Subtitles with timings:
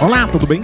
[0.00, 0.62] Olá, tudo bem?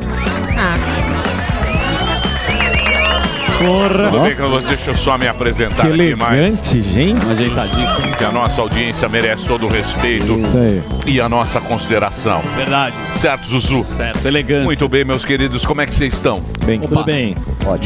[3.59, 4.11] Porra.
[4.11, 4.69] Tudo bem com você?
[4.69, 6.39] Deixa eu só me apresentar Que aqui mais.
[6.39, 7.27] elegante, gente.
[7.27, 8.17] Ajeitadíssimo.
[8.17, 10.83] Que a nossa audiência merece todo o respeito Isso aí.
[11.07, 12.41] e a nossa consideração.
[12.57, 12.95] Verdade.
[13.15, 13.83] Certo, Zuzu?
[13.85, 14.65] Certo, elegância.
[14.65, 16.43] Muito bem, meus queridos, como é que vocês estão?
[16.65, 17.35] Bem, Tudo bem.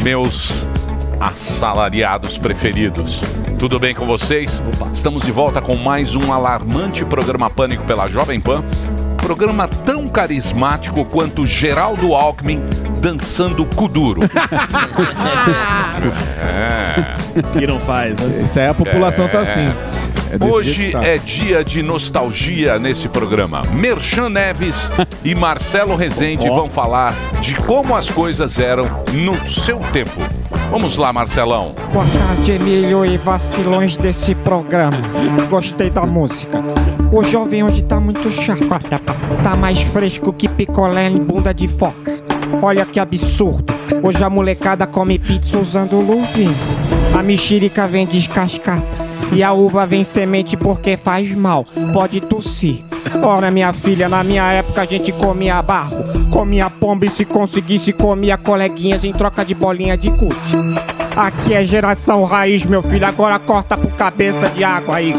[0.01, 0.65] Meus
[1.19, 3.21] assalariados preferidos.
[3.59, 4.61] Tudo bem com vocês?
[4.93, 8.63] Estamos de volta com mais um alarmante programa Pânico pela Jovem Pan.
[9.17, 12.61] Programa tão carismático quanto Geraldo Alckmin
[13.01, 14.21] dançando Kuduro.
[16.39, 17.13] é.
[17.59, 18.43] Que não faz, né?
[18.45, 19.67] Isso aí a população tá assim.
[20.39, 21.03] É Hoje tá.
[21.05, 23.61] é dia de nostalgia nesse programa.
[23.71, 24.91] Merchan Neves
[25.23, 30.19] e Marcelo Rezende vão falar de como as coisas eram no seu tempo.
[30.69, 31.73] Vamos lá, Marcelão.
[31.93, 34.97] Boa tarde, Emílio e vacilões desse programa.
[35.49, 36.61] Gostei da música.
[37.13, 38.65] O jovem hoje tá muito chato.
[39.41, 42.19] Tá mais fresco que picolé em bunda de foca.
[42.61, 43.73] Olha que absurdo.
[44.03, 46.55] Hoje a molecada come pizza usando luvinha.
[47.17, 49.04] A mexerica vem descascada.
[49.35, 51.65] E a uva vem semente porque faz mal.
[51.91, 52.77] Pode tossir.
[53.21, 55.97] Ora, minha filha, na minha época a gente comia barro,
[56.31, 60.94] comia pomba e se conseguisse comia coleguinhas em troca de bolinha de gude.
[61.15, 63.05] Aqui é geração raiz, meu filho.
[63.05, 65.13] Agora corta pro cabeça de água aí.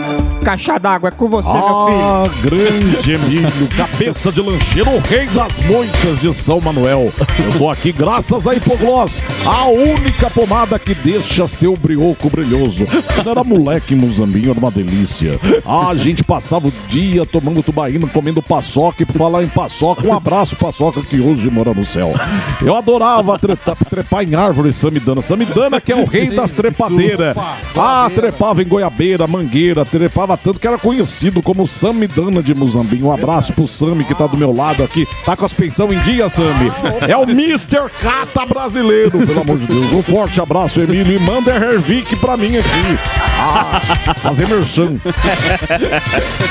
[0.44, 2.02] Caixa d'água é com você, meu filho.
[2.02, 7.10] Ah, grande Emílio, cabeça de lancheiro, o rei das moitas de São Manuel.
[7.42, 12.84] Eu tô aqui graças a Hipogloss, a única pomada que deixa seu brioco brilhoso.
[13.14, 15.40] Quando era moleque em Muzambinho, era uma delícia.
[15.64, 19.02] Ah, a gente passava o dia tomando tubaína, comendo paçoca.
[19.02, 22.12] E por falar em paçoca, um abraço paçoca que hoje mora no céu.
[22.60, 25.22] Eu adorava trepar, trepar em árvore Samidana.
[25.22, 27.36] Samidana que é o rei das trepadeiras.
[27.76, 33.06] Ah, trepava em goiabeira, mangueira, trepava tanto que era conhecido como Samidana de Muzambinho.
[33.06, 35.06] Um abraço pro Sami que tá do meu lado aqui.
[35.24, 36.72] Tá com as pensão em dia, Sami.
[37.08, 37.88] É o Mr.
[38.02, 39.92] Cata brasileiro, pelo amor de Deus.
[39.92, 41.16] Um forte abraço, Emílio.
[41.16, 42.98] E manda Hervik pra mim aqui.
[43.38, 44.96] Ah, fazer merchan.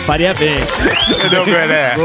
[0.05, 0.55] Faria bem.
[1.21, 1.95] Cadê o Gueré?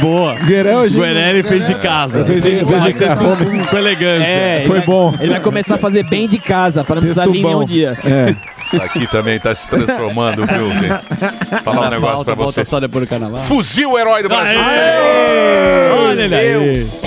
[0.00, 0.34] Boa.
[0.36, 0.98] Gueré hoje.
[0.98, 2.24] Gueré ele fez de casa.
[2.24, 3.16] Fez de- fez de casa.
[3.16, 4.24] com, com elegância.
[4.26, 5.14] É, Foi ele bom.
[5.20, 7.96] Ele vai começar a fazer bem de casa, para não precisar vir nenhum dia.
[8.04, 8.34] É.
[8.78, 11.62] Aqui também tá se transformando, viu, gente?
[11.62, 12.70] Falar um negócio pra volta você.
[12.70, 13.42] só depois do carnaval.
[13.44, 14.60] Fuzil Herói do Brasil.
[16.06, 16.72] Olha ele aí.
[16.74, 17.02] Deus.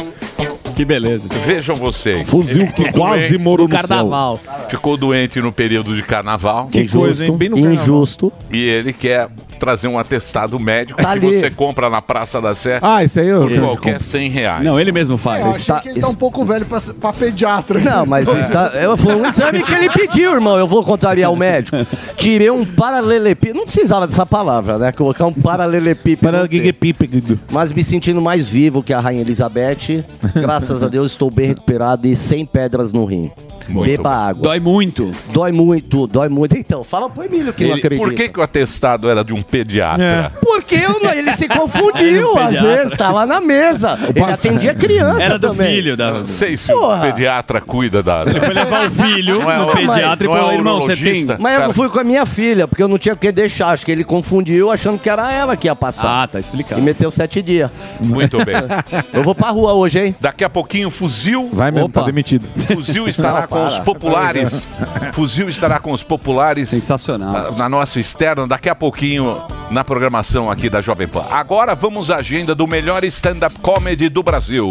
[0.75, 1.29] Que beleza.
[1.45, 2.29] Vejam vocês.
[2.29, 3.87] Fuzil que quase morou no céu.
[3.87, 4.39] Carnaval.
[4.67, 7.37] Ficou doente no período de carnaval Que coisa, hein?
[7.37, 7.83] Bem no carnaval.
[7.83, 8.33] Injusto.
[8.51, 11.39] e ele quer trazer um atestado médico Tá que ali.
[11.39, 13.99] você compra na Praça da Sé Ah, isso aí eu por qualquer compra.
[14.05, 14.63] 100 reais.
[14.65, 15.45] Não, ele mesmo faz.
[15.45, 17.79] Eu está- que ele tá um pouco velho pra, pra pediatra.
[17.79, 20.57] Não, mas está, eu, foi um exame que ele pediu, irmão.
[20.57, 21.77] Eu vou contrariar o médico.
[22.17, 23.57] Tirei um paralelepípedo.
[23.59, 24.91] Não precisava dessa palavra, né?
[24.91, 26.21] Colocar um paralelepípedo.
[26.21, 26.51] Para no texto.
[26.61, 27.37] Guiguepipe.
[27.51, 30.03] Mas me sentindo mais vivo que a Rainha Elizabeth.
[30.35, 33.31] Graças a Deus estou bem recuperado e sem pedras no rim.
[33.67, 34.09] Muito Beba bom.
[34.09, 34.43] água.
[34.43, 35.11] Dói muito.
[35.31, 36.57] Dói muito, dói muito.
[36.57, 38.03] Então, fala pro Emílio que não Ele- acredita.
[38.07, 40.31] Por que, que o atestado era de um pediatra?
[40.41, 43.97] Porque eu não- ele se confundiu, um às vezes, tava na mesa.
[44.15, 45.75] Ele atendia criança Era do também.
[45.75, 45.97] filho.
[45.97, 46.11] Da...
[46.11, 46.97] Não sei se Porra.
[46.97, 48.21] o pediatra cuida da.
[48.25, 50.81] Ele foi levar o filho Não é no pediatra e não é falou, o irmão,
[50.81, 51.25] você tem...
[51.25, 51.67] Mas eu Cara.
[51.67, 53.69] não fui com a minha filha, porque eu não tinha o que deixar.
[53.69, 56.23] Acho que ele confundiu achando que era ela que ia passar.
[56.23, 56.81] Ah, tá E explicado.
[56.81, 57.69] meteu sete dias.
[57.99, 58.55] Muito bem.
[59.13, 60.15] Eu vou pra rua hoje, hein?
[60.19, 61.49] Daqui a pouquinho, fuzil.
[61.51, 62.01] Vai mesmo, Opa.
[62.01, 62.45] tá demitido.
[62.67, 63.67] Fuzil estará Não, com para.
[63.67, 64.67] os populares.
[65.13, 67.31] Fuzil estará com os populares Sensacional.
[67.31, 69.35] na- na nossa externa, daqui a pouquinho
[69.71, 71.25] na programação aqui da Jovem Pan.
[71.31, 74.69] Agora vamos à agenda do melhor stand-up comedy do Brasil.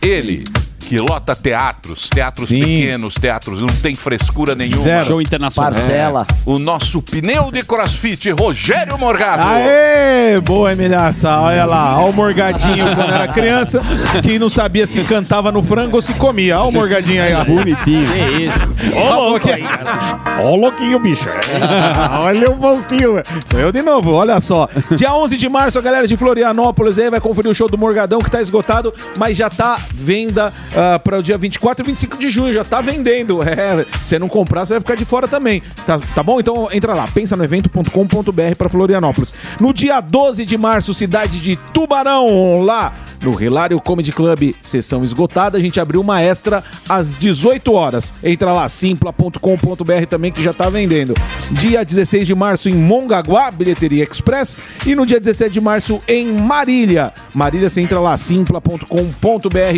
[0.00, 0.44] Ele,
[0.86, 2.60] que lota teatros, teatros Sim.
[2.60, 4.82] pequenos, teatros, não tem frescura nenhuma.
[4.82, 5.06] Zero.
[5.06, 5.72] Show internacional.
[5.72, 6.26] Parcela.
[6.44, 9.42] O nosso pneu de crossfit, Rogério Morgado.
[9.42, 13.82] Aê, boa Emilhaça, olha lá, olha o Morgadinho quando era criança,
[14.22, 17.44] que não sabia se cantava no frango ou se comia, olha o Morgadinho aí, ó.
[17.44, 18.06] Bonitinho.
[18.06, 18.94] Que isso?
[18.94, 19.64] Ó o louco aí.
[20.56, 21.28] Louquinho, bicho.
[22.22, 23.22] olha o postinho.
[23.46, 24.68] Sou eu de novo, olha só.
[24.92, 28.20] Dia 11 de março, a galera de Florianópolis aí vai conferir o show do Morgadão,
[28.20, 32.28] que tá esgotado, mas já tá venda ah, para o dia 24 e 25 de
[32.28, 33.40] junho, já tá vendendo.
[33.56, 35.62] É, se não comprar, você vai ficar de fora também.
[35.86, 36.38] Tá, tá bom?
[36.38, 39.32] Então entra lá, pensa no evento.com.br para Florianópolis.
[39.58, 42.92] No dia 12 de março, cidade de Tubarão, lá
[43.22, 48.12] no Hilário Comedy Club, sessão esgotada, a gente abriu uma extra às 18 horas.
[48.22, 51.14] Entra lá, simpla.com.br também que já tá vendendo.
[51.50, 54.56] Dia 16 de março em Mongaguá, Bilheteria Express.
[54.84, 57.12] E no dia 17 de março em Marília.
[57.34, 58.86] Marília, você entra lá, simpla.com.br,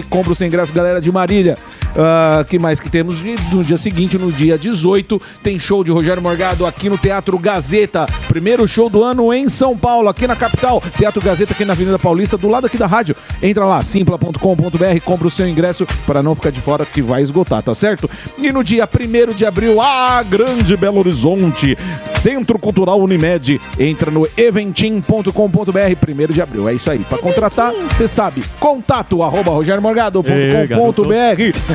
[0.08, 1.56] compra o sem ingresso, galera de Marília.
[1.96, 3.16] Ah, que mais que temos?
[3.52, 8.06] No dia seguinte, no dia 18, tem show de Rogério Morgado aqui no Teatro Gazeta.
[8.28, 10.82] Primeiro show do ano em São Paulo, aqui na capital.
[10.96, 13.16] Teatro Gazeta aqui na Avenida Paulista, do lado aqui da rádio.
[13.42, 17.62] Entra lá, simpla.com.br, compra o seu ingresso para não ficar de fora que vai esgotar,
[17.62, 18.08] tá certo?
[18.38, 21.76] E no dia 1 de abril, a Grande Belo Horizonte,
[22.18, 23.60] Centro Cultural Unimed.
[23.78, 26.68] Entra no eventim.com.br, 1 de abril.
[26.68, 27.00] É isso aí.
[27.00, 30.67] Para contratar, você sabe, contato arroba rogermorgado.com.br.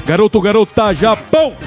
[0.05, 1.53] Garoto, garota, Japão.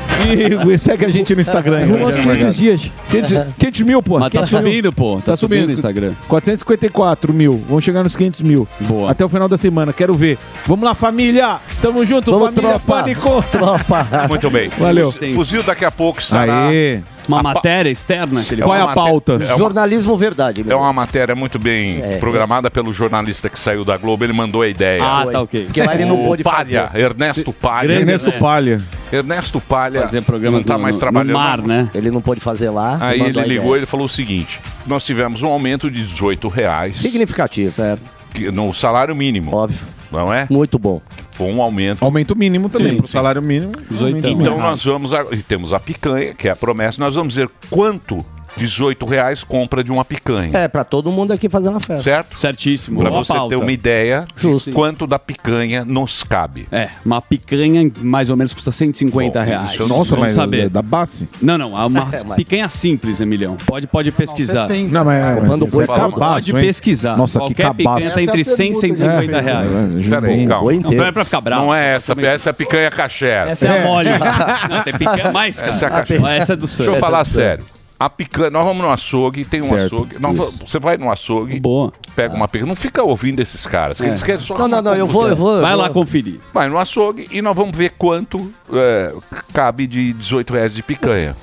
[0.73, 1.77] E segue a gente no Instagram.
[1.77, 2.55] aí, Rumo aos Rogério 500 Morgado.
[2.57, 2.91] dias.
[3.09, 4.19] 500, 500 mil, pô.
[4.19, 4.61] Mas tá 500 mil.
[4.61, 5.21] subindo, pô.
[5.25, 5.67] Tá subindo.
[5.67, 6.15] no Instagram.
[6.27, 7.63] 454 mil.
[7.69, 8.69] Vamos chegar nos 500 mil.
[8.81, 9.11] Boa.
[9.11, 9.93] Até o final da semana.
[9.93, 10.39] Quero ver.
[10.65, 11.61] Vamos lá, família.
[11.81, 13.03] Tamo junto, Vamos, família tropa.
[13.03, 13.45] Pânico.
[13.53, 14.07] Tropa.
[14.29, 14.69] Muito bem.
[14.79, 15.13] Valeu.
[15.35, 16.69] Fuzil daqui a pouco estará.
[16.69, 17.03] Aê.
[17.29, 19.33] Uma A pa- matéria externa que ele Qual é uma a pauta?
[19.33, 20.79] matéria- É uma, Jornalismo verdade, é meu.
[20.79, 22.19] uma matéria muito bem É.
[22.19, 24.23] programada pelo jornalista que saiu da Globo.
[24.25, 25.03] Ele mandou a ideia.
[25.03, 25.33] Ah, Foi.
[25.33, 25.65] tá ok.
[25.65, 27.01] Porque lá ele não pôde Palha, fazer.
[27.05, 27.93] Ernesto Palha.
[27.93, 28.39] Ernesto Ernesto.
[28.45, 28.81] Palha.
[29.13, 31.33] Ernesto Palha Fazer programas não tá no, mais trabalhando.
[31.33, 31.91] no mar, né?
[31.95, 32.99] Ele não pôde fazer lá.
[33.01, 36.95] Aí ele ligou e ele falou o seguinte: nós tivemos um aumento de 18 reais
[36.97, 37.71] Significativo.
[37.73, 38.03] Certo.
[38.33, 39.79] que- no salário mínimo, Óbvio.
[40.11, 40.47] Não é?
[40.51, 41.01] Muito bom.
[41.33, 42.05] Foi um aumento.
[42.05, 42.97] Aumento mínimo também.
[42.97, 43.13] Pro sim.
[43.13, 43.73] salário mínimo.
[43.91, 44.59] Então mínimo.
[44.59, 45.13] nós vamos.
[45.13, 47.01] A, e temos a picanha, que é a promessa.
[47.01, 48.25] Nós vamos dizer quanto
[48.57, 50.51] 18 reais compra de uma picanha.
[50.57, 52.03] É, pra todo mundo aqui fazer uma festa.
[52.03, 52.37] Certo?
[52.39, 53.01] Certíssimo.
[53.01, 53.51] Pra Boa você pauta.
[53.51, 54.71] ter uma ideia Justo.
[54.71, 56.67] de quanto da picanha nos cabe.
[56.73, 59.79] É, uma picanha mais ou menos custa 150 Bom, reais.
[59.79, 60.67] Nossa, Vamos mas saber.
[60.67, 61.29] é da base?
[61.41, 63.57] Não, não, uma É, mas- picanha simples, Emilhão.
[63.67, 64.67] Pode, pode pesquisar.
[64.67, 64.87] Tem.
[64.89, 66.63] Não, mas é, Comprando isso é boi, cabaço, Pode hein?
[66.63, 67.17] pesquisar.
[67.17, 68.15] Nossa, que Qualquer picanha cabaço.
[68.15, 69.71] tá entre Essa é a 100 e pergunta, 150 É, reais.
[69.73, 70.63] é, aí, calma.
[70.63, 71.65] Boi Não, não é pra ficar bravo.
[71.67, 73.47] Não é essa, essa é a picanha caché.
[73.49, 74.11] Essa é a mole.
[74.71, 75.71] Não, tem picanha mais, cara.
[75.71, 76.17] Essa é a caché.
[76.37, 77.65] Essa é do Deixa eu falar é sério.
[77.99, 79.97] A picanha, nós vamos no açougue, tem um Certo.
[79.97, 80.19] açougue.
[80.21, 81.93] nós você vai no açougue, Boa.
[82.15, 82.69] pega uma picanha.
[82.69, 84.59] Não fica ouvindo esses caras, que eles querem só.
[84.59, 85.57] Não, não, não, eu vou, eu vou.
[85.57, 85.83] eu Vai vou.
[85.83, 86.39] lá conferir.
[86.53, 89.15] Vai no açougue e nós vamos ver quanto é,
[89.53, 91.35] cabe de 18 reais de picanha.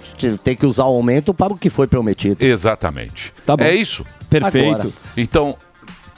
[0.43, 2.37] Tem que usar o aumento para o que foi prometido.
[2.43, 3.33] Exatamente.
[3.45, 3.63] Tá bom.
[3.63, 4.05] É isso.
[4.29, 4.73] Perfeito.
[4.81, 4.89] Agora.
[5.17, 5.55] Então,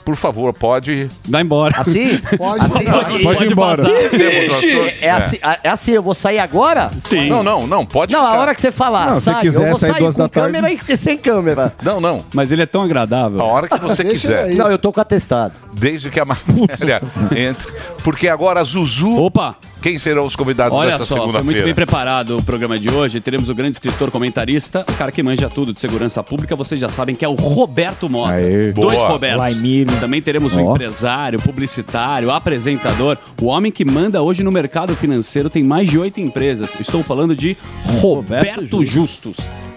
[0.06, 1.08] por favor, pode.
[1.28, 1.80] Vai embora.
[1.80, 2.16] Assim?
[2.38, 3.04] Pode assim falar.
[3.22, 3.82] Pode ir embora.
[3.82, 4.94] açougue.
[5.00, 6.90] é, assim, é assim, eu vou sair agora?
[7.00, 7.28] Sim.
[7.28, 8.32] Não, não, não, pode Não, ficar.
[8.36, 10.22] a hora que você falar, Não, se sai, quiser eu vou sair sair duas com
[10.22, 10.52] da tarde.
[10.54, 11.74] câmera e sem câmera.
[11.82, 12.24] Não, não.
[12.32, 13.40] Mas ele é tão agradável.
[13.40, 14.44] A hora que você Deixa quiser.
[14.44, 14.54] aí.
[14.54, 15.54] Não, eu tô com atestado.
[15.72, 17.02] Desde que a matéria
[17.36, 17.72] entre.
[18.04, 19.16] Porque agora, Zuzu.
[19.16, 21.74] Opa, Quem serão os convidados olha dessa só, foi muito bem segunda-feira?
[21.74, 23.20] preparado o programa de hoje.
[23.20, 26.88] Teremos o grande escritor comentarista, o cara que manja tudo de segurança pública, vocês já
[26.88, 28.34] sabem que é o Roberto Mota.
[28.34, 28.72] Aê.
[28.72, 29.08] Dois Boa.
[29.08, 29.38] Robertos.
[29.38, 29.95] Laimiro.
[30.00, 30.74] Também teremos o Ó.
[30.74, 36.20] empresário, publicitário, apresentador, o homem que manda hoje no mercado financeiro, tem mais de oito
[36.20, 36.78] empresas.
[36.78, 37.56] Estou falando de
[38.00, 39.36] Roberto, Justus.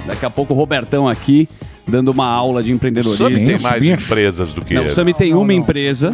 [0.09, 1.47] Daqui a pouco o Robertão aqui
[1.87, 3.27] dando uma aula de O empreendedorismo.
[3.29, 3.93] Sami tem mais bicho.
[4.05, 4.93] empresas do que Não, o ele.
[4.93, 5.59] Sami tem Não, uma não.
[5.59, 6.11] empresa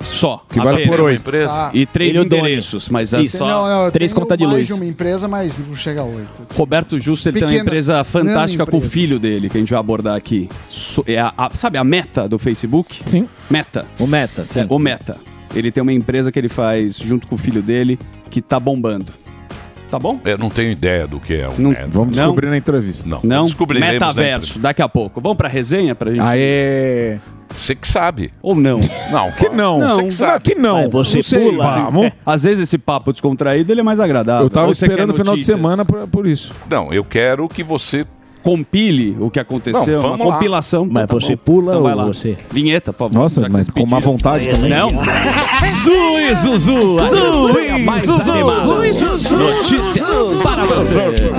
[0.00, 0.42] só.
[0.50, 1.20] Que vale por oito.
[1.20, 1.48] Empresa.
[1.48, 1.70] Tá.
[1.72, 3.38] E três Ele é o endereços, mas é Isso.
[3.38, 3.46] só.
[3.48, 4.66] Não, não, eu Três contas de mais luz.
[4.66, 6.42] de uma empresa, mas não chega a oito.
[6.54, 9.70] Roberto Justo ele tem uma Pequenas empresa fantástica com o filho dele, que a gente
[9.70, 10.48] vai abordar aqui.
[11.06, 13.00] É a- a- sabe a Meta do Facebook?
[13.06, 13.26] Sim.
[13.50, 13.86] Meta.
[13.98, 14.60] O Meta, sim.
[14.60, 15.16] É, o Meta.
[15.54, 17.98] Ele tem uma empresa que ele faz junto com o filho dele
[18.30, 19.12] que tá bombando.
[19.90, 20.20] Tá bom?
[20.24, 21.88] Eu não tenho ideia do que é um Não- meta.
[21.90, 22.26] Vamos Não.
[22.26, 23.08] descobrir na entrevista.
[23.08, 23.44] Não, Não?
[23.44, 25.20] descobriremos na Metaverso, daqui a pouco.
[25.20, 26.20] Vamos pra resenha pra gente?
[26.20, 27.18] Aê!
[27.48, 28.30] Você que sabe.
[28.42, 28.78] Ou não?
[29.10, 29.78] Não, Que não.
[29.78, 29.94] Não.
[29.96, 30.44] Você que sabe.
[30.44, 30.82] Que não.
[30.82, 31.44] Mas você Não sei.
[31.50, 31.80] pula.
[31.90, 32.12] Vamos.
[32.26, 34.44] Às vezes esse papo descontraído ele é mais agradável.
[34.44, 36.52] Eu tava você esperando o final de semana por, por isso.
[36.70, 38.04] Não, eu quero que você.
[38.42, 40.32] Compile o que aconteceu, Não, uma lá.
[40.32, 40.86] compilação.
[40.90, 41.42] Mas Então tá você bom.
[41.44, 42.04] pula Então vai lá.
[42.06, 42.36] você?
[42.50, 43.22] Vinheta, por favor.
[43.22, 44.12] Nossa, mas com má pediram.
[44.12, 44.70] vontade também.
[44.70, 44.90] Não.
[45.84, 46.96] Zui, Zuzu.
[47.00, 48.64] resenha mais animada.
[48.66, 51.30] Notícias para você.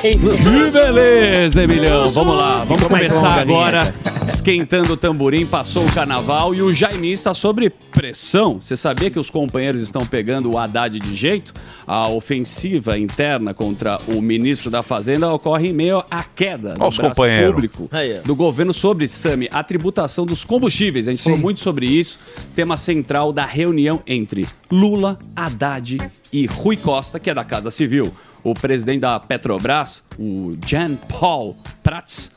[0.00, 2.10] Que beleza, Emilhão.
[2.10, 3.94] Vamos lá, vamos começar agora.
[4.26, 8.58] Esquentando o tamborim, passou o carnaval e o Jaime está sobre pressão.
[8.60, 11.52] Você sabia que os companheiros estão pegando o Haddad de jeito?
[11.86, 16.96] A ofensiva interna contra o ministro da Fazenda ocorre em meio à queda do os
[16.96, 17.54] braço companheiros.
[17.54, 18.22] público Aí, ó.
[18.22, 21.08] do governo sobre, Sami, a tributação dos combustíveis.
[21.08, 22.18] A gente falou muito sobre isso.
[22.54, 25.98] Tema central da reunião entre Lula, Haddad
[26.32, 28.14] e Rui Costa, que é da Casa Civil.
[28.42, 32.30] O presidente da Petrobras, o Jean Paul Prats,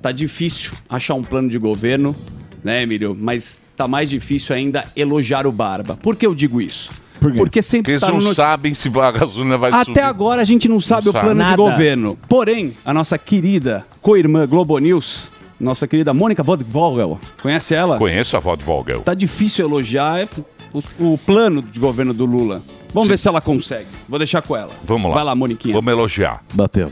[0.00, 2.16] tá difícil achar um plano de governo,
[2.62, 3.14] né, Emílio?
[3.18, 5.96] Mas tá mais difícil ainda elogiar o Barba.
[5.96, 6.90] Por que eu digo isso?
[7.24, 7.38] Por quê?
[7.38, 9.90] Porque Porque sempre eles está não no sabem se a gasolina vai subir.
[9.92, 11.24] até agora a gente não sabe Não o sabe.
[11.24, 11.56] plano de Nada.
[11.56, 12.18] governo.
[12.28, 17.96] Porém, a nossa querida co-irmã Globo News, nossa querida Mônica Vogel, conhece ela?
[17.96, 19.00] Conheço a avó de Volgel.
[19.00, 20.28] Tá difícil elogiar
[20.72, 20.82] o,
[21.14, 22.62] o plano de governo do Lula.
[22.92, 23.86] Vamos ver se ela consegue.
[24.08, 24.70] Vou deixar com ela.
[24.84, 25.14] Vamos lá.
[25.14, 25.74] Vai lá, Moniquinha.
[25.74, 26.42] Vamos elogiar.
[26.52, 26.90] Bateu.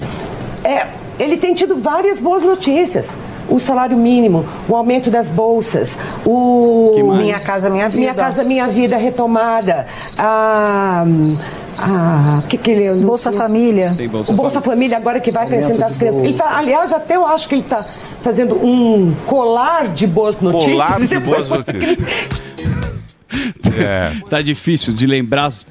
[0.64, 0.86] É,
[1.18, 3.16] ele tem tido várias boas notícias.
[3.52, 6.92] O salário mínimo, o aumento das bolsas, o?
[7.16, 8.00] Minha Casa Minha Vida.
[8.00, 9.86] Minha casa minha vida retomada,
[10.18, 11.04] a,
[11.78, 13.94] a que que ele Bolsa Família.
[13.96, 16.24] Tem Bolsa o Bolsa Família agora que vai acrescentar as crianças.
[16.24, 17.82] Ele tá, aliás, até eu acho que ele está
[18.22, 20.72] fazendo um colar de boas notícias.
[20.72, 21.98] Colar de boas notícias.
[23.78, 24.12] É.
[24.28, 25.66] Tá difícil de lembrar as,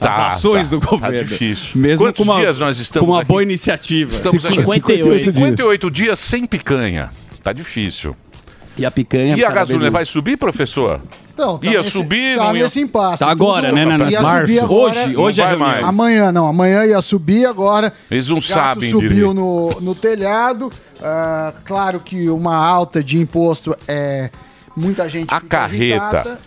[0.00, 1.24] as Tá, ações tá, do tá governo.
[1.28, 1.70] difícil.
[1.80, 3.28] Mesmo Quantos com uma, dias nós estamos com uma aqui?
[3.28, 4.10] boa iniciativa.
[4.10, 7.10] Estamos aqui 58 58 dias sem picanha.
[7.42, 8.14] Tá difícil.
[8.76, 9.36] E a picanha.
[9.36, 11.00] E a gasolina vai subir, professor?
[11.36, 13.24] Não, tá Ia nesse- subir, tá não ia- nesse impasse.
[13.24, 14.10] Tá agora, né, Nana?
[14.10, 14.46] Ia Março.
[14.52, 15.00] subir agora.
[15.04, 15.84] Hoje, hoje é mais.
[15.84, 17.92] Amanhã não, amanhã ia subir agora.
[18.10, 19.34] Eles não sabem subiu direito.
[19.34, 20.68] no, no telhado.
[21.00, 24.30] Ah, claro que uma alta de imposto é
[24.76, 25.32] muita gente.
[25.32, 25.84] A fica carreta.
[25.84, 26.38] irritada.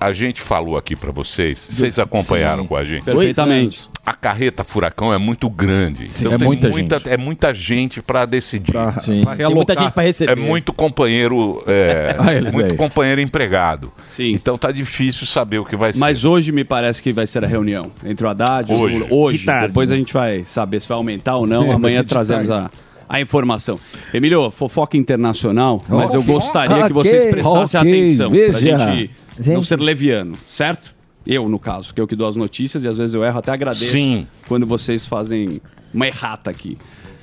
[0.00, 2.68] A gente falou aqui pra vocês, vocês acompanharam Sim.
[2.68, 3.04] com a gente.
[3.04, 3.82] Perfeitamente.
[4.06, 6.08] A carreta furacão é muito grande.
[6.18, 7.08] Então é tem muita muita, gente.
[7.10, 8.72] é muita gente pra decidir.
[9.00, 9.20] Sim.
[9.22, 10.32] Pra Tem muita gente pra receber.
[10.32, 12.76] É muito companheiro, é, Ah, muito aí.
[12.78, 13.92] companheiro empregado.
[14.02, 14.32] Sim.
[14.32, 15.98] Então tá difícil saber o que vai ser.
[15.98, 19.06] Mas hoje me parece que vai ser a reunião entre o Haddad e o Hoje.
[19.10, 19.38] Hoje.
[19.40, 19.96] De tarde, Depois né?
[19.96, 21.66] a gente vai saber se vai aumentar ou não.
[21.70, 22.74] É, Amanhã trazemos a, tarde.
[23.06, 23.78] a informação.
[24.14, 28.30] Emílio, fofoca internacional, mas eu gostaria que vocês prestassem ok, atenção.
[28.30, 28.76] veja.
[28.76, 29.10] Pra gente
[29.48, 29.66] não Gente.
[29.66, 30.94] ser leviano, certo?
[31.26, 33.38] Eu, no caso, que é o que dou as notícias e às vezes eu erro,
[33.38, 34.26] até agradeço Sim.
[34.48, 35.60] quando vocês fazem
[35.92, 36.78] uma errata aqui.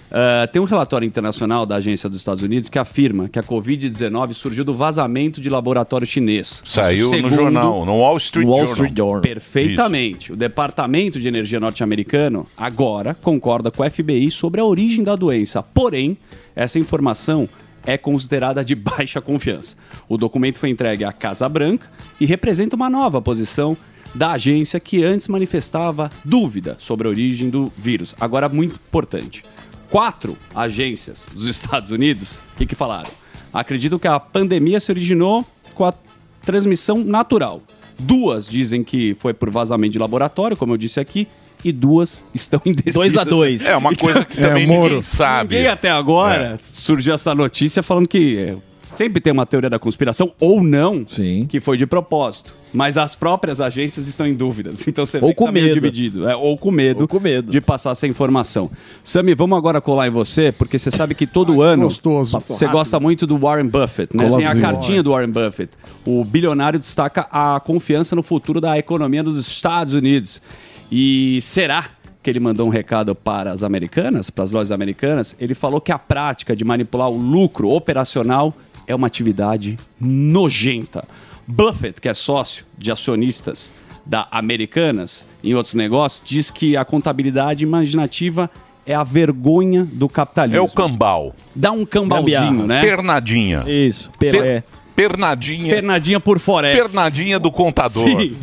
[0.09, 4.33] Ah, tem um relatório internacional da Agência dos Estados Unidos que afirma que a Covid-19
[4.33, 6.61] surgiu do vazamento de laboratório chinês.
[6.65, 8.63] Saiu Segundo no jornal, no Wall Street Wall.
[8.65, 9.21] Street Journal.
[9.21, 10.31] Perfeitamente.
[10.31, 15.61] O Departamento de Energia norte-americano agora concorda com o FBI sobre a origem da doença.
[15.61, 16.17] Porém,
[16.55, 17.49] essa informação
[17.87, 19.77] é considerada de baixa confiança.
[20.07, 21.89] O documento foi entregue à Casa Branca
[22.19, 23.75] e representa uma nova posição
[24.13, 28.13] da agência que antes manifestava dúvida sobre a origem do vírus.
[28.19, 29.41] Agora, muito importante.
[29.89, 33.09] Quatro agências dos Estados Unidos, o que, que falaram?
[33.53, 35.93] Acreditam que a pandemia se originou com a
[36.41, 37.61] transmissão natural.
[37.97, 41.27] Duas dizem que foi por vazamento de laboratório, como eu disse aqui,
[41.69, 42.93] e duas estão indecisas.
[42.95, 44.83] 2 a 2 É uma coisa que também Moro.
[44.83, 45.55] ninguém sabe.
[45.55, 48.55] Ninguém até agora surgiu essa notícia falando que é,
[48.85, 51.45] sempre tem uma teoria da conspiração, ou não, Sim.
[51.47, 52.55] que foi de propósito.
[52.73, 54.85] Mas as próprias agências estão em dúvidas.
[54.87, 55.73] Então você Ou vê que com tá medo.
[55.73, 56.27] dividido.
[56.27, 57.49] É, ou com medo, Ou com medo.
[57.51, 58.69] de passar essa informação.
[59.01, 62.37] Sami, vamos agora colar em você, porque você sabe que todo ano gostoso.
[62.39, 64.29] você gosta muito do Warren Buffett, né?
[64.29, 65.71] Tem a cartinha do Warren Buffett.
[66.05, 70.41] O bilionário destaca a confiança no futuro da economia dos Estados Unidos.
[70.91, 71.85] E será
[72.23, 75.35] que ele mandou um recado para as americanas, para as lojas americanas?
[75.39, 78.53] Ele falou que a prática de manipular o lucro operacional
[78.85, 81.05] é uma atividade nojenta.
[81.45, 83.73] Buffett, que é sócio de acionistas
[84.05, 88.49] da Americanas em outros negócios, diz que a contabilidade imaginativa
[88.85, 90.57] é a vergonha do capitalismo.
[90.57, 91.35] É o cambal.
[91.53, 92.67] Dá um cambalzinho, Gambiarra.
[92.67, 92.81] né?
[92.81, 93.63] Pernadinha.
[93.67, 94.09] Isso.
[94.17, 94.63] Per- Per-
[94.97, 95.75] Pernadinha.
[95.75, 96.75] Pernadinha por Forex.
[96.91, 98.03] Pernadinha do contador.
[98.03, 98.35] Sim.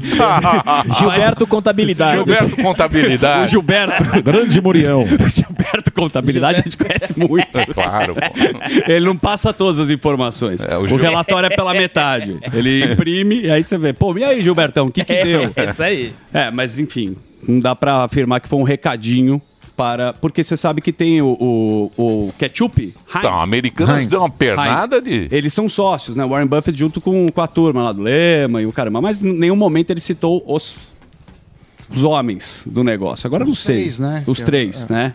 [0.98, 2.16] Gilberto Contabilidade.
[2.18, 3.50] Gilberto O Contabilidade.
[3.50, 4.04] Gilberto.
[4.22, 5.02] Grande Murião.
[5.24, 7.48] O Gilberto Contabilidade a gente conhece muito.
[7.74, 8.14] Claro.
[8.14, 8.20] pô.
[8.92, 10.62] Ele não passa todas as informações.
[10.64, 12.38] É, o o Gil- relatório é pela metade.
[12.52, 15.50] Ele imprime e aí você vê, pô, e aí, Gilbertão, o que que deu?
[15.56, 16.12] É, isso aí.
[16.32, 17.16] É, mas enfim,
[17.48, 19.42] não dá pra afirmar que foi um recadinho
[19.76, 20.12] para.
[20.12, 22.82] Porque você sabe que tem o, o, o ketchup.
[22.82, 22.94] Heinz.
[23.16, 24.08] Então, Americanas Heinz.
[24.08, 25.04] deu uma pernada Heinz.
[25.04, 25.28] de.
[25.34, 26.24] Eles são sócios, né?
[26.26, 29.00] Warren Buffett junto com, com a turma lá do Lema e o caramba.
[29.00, 30.76] Mas em nenhum momento ele citou os,
[31.90, 33.26] os homens do negócio.
[33.26, 33.76] Agora eu não Os sei.
[33.76, 34.24] três, né?
[34.26, 34.92] Os Que é- três, é.
[34.92, 35.14] né?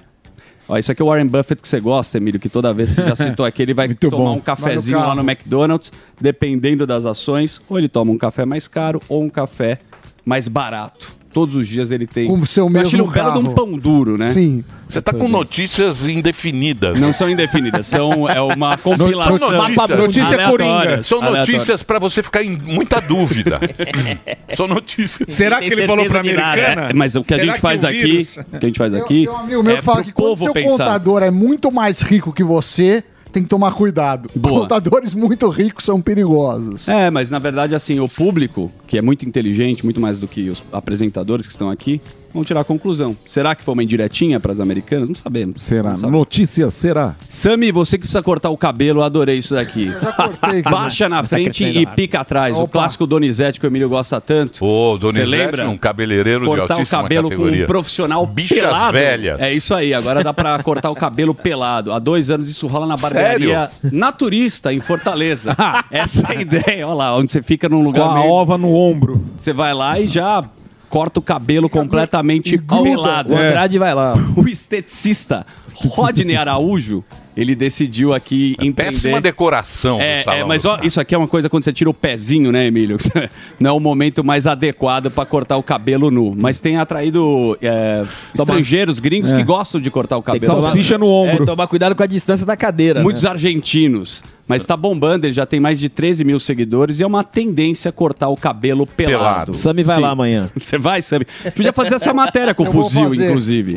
[0.68, 3.01] Ó, isso aqui é o Warren Buffett que você gosta, Emílio, que toda vez que
[3.01, 4.36] você já citou aqui, ele vai Muito tomar bom.
[4.36, 8.68] um cafezinho no lá no McDonald's, dependendo das ações, ou ele toma um café mais
[8.68, 9.80] caro ou um café
[10.24, 11.18] mais barato.
[11.31, 12.27] Todos os dias ele tem.
[12.27, 14.29] Com o seu Eu mesmo um belo de um pão duro, né?
[14.29, 14.63] Sim.
[14.88, 17.00] Você tá com notícias indefinidas.
[17.00, 19.38] Não são indefinidas, são é uma compilação.
[19.38, 20.00] São notícias.
[20.00, 21.03] Notícia coringa.
[21.03, 23.59] São notícias pra você ficar em muita dúvida.
[24.55, 25.31] São notícias.
[25.31, 26.89] Será que ele falou nada, americana?
[26.89, 28.93] É, mas o que a Será gente faz o aqui, o que a gente faz
[28.95, 30.69] aqui amigo meu é fala que quando seu pensar.
[30.69, 34.29] contador é muito mais rico que você, tem que tomar cuidado.
[34.36, 34.62] Boa.
[34.62, 36.88] Contadores muito ricos são perigosos.
[36.88, 40.50] É, mas na verdade, assim, o público, que é muito inteligente, muito mais do que
[40.50, 42.01] os apresentadores que estão aqui,
[42.33, 43.15] vão tirar a conclusão.
[43.25, 45.07] Será que foi uma indiretinha para as americanas?
[45.07, 45.62] Não sabemos.
[45.63, 45.91] Será?
[45.91, 46.19] Não sabemos.
[46.19, 47.15] Notícia será?
[47.27, 49.91] Sami, você que precisa cortar o cabelo, eu adorei isso daqui.
[50.01, 50.62] Já cortei.
[50.63, 50.75] cara.
[50.75, 52.55] Baixa na frente crescendo e pica atrás.
[52.55, 52.71] O Opa.
[52.74, 54.63] clássico Donizete que o Emílio gosta tanto.
[54.63, 55.69] Ô, Donizete, lembra?
[55.69, 57.57] um cabeleireiro de cortar o altíssima cabelo categoria.
[57.57, 58.93] com um profissional Bichas pelado.
[58.93, 59.41] velhas.
[59.41, 61.91] É isso aí, agora dá pra cortar o cabelo pelado.
[61.91, 65.55] Há dois anos isso rola na barbearia Naturista, em Fortaleza.
[65.91, 68.29] Essa é a ideia, olha lá, onde você fica num Com lugar a meio...
[68.31, 69.21] ova no ombro.
[69.38, 70.43] Você vai lá e já
[70.89, 73.34] corta o cabelo completamente pelado.
[73.34, 74.13] O Andrade vai lá.
[74.36, 75.46] O esteticista
[75.89, 77.03] Rodney Araújo,
[77.39, 78.75] ele decidiu aqui empreender...
[78.91, 80.39] Péssima decoração É, salão.
[80.39, 82.98] é, mas ó, isso aqui é uma coisa quando você tira o pezinho, né, Emílio?
[83.60, 86.34] Não é o momento mais adequado pra cortar o cabelo nu.
[86.36, 88.03] Mas tem atraído é,
[88.34, 89.38] estrangeiros, gringos É.
[89.38, 90.62] que gostam de cortar o cabelo.
[90.62, 91.43] Salsicha no ombro.
[91.43, 93.01] É, tomar cuidado com a distância da cadeira.
[93.01, 93.29] Muitos né?
[93.29, 94.22] argentinos.
[94.48, 97.91] Mas tá bombando, ele já tem mais de 13 mil seguidores e é uma tendência
[97.91, 99.17] cortar o cabelo pelado.
[99.19, 99.53] Pelado.
[99.53, 100.50] Sammy vai lá amanhã.
[100.58, 101.25] Você vai, Sammy?
[101.55, 103.75] Podia fazer essa matéria com o fuzil, inclusive.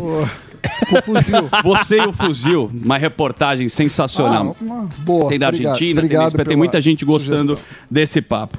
[0.88, 1.48] Com o fuzil.
[1.64, 4.56] Você e o fuzil, uma reportagem sensacional.
[4.60, 5.28] Ah, uma boa.
[5.28, 5.72] Tem da Obrigado.
[5.72, 7.58] Argentina, tem, Obrigado da Espanha, tem pela muita gente gostando
[7.90, 8.58] desse papo.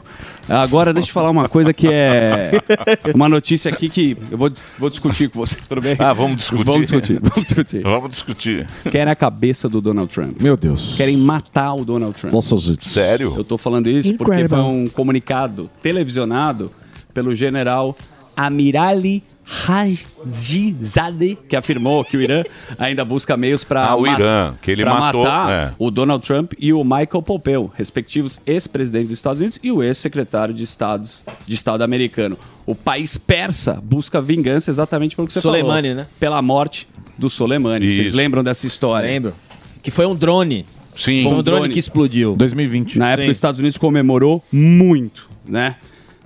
[0.49, 2.51] Agora, deixa eu falar uma coisa que é
[3.15, 5.95] uma notícia aqui que eu vou, vou discutir com você, tudo bem?
[5.97, 6.63] Ah, vamos discutir.
[6.65, 7.19] Vamos discutir.
[7.19, 7.83] Vamos discutir.
[7.93, 8.67] Vamos discutir.
[8.91, 10.41] Querem a cabeça do Donald Trump.
[10.41, 10.95] Meu Deus.
[10.97, 12.33] Querem matar o Donald Trump.
[12.33, 12.87] Nossa, gente.
[12.89, 13.33] Sério?
[13.37, 14.61] Eu tô falando isso porque Incredible.
[14.61, 16.71] foi um comunicado televisionado
[17.13, 17.95] pelo general
[18.35, 22.43] Amirali Hajizadeh, que afirmou que o Irã
[22.77, 25.73] ainda busca meios para Ah, o Irã, que ele matou, matar é.
[25.77, 30.53] o Donald Trump e o Michael Pompeo, respectivos ex-presidentes dos Estados Unidos e o ex-secretário
[30.53, 32.37] de, Estados, de Estado americano.
[32.65, 36.03] O país persa busca vingança exatamente pelo que você Soleimani, falou.
[36.03, 36.09] né?
[36.19, 37.87] Pela morte do Soleimani.
[37.87, 38.15] Vocês Isso.
[38.15, 39.07] lembram dessa história?
[39.07, 39.33] Lembro.
[39.81, 40.65] Que foi um drone.
[40.95, 41.23] Sim.
[41.23, 42.35] Foi um drone, que explodiu.
[42.35, 42.97] 2020.
[42.99, 43.31] Na época, Sim.
[43.31, 45.75] os Estados Unidos comemorou muito, né?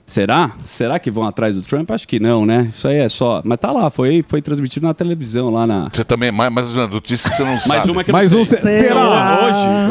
[0.09, 0.51] Será?
[0.63, 1.91] Será que vão atrás do Trump?
[1.91, 2.69] Acho que não, né?
[2.73, 3.41] Isso aí é só.
[3.43, 5.89] Mas tá lá, foi, foi transmitido na televisão lá na.
[5.91, 7.67] Você também, mais, mais uma notícia que você não sabe.
[7.67, 8.57] Mais uma que eu Mais não um sei.
[8.57, 9.39] se- será?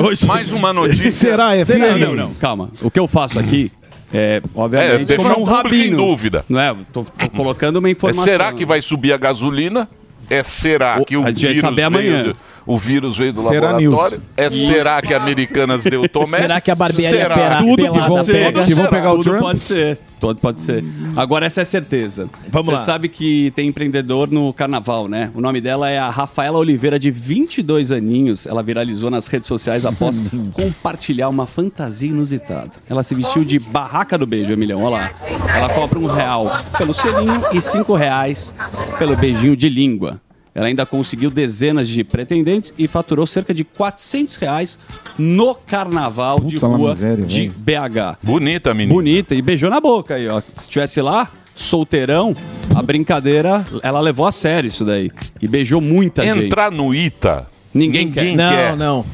[0.00, 0.26] Hoje, hoje.
[0.26, 1.10] Mais uma notícia.
[1.10, 1.98] Será, é Será?
[1.98, 2.70] Não, não, calma.
[2.80, 3.70] O que eu faço aqui
[4.10, 6.44] é, É, obviamente, deixar como o um público em dúvida.
[6.48, 6.74] Não é?
[6.94, 8.24] Tô, tô colocando uma É, informação.
[8.24, 9.86] será que vai subir a gasolina?
[10.30, 12.22] É será O- que o a gente vai vírus saber veio amanhã.
[12.32, 14.18] do, o vírus veio do Será laboratório?
[14.18, 14.28] news.
[14.36, 16.38] É será que a Americanas deu tomé?
[16.38, 17.34] Será que a barbearia Será?
[17.34, 18.64] pera- Tudo pelada que vão, pega?
[18.64, 19.40] que vão pegar o Tudo Trump?
[19.42, 19.98] pode ser.
[20.18, 20.82] Tudo pode ser.
[21.14, 22.28] Agora, essa é certeza.
[22.48, 22.78] Vamos Você lá.
[22.78, 25.30] sabe que tem empreendedor no carnaval, né?
[25.34, 28.46] O nome dela é a Rafaela Oliveira, de 22 aninhos.
[28.46, 30.24] Ela viralizou nas redes sociais após
[30.54, 32.70] compartilhar uma fantasia inusitada.
[32.88, 34.82] Ela se vestiu de barraca do beijo, Emilhão.
[34.82, 35.10] Olha lá.
[35.54, 38.54] Ela cobra um real pelo selinho e cinco reais
[38.98, 40.18] pelo beijinho de língua.
[40.56, 44.78] Ela ainda conseguiu dezenas de pretendentes e faturou cerca de 400 reais
[45.18, 47.48] no carnaval de Puta, uma rua miséria, de.
[47.48, 48.16] BH.
[48.22, 48.94] Bonita, menina.
[48.94, 50.40] Bonita e beijou na boca aí, ó.
[50.54, 52.34] Se tivesse lá, solteirão,
[52.74, 55.10] a brincadeira, ela levou a sério isso daí.
[55.42, 56.46] E beijou muita gente.
[56.46, 57.46] Entrar no ITA.
[57.74, 58.36] Ninguém, Ninguém quer.
[58.36, 58.76] Não, quer.
[58.78, 59.04] não.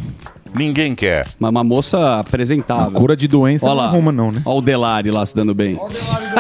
[0.55, 1.27] Ninguém quer.
[1.39, 2.93] Mas uma moça apresentável.
[2.93, 3.89] Cura de doença Olha não lá.
[3.89, 4.43] arruma, não, né?
[4.45, 5.79] Olha o Delari lá se dando bem.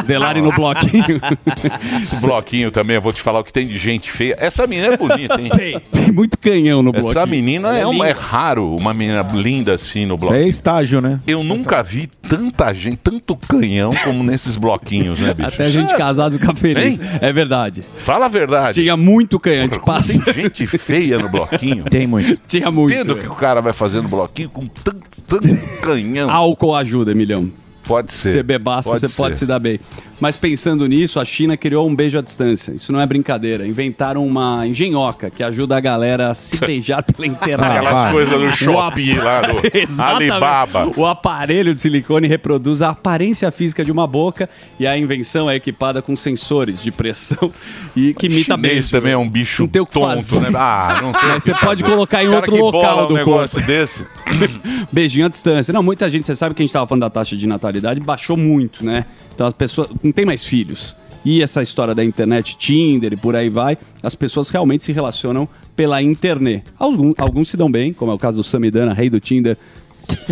[0.07, 1.21] Delari no bloquinho.
[2.03, 4.37] Esse bloquinho também, eu vou te falar o que tem de gente feia.
[4.39, 5.51] Essa menina é bonita, hein?
[5.57, 7.11] tem, tem muito canhão no bloquinho.
[7.11, 10.41] Essa menina Ela é, uma, é raro, uma menina linda assim no Isso bloquinho.
[10.41, 11.21] aí é estágio, né?
[11.27, 15.49] Eu nunca vi tanta gente, tanto canhão como nesses bloquinhos, né, bicho?
[15.49, 15.99] Até gente Sério?
[15.99, 16.95] casada fica feliz.
[16.95, 17.01] Hein?
[17.21, 17.83] É verdade.
[17.99, 18.81] Fala a verdade.
[18.81, 20.21] Tinha muito canhão de Como passe.
[20.21, 21.85] Tem gente feia no bloquinho.
[21.85, 22.41] Tem muito.
[22.47, 22.93] Tinha muito.
[22.93, 26.31] Entendo o que o cara vai fazer no bloquinho com tanto, tanto canhão.
[26.31, 27.51] Álcool ajuda, Emilhão.
[27.85, 28.31] Pode ser.
[28.31, 29.17] Você bebaça, Pode você ser.
[29.17, 29.81] pode se dar bem.
[30.21, 32.71] Mas pensando nisso, a China criou um beijo à distância.
[32.73, 33.67] Isso não é brincadeira.
[33.67, 37.79] Inventaram uma engenhoca que ajuda a galera a se beijar pela internet.
[37.79, 38.13] Aquelas vai.
[38.13, 39.57] coisas do Shopee lá, do.
[40.01, 40.93] Alibaba.
[40.97, 45.57] O aparelho de silicone reproduz a aparência física de uma boca e a invenção é
[45.57, 47.53] equipada com sensores de pressão
[47.97, 48.91] e que imita beijo.
[48.93, 50.41] também é um bicho Não tem o que tonto, fazer.
[50.41, 50.51] né?
[50.55, 51.23] Ah, não tem.
[51.33, 53.59] Mas você o que pode colocar em Cara outro que local bola um do negócio
[53.59, 53.67] corpo.
[53.67, 54.07] desse.
[54.93, 55.73] Beijinho à distância.
[55.73, 58.37] Não, muita gente, você sabe que a gente estava falando da taxa de natalidade, baixou
[58.37, 59.05] muito, né?
[59.35, 60.97] Então as pessoas não tem mais filhos.
[61.25, 65.49] E essa história da internet, Tinder e por aí vai, as pessoas realmente se relacionam
[65.77, 66.65] pela internet.
[66.77, 69.57] Alguns, alguns se dão bem, como é o caso do Samidana, rei do Tinder.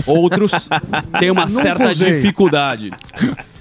[0.05, 0.69] Outros
[1.21, 2.17] têm uma Nunca certa usei.
[2.17, 2.91] dificuldade.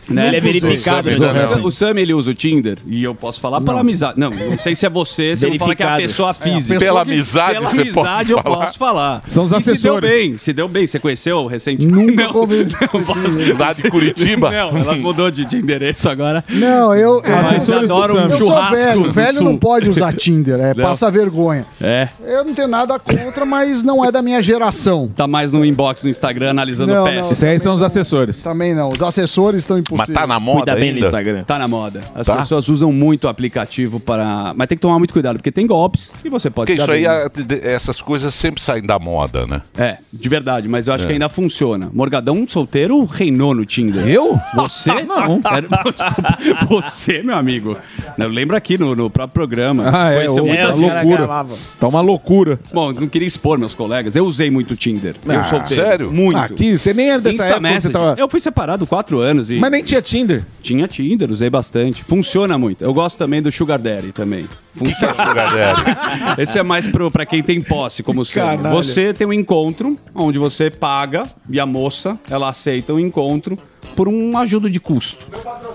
[0.10, 0.28] Né?
[0.28, 1.45] Ele é verificado, O né?
[1.48, 4.19] Sam- O Sam, ele usa o Tinder, e eu posso falar pela amizade.
[4.19, 6.02] Não, não sei se é você, você não fala que é a Verificado.
[6.34, 6.80] pessoa física.
[6.80, 8.58] Pela que- amizade, Pela você amizade pode eu falar.
[8.65, 9.22] posso falar.
[9.28, 10.10] São os E Se deu assessores.
[10.10, 10.88] bem, se deu bem.
[10.88, 11.93] Você conheceu recentemente?
[12.12, 12.34] Nunca Não.
[12.34, 12.74] convivi.
[13.60, 14.50] Lá de Curitiba.
[14.52, 16.43] Não, ela mudou de, de endereço agora.
[16.50, 17.22] Não, eu.
[17.24, 18.24] eu Assessores adoro um Sam.
[18.26, 19.12] eu sou churrasco velho.
[19.12, 20.84] Velho não pode usar Tinder, é Não.
[20.84, 21.65] passa vergonha.
[21.82, 25.08] É, Eu não tenho nada contra, mas não é da minha geração.
[25.15, 27.22] tá mais no inbox do Instagram analisando Não, o não.
[27.22, 28.41] Esses aí são os assessores.
[28.41, 28.89] Também não.
[28.89, 30.99] Os assessores estão Mas tá na moda Cuida bem no.
[30.99, 31.43] Instagram.
[31.43, 32.01] Tá na moda.
[32.15, 32.35] As Tá?
[32.38, 34.53] pessoas usam muito o aplicativo para.
[34.55, 36.99] Mas tem que tomar muito cuidado, porque tem golpes e você pode Porque isso aí,
[37.01, 37.07] bem.
[37.07, 39.62] a- de- essas coisas sempre saem da moda, né?
[39.77, 41.07] É, de verdade, mas eu acho É.
[41.07, 41.89] que ainda funciona.
[41.93, 44.07] Morgadão solteiro reinou no Tinder.
[44.07, 44.38] Eu?
[44.55, 44.89] Você?
[45.03, 45.39] Não.
[46.69, 47.77] Você, meu amigo.
[48.17, 49.83] Eu lembro aqui no, no próprio programa.
[49.93, 50.91] Ah, é, Conheceu ô, muita tá gente.
[51.05, 51.45] loucura.
[51.79, 52.59] Tá uma loucura.
[52.73, 54.15] Bom, não queria expor meus colegas.
[54.15, 55.15] Eu usei muito o Tinder.
[55.27, 55.83] Ah, eu solteiro.
[55.83, 56.12] sério?
[56.12, 56.38] Muito.
[56.38, 57.59] Aqui, você nem é dessa Insta época.
[57.67, 57.93] Você Message.
[57.93, 58.15] tava...
[58.19, 59.55] Eu fui separado quatro anos e.
[59.57, 60.45] Mas nem tinha Tinder.
[60.62, 62.04] Tinha Tinder, usei bastante.
[62.04, 62.84] Funciona muito.
[62.84, 64.47] Eu gosto também do Sugar Daddy também.
[64.75, 65.13] Funciona.
[65.25, 66.41] Sugar Daddy?
[66.41, 68.43] Esse é mais pro, pra quem tem posse, como o seu.
[68.71, 73.58] Você tem um encontro onde você paga e a moça, ela aceita o encontro
[73.95, 75.25] por um ajuda de custo.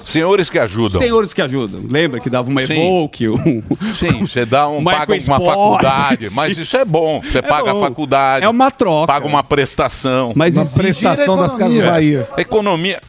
[0.05, 1.01] Senhores que ajudam.
[1.01, 1.83] Senhores que ajudam.
[1.89, 2.75] Lembra que dava uma Sim.
[2.75, 3.29] Evoque?
[3.29, 3.63] Um...
[3.95, 6.37] Sim, você dá um, Uma paga uma faculdade, sim.
[6.37, 7.21] mas isso é bom.
[7.23, 7.83] Você É paga bom.
[7.85, 8.45] a faculdade.
[8.45, 9.07] É uma troca.
[9.13, 10.33] Paga uma prestação.
[10.37, 12.29] Mas Uma prestação das Casas Bahia.
[12.37, 13.01] Economia.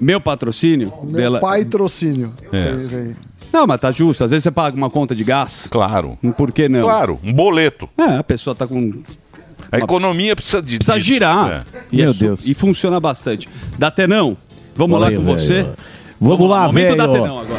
[0.00, 0.92] Meu patrocínio?
[1.02, 2.32] Meu dela- pai trocínio.
[2.52, 3.12] É.
[3.52, 4.24] Não, mas tá justo.
[4.24, 5.66] Às vezes você paga uma conta de gás.
[5.70, 6.18] Claro.
[6.36, 6.82] Por que não?
[6.82, 7.88] Claro, um boleto.
[7.98, 9.02] É, a pessoa tá com.
[9.72, 10.76] A economia precisa de.
[10.76, 11.50] Precisa girar.
[11.74, 11.78] É.
[11.92, 13.48] E é su- E funciona bastante.
[13.78, 14.36] Datenão,
[14.74, 15.38] vamos Fala lá aí, com velho.
[15.38, 15.66] você.
[16.20, 16.96] Vamos lá, velho.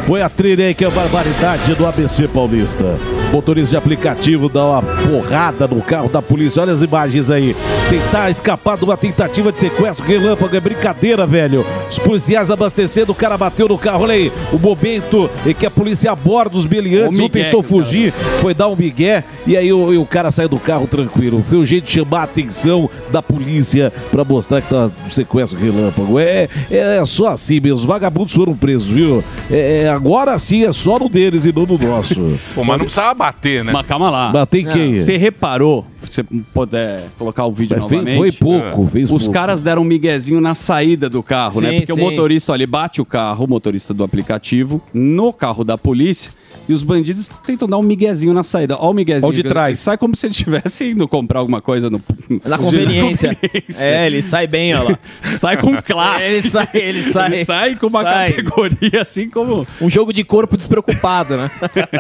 [0.05, 2.97] Foi a trilha aí que é a barbaridade do ABC Paulista.
[3.31, 6.61] Motorista de aplicativo dá uma porrada no carro da polícia.
[6.61, 7.55] Olha as imagens aí.
[7.89, 10.55] Tentar escapar de uma tentativa de sequestro relâmpago.
[10.55, 11.65] É brincadeira, velho.
[11.89, 14.03] Os policiais abastecendo, o cara bateu no carro.
[14.03, 17.19] Olha aí, o momento em que a polícia aborda os beliantes.
[17.19, 19.23] O Um tentou o cara fugir, foi dar um migué.
[19.47, 21.43] E aí o, o cara saiu do carro tranquilo.
[21.47, 25.57] Foi o jeito de chamar a atenção da polícia pra mostrar que tá um sequestro
[25.57, 26.19] relâmpago.
[26.19, 27.77] É, é só assim mesmo.
[27.77, 29.23] Os vagabundos foram presos, viu?
[29.49, 32.15] É, é, agora sim é só no deles e não no nosso.
[32.55, 33.71] Pô, mas não precisava bater, né?
[33.71, 34.31] Mas calma lá.
[34.31, 34.93] Bater em quem?
[35.01, 38.17] Você reparou, se você puder colocar o vídeo É, fez- novamente.
[38.17, 39.33] foi pouco, fez Os pouco.
[39.33, 41.71] caras deram um miguezinho na saída do carro, né?
[41.71, 41.99] Sim, Porque sim.
[42.01, 46.31] o motorista, ó, ele bate o carro, o motorista do aplicativo, no carro da polícia.
[46.67, 48.77] E os bandidos tentam dar um miguezinho na saída.
[48.79, 49.31] Ó o miguezinho.
[49.33, 49.79] De trás.
[49.79, 52.01] Sai como se ele estivesse indo comprar alguma coisa no...
[52.45, 53.35] Na conveniência.
[53.79, 54.99] É, ele sai bem, ó lá.
[55.23, 56.25] sai com classe.
[56.25, 57.27] Ele sai, ele sai.
[57.33, 58.31] Ele sai com uma Sai.
[58.31, 59.65] categoria assim como...
[59.81, 61.51] Um jogo de corpo despreocupado, né?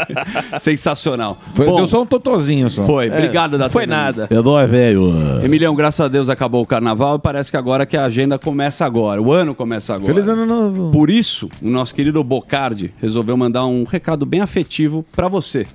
[0.59, 1.37] Sensacional.
[1.55, 2.83] Foi- Bom, deu só um totozinho só.
[2.83, 4.27] Foi, É, obrigado da não foi nada.
[4.29, 5.11] É nóis, velho.
[5.43, 8.85] Emilhão, graças a Deus acabou o carnaval e parece que agora que a agenda começa
[8.85, 10.13] agora, o ano começa agora.
[10.13, 10.91] Feliz ano novo.
[10.91, 15.67] Por isso, o nosso querido Bocardi resolveu mandar um recado bem afetivo pra você.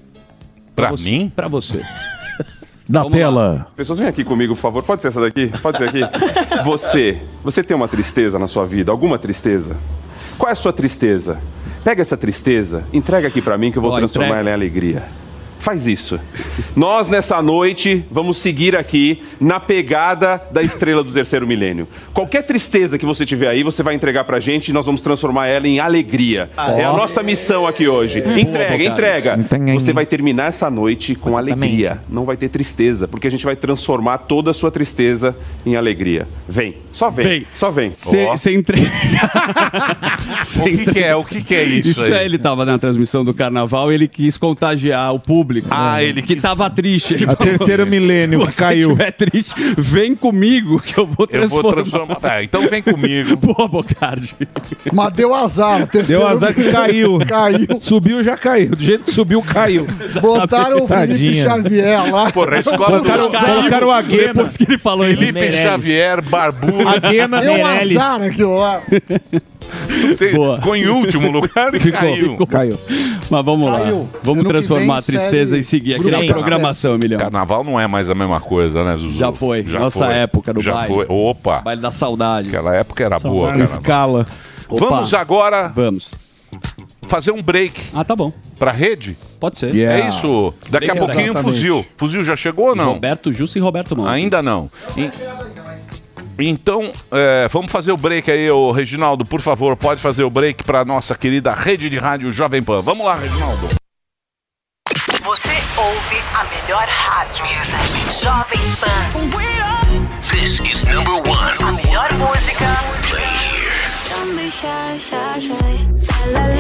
[0.74, 1.32] Pra você- mim?
[1.34, 1.82] Pra você.
[2.88, 3.66] Na Vamos tela.
[3.74, 4.82] Pessoas, vem aqui comigo, por favor.
[4.82, 5.50] Pode ser essa daqui?
[5.62, 6.00] Pode ser aqui?
[6.66, 8.92] Você, você tem uma tristeza na sua vida?
[8.92, 9.74] Alguma tristeza?
[10.36, 11.40] Qual é a sua tristeza?
[11.82, 14.40] Pega essa tristeza, entrega aqui pra mim que eu vou transformar entrega.
[14.40, 15.02] ela em alegria.
[15.64, 16.20] Faz isso.
[16.76, 21.88] Nós, nessa noite, vamos seguir aqui na pegada da estrela do terceiro milênio.
[22.12, 25.46] Qualquer tristeza que você tiver aí, você vai entregar pra gente e nós vamos transformar
[25.46, 26.50] ela em alegria.
[26.76, 28.18] É a nossa missão aqui hoje.
[28.18, 29.36] Entrega, entrega.
[29.38, 29.72] Entendi.
[29.72, 31.98] Você vai terminar essa noite com alegria.
[32.10, 36.28] Não vai ter tristeza, porque a gente vai transformar toda a sua tristeza em alegria.
[36.46, 37.46] Vem, só vem, Vem.
[37.54, 37.90] só vem.
[37.90, 38.90] Você entrega.
[40.60, 41.16] O que, que é?
[41.16, 42.12] O que, que é isso, Isso aí?
[42.12, 45.68] é, ele tava na transmissão do carnaval e ele quis contagiar o público.
[45.70, 46.04] Ah, né?
[46.04, 47.14] ele que quis- tava triste.
[47.14, 48.78] Ele A falou, terceiro milênio Se você caiu.
[48.92, 51.72] estiver triste, vem comigo que eu vou Eu vou transformar.
[51.74, 52.14] transformar.
[52.16, 53.36] Tá, então vem comigo.
[53.40, 54.34] Boa, Bocardi.
[54.92, 55.82] Mas deu azar.
[55.82, 57.18] O terceiro Deu azar que caiu.
[57.26, 57.80] Caiu.
[57.80, 58.70] Subiu, já caiu.
[58.70, 59.86] Do jeito que subiu, caiu.
[60.20, 61.40] Botaram o Felipe.
[61.40, 62.30] Xavier lá.
[62.32, 64.34] Porra, a escola Colocaram, do colocaram o Aguena.
[64.34, 65.32] Depois que ele falou isso.
[65.32, 65.52] Felipe.
[65.52, 66.83] Xavier, Barbudo.
[67.04, 67.96] Aguena, Deu Meirelles.
[67.96, 68.82] azar aquilo lá.
[70.34, 70.56] Boa.
[70.56, 72.36] Ficou em último lugar e caiu.
[72.46, 72.78] Caiu.
[73.30, 73.80] Mas vamos lá.
[73.80, 74.08] Caiu.
[74.22, 77.18] Vamos Ano que transformar vem, a tristeza série e seguir aqui na Grupo programação, Emilhão.
[77.18, 79.16] Carnaval não é mais a mesma coisa, né, Zuzu?
[79.18, 79.62] Já foi.
[79.62, 80.94] Nossa época do Já baile.
[80.94, 81.06] foi.
[81.08, 81.60] Opa.
[81.62, 82.48] Baile da saudade.
[82.48, 83.62] Aquela época era boa, Na carnaval.
[83.76, 84.26] escala.
[84.68, 84.86] Opa.
[84.86, 86.10] Vamos agora Vamos.
[87.06, 88.32] fazer um break Ah, tá bom.
[88.58, 89.16] pra rede?
[89.40, 89.74] Pode ser.
[89.74, 90.04] Yeah.
[90.04, 90.54] É isso.
[90.70, 91.42] Daqui a pouquinho o exatamente.
[91.56, 91.86] fuzil.
[91.96, 92.92] Fuzil já chegou ou não?
[92.94, 94.06] Roberto Justo e Roberto Mão.
[94.08, 94.70] Ainda não.
[94.96, 95.10] E-
[96.38, 100.64] Então, é, vamos fazer o break aí, ô Reginaldo, por favor, pode fazer o break
[100.64, 102.82] para nossa querida rede de rádio Jovem Pan.
[102.82, 103.68] Vamos lá, Reginaldo.
[105.22, 107.46] Você ouve a melhor rádio.
[108.22, 108.94] Jovem Pan.
[110.30, 111.56] This is number one.
[111.60, 112.66] A melhor música.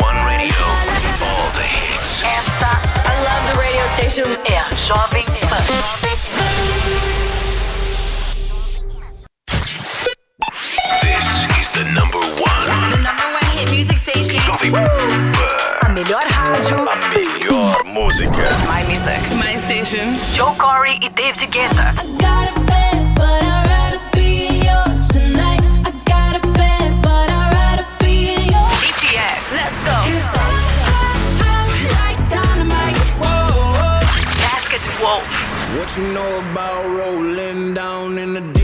[0.00, 0.64] One radio.
[1.20, 2.22] All the hits.
[2.24, 4.28] Esta I love the radio station.
[4.44, 7.13] é a Jovem Pan.
[11.74, 12.90] The number one.
[12.90, 14.38] The number one hit music station.
[14.46, 15.34] Jovem Pan.
[15.82, 16.76] A melhor rádio.
[16.86, 18.46] A melhor música.
[18.70, 19.18] My music.
[19.34, 20.14] My station.
[20.32, 21.86] Joe Corey e David Guetta.
[21.98, 25.60] I got a bed, but I'd rather be in yours tonight.
[25.82, 28.78] I got a bed, but I'd rather be in yours.
[28.84, 29.44] BTS.
[29.58, 29.98] Let's go.
[31.98, 32.98] Like dynamite.
[33.18, 33.98] Whoa.
[34.46, 35.26] Basket Wolf.
[35.74, 38.63] What you know about rolling down in the deep?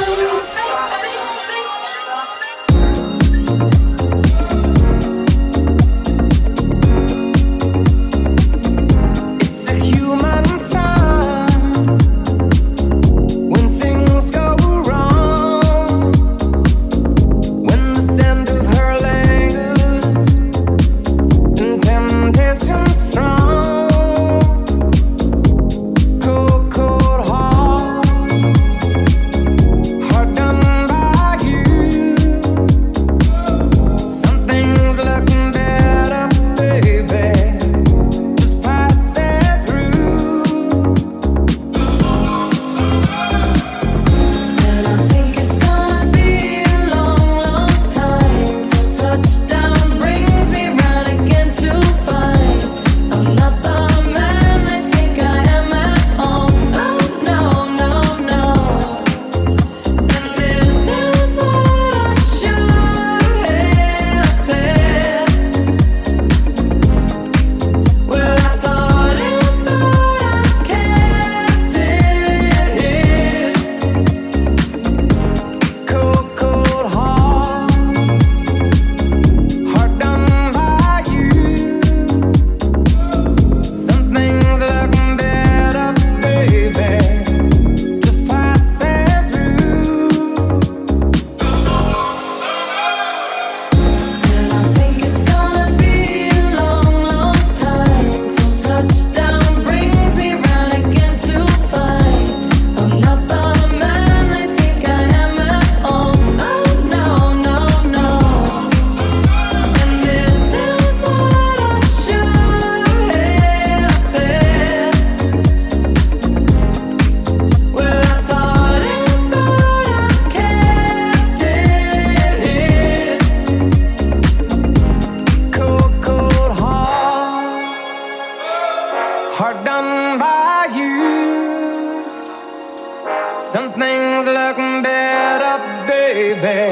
[133.51, 136.71] Some things look better, baby.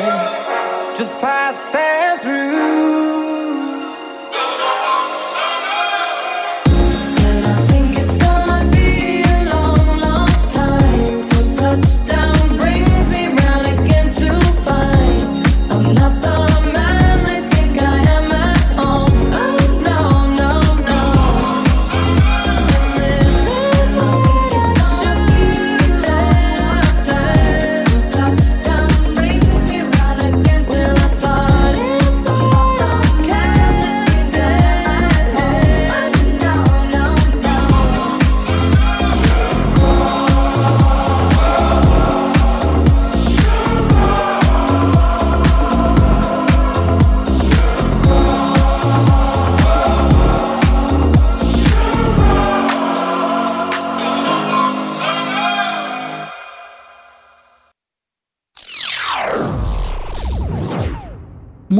[0.95, 2.08] Just pass it.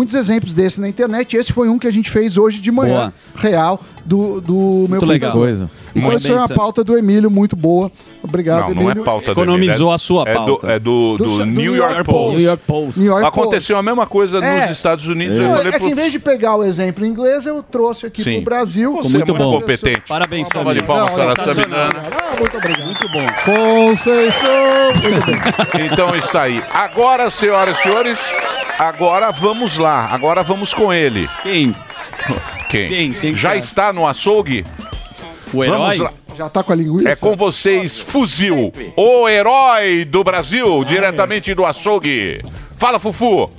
[0.09, 1.37] Muitos exemplos desse na internet.
[1.37, 5.31] Esse foi um que a gente fez hoje de manhã, real, do, do meu legal.
[5.33, 5.69] Coisa.
[5.95, 7.91] Então, Muito isso é bem, uma pauta do Emílio, muito boa.
[8.23, 9.01] Obrigado, Não, não Emílio.
[9.01, 10.67] é pauta do Economizou Emílio, é- a sua é do- pauta.
[10.71, 12.15] É do, do, Do- do New, New York York Post.
[12.25, 12.37] Post.
[12.37, 12.99] New York Post.
[12.99, 14.61] New York Aconteceu a mesma coisa É.
[14.61, 15.37] nos Estados Unidos.
[15.37, 17.61] eu Não, falei é que pro- em vez de pegar o exemplo em inglês, eu
[17.63, 18.35] trouxe aqui Sim.
[18.35, 18.93] pro Brasil.
[18.95, 20.01] Você é muito Uma competente.
[20.07, 20.87] Parabéns, salva de Samir.
[20.87, 22.09] palmas Não, para a sensacional, Saminana.
[22.11, 22.85] Ah, muito obrigado.
[22.85, 23.25] Muito bom.
[23.45, 24.49] Conceição.
[25.03, 25.85] Muito bem.
[25.85, 26.63] Então está aí.
[26.73, 28.31] Agora, senhoras e senhores,
[28.79, 30.05] agora vamos lá.
[30.11, 31.29] Agora vamos com ele.
[31.43, 31.75] Quem?
[32.69, 32.87] Quem?
[32.89, 33.13] Quem?
[33.13, 34.65] Quem que Já está no açougue?
[35.53, 35.97] O Vamos herói?
[35.97, 36.13] lá.
[36.37, 37.09] Já tá com a linguiça?
[37.09, 42.41] É com vocês, Fuzil, o herói do Brasil, diretamente do açougue.
[42.77, 43.49] Fala, Fufu.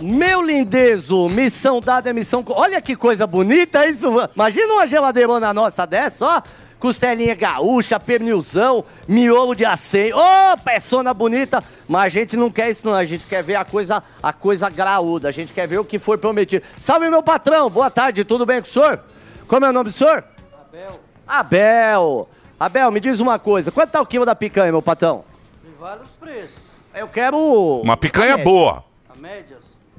[0.00, 2.42] Meu lindezo, missão dada é missão.
[2.42, 4.06] co- Olha que coisa bonita isso.
[4.36, 6.42] Imagina uma geladeirona nossa dessa, ó.
[6.84, 10.12] Costelinha gaúcha, pernilzão, miolo de acém.
[10.12, 11.64] Ô, peçona bonita.
[11.88, 12.92] Mas a gente não quer isso, não.
[12.92, 15.26] A gente quer ver a coisa, a coisa graúda.
[15.26, 16.62] A gente quer ver o que foi prometido.
[16.78, 17.70] Salve, meu patrão.
[17.70, 19.00] Boa tarde, tudo bem com o senhor?
[19.48, 20.24] Como é o nome do senhor?
[20.60, 21.00] Abel.
[21.26, 22.28] Abel.
[22.60, 23.72] Abel, me diz uma coisa.
[23.72, 25.24] Quanto tá o quilo da picanha, meu patrão?
[25.62, 26.60] Tem vários preços.
[26.94, 27.80] Eu quero.
[27.82, 28.84] Uma picanha a boa.
[29.08, 29.56] A média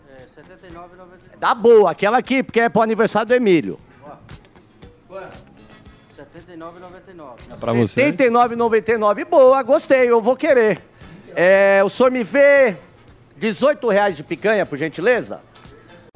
[0.07, 1.39] é R$ 79,99.
[1.39, 3.79] Da boa, aquela aqui, porque é pro aniversário do Emílio.
[5.09, 5.25] R$
[6.35, 7.57] 79,99.
[7.59, 8.03] Pra você.
[8.05, 9.25] R$ 79,99.
[9.25, 10.81] Boa, gostei, eu vou querer.
[11.35, 12.77] É, o senhor me vê
[13.37, 15.39] 18 reais de picanha, por gentileza?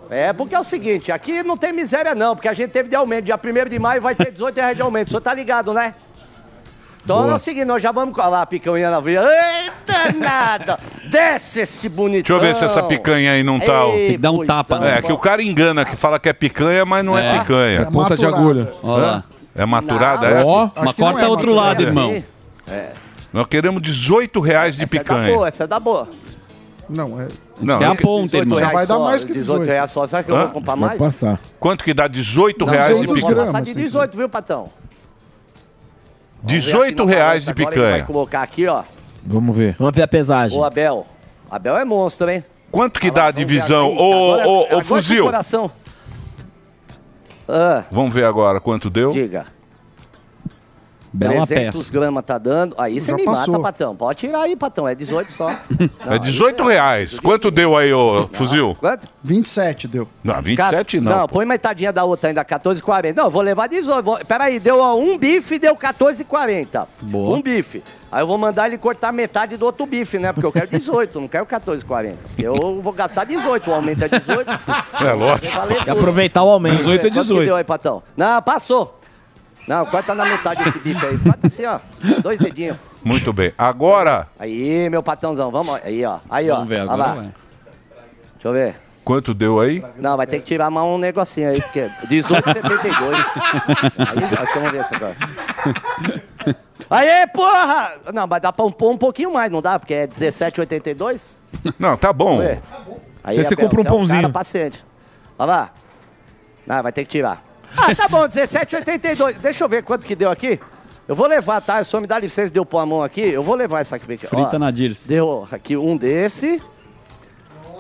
[0.09, 2.95] É, porque é o seguinte, aqui não tem miséria não, porque a gente teve de
[2.95, 3.25] aumento.
[3.25, 5.07] Dia 1 de maio vai ter 18 reais de aumento.
[5.07, 5.93] O senhor tá ligado, né?
[7.03, 7.31] Então Boa.
[7.31, 9.21] é o seguinte, nós já vamos colar a picanha na veia.
[9.23, 10.79] Eita, nada!
[11.09, 12.21] Desce esse bonitão!
[12.21, 13.85] Deixa eu ver se essa picanha aí não tá.
[13.87, 15.01] Ei, Tem que dar um tapa, É, né?
[15.01, 17.39] que o cara engana, que fala que é picanha, mas não é, É.
[17.39, 17.79] picanha.
[17.81, 18.73] É ponta de agulha.
[18.83, 19.23] Ó lá.
[19.61, 20.47] É maturada Não, essa?
[20.47, 22.23] ó, mas corta é outro lado, irmão.
[22.67, 22.91] É.
[23.33, 25.33] Nós queremos 18 reais de Essa é da picanha.
[25.35, 26.07] boa, essa é da boa.
[26.89, 27.27] Não, é.
[27.61, 28.59] Não, Tem a eu- ponta, 18 irmão.
[28.59, 29.67] Já vai dar só, mais que 18 18.
[29.75, 30.07] reais só.
[30.07, 30.43] Será que eu Hã?
[30.45, 30.97] vou comprar mais?
[31.59, 33.35] Quanto que dá 18 Não, reais de 18 picanha?
[33.35, 34.69] Vou passar de 18, viu, Patão?
[36.41, 38.05] 18 reais de Agora ele vai picanha.
[38.05, 38.83] colocar aqui, ó.
[39.25, 39.75] Vamos ver.
[39.77, 40.57] Vamos ver a pesagem.
[40.57, 41.05] O Abel.
[41.51, 42.43] Abel é monstro, hein?
[42.71, 43.91] Quanto que dá a divisão?
[43.91, 45.23] Agora- Ô, agora ô, com ô, o fuzil.
[45.25, 45.71] coração.
[47.51, 49.09] Ah, Vamos ver agora quanto deu?
[49.11, 49.45] diga.
[51.11, 51.91] Bela 300 peça.
[51.91, 52.75] gramas tá dando.
[52.77, 53.53] Aí você me passou.
[53.53, 53.95] mata, Patão.
[53.95, 54.87] Pode tirar aí, Patão.
[54.87, 55.49] É 18 só.
[56.05, 57.19] É 18 reais.
[57.19, 58.75] Quanto deu aí, ô fuzil?
[58.79, 59.07] Quanto?
[59.23, 60.07] 27 deu.
[60.23, 61.19] Não, 27 não.
[61.19, 63.15] Não, põe metadinha da outra ainda, 14,40.
[63.15, 64.03] Não, eu vou levar 18.
[64.03, 64.17] Vou...
[64.25, 66.87] Peraí, deu um bife deu 14,40.
[67.01, 67.37] Boa.
[67.37, 67.83] Um bife.
[68.11, 70.33] Aí eu vou mandar ele cortar metade do outro bife, né?
[70.33, 72.15] Porque eu quero 18, não quero 14,40.
[72.39, 74.49] Eu vou gastar 18, o aumento é 18.
[74.99, 75.47] É lógico.
[75.89, 76.77] Aproveitar o aumento.
[76.77, 77.27] 18 é 18.
[77.27, 78.03] Quanto que deu aí, Patão?
[78.17, 78.98] Não, passou.
[79.69, 81.15] Não, corta na metade esse bife aí.
[81.19, 81.79] Corta assim, ó.
[82.23, 82.75] Dois dedinhos.
[83.03, 83.53] Muito bem.
[83.55, 85.79] Agora, Aí, meu patãozão, vamos.
[85.83, 86.17] Aí, ó.
[86.27, 86.55] Aí, ó.
[86.55, 87.15] Vamos ver, agora vai.
[88.33, 88.75] Deixa eu ver.
[89.05, 89.85] quanto deu aí?
[89.97, 93.15] Não, vai ter que tirar mais um negocinho aí, porque 18,72.
[93.95, 95.15] aí, ó, vamos ver isso agora.
[96.89, 97.91] Aê, porra!
[98.11, 99.77] Não, mas dá pra um, pôr um pouquinho mais, não dá?
[99.77, 101.33] Porque é 17,82?
[101.77, 102.41] Não, tá bom.
[102.41, 104.31] Aí, Você- você Abel, compra um é cara pãozinho.
[104.31, 104.83] paciente.
[105.37, 105.69] Olha lá.
[106.67, 107.43] Ah, vai ter que tirar.
[107.81, 109.35] Ah, tá bom, 17,82.
[109.39, 110.59] Deixa eu ver quanto que deu aqui.
[111.07, 111.83] Eu vou levar, tá?
[111.83, 113.21] Só me dá licença, deu pôr a mão aqui.
[113.21, 114.17] Eu vou levar essa aqui.
[114.17, 115.07] Frita Ó, na Dirce.
[115.07, 116.61] Deu aqui um desse.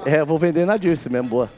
[0.05, 1.49] É, eu vou vender na Dirce mesmo, boa.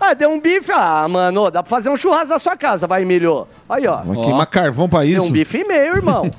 [0.00, 0.72] Ah, deu um bife.
[0.72, 3.46] Ah, mano, dá pra fazer um churrasco na sua casa, vai, Emílio.
[3.68, 4.02] Aí, ó.
[4.02, 5.20] Vai queimar carvão pra isso.
[5.20, 6.30] Deu um bife e meio, irmão.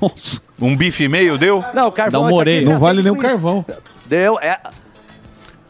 [0.58, 1.62] Um bife e meio deu?
[1.74, 2.62] Não, o carvão moreio.
[2.62, 3.62] você Não vale nem o carvão.
[4.06, 4.58] Deu, é...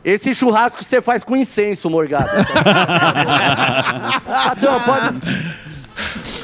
[0.05, 2.31] Esse churrasco você faz com incenso, Morgado.
[4.25, 5.66] Patrão, pode...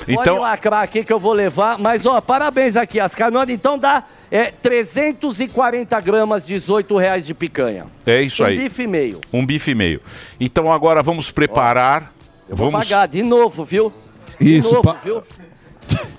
[0.08, 1.78] Então- Pode lacrar aqui que eu vou levar.
[1.78, 2.98] Mas, ó, parabéns aqui.
[2.98, 7.86] As canoas, então, dá é, 340 gramas, 18 reais de picanha.
[8.06, 8.56] É isso um aí.
[8.58, 9.20] bife e meio.
[9.32, 10.00] Um bife e meio.
[10.40, 12.12] Então agora vamos preparar.
[12.48, 12.88] Eu vou vamos...
[12.88, 13.92] pagar de novo, viu?
[14.40, 15.22] De Isso, novo, pa- viu?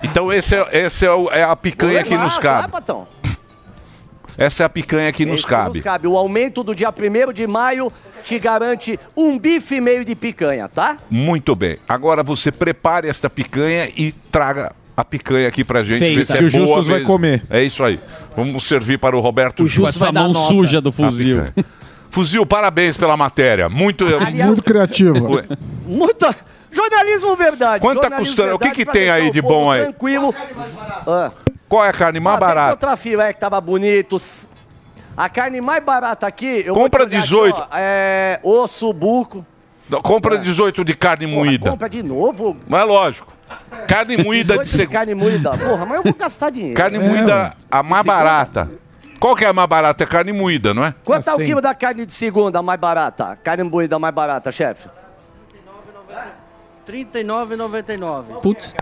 [0.02, 2.72] Então esse é, esse é, o- é a picanha que nos vai, cabe.
[2.72, 3.06] Patão.
[4.36, 5.68] Essa é a picanha que nos Esse cabe.
[5.76, 6.06] nos cabe.
[6.08, 7.92] O aumento do dia 1 de maio
[8.24, 10.96] te garante um bife e meio de picanha, tá?
[11.10, 11.76] Muito bem.
[11.88, 16.16] Agora você prepare esta picanha e traga a picanha aqui pra gente Feita.
[16.18, 17.12] ver se é Que o boa Justus vai mesmo.
[17.12, 17.44] comer.
[17.50, 17.98] É isso aí.
[18.36, 20.38] Vamos servir para o Roberto O Justus essa mão nota.
[20.48, 21.44] suja do fuzil.
[22.10, 23.68] Fuzil, parabéns pela matéria.
[23.68, 24.06] Muito
[24.44, 25.34] Muito criativo.
[25.34, 25.44] Ué,
[25.86, 26.34] Muita...
[26.70, 27.80] Jornalismo verdade.
[27.80, 28.54] Quanto tá custando?
[28.56, 29.82] O que que tem aí de bom aí?
[29.82, 30.34] Tranquilo.
[31.06, 31.30] Ah.
[31.68, 32.70] Qual é a carne mais Ah, barata?
[32.72, 34.16] outra fila é que tava bonito.
[35.16, 36.62] A carne mais barata aqui...
[36.66, 37.56] Eu Compra vou te olhar 18.
[37.56, 39.46] Aqui, ó, é osso, buco.
[40.02, 41.70] Compra 18 de carne moída.
[41.70, 42.56] Compra de novo.
[42.66, 43.32] Mas é lógico.
[43.86, 44.98] Carne moída de 18 segunda.
[44.98, 45.50] carne moída.
[45.56, 46.74] Porra, mas eu vou gastar dinheiro.
[46.74, 47.52] Carne É, moída, ué.
[47.70, 48.70] a mais barata.
[49.20, 50.02] Qual que é a mais barata?
[50.02, 50.94] É carne moída, não é?
[51.04, 53.38] Quanto é o quilo da carne de segunda mais barata?
[53.42, 54.88] Carne moída mais barata, chefe?
[56.86, 58.40] R$ 39,99.
[58.42, 58.74] Putz.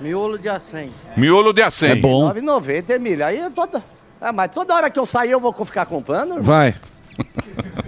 [0.00, 0.90] Miolo de acém.
[1.16, 1.92] Miolo de acém.
[1.92, 2.32] É bom.
[2.32, 3.24] 9,90, Emílio.
[3.24, 3.82] Aí é toda...
[4.20, 6.30] Ah, mas toda hora que eu sair eu vou ficar comprando?
[6.30, 6.42] irmão?
[6.42, 6.74] Vai.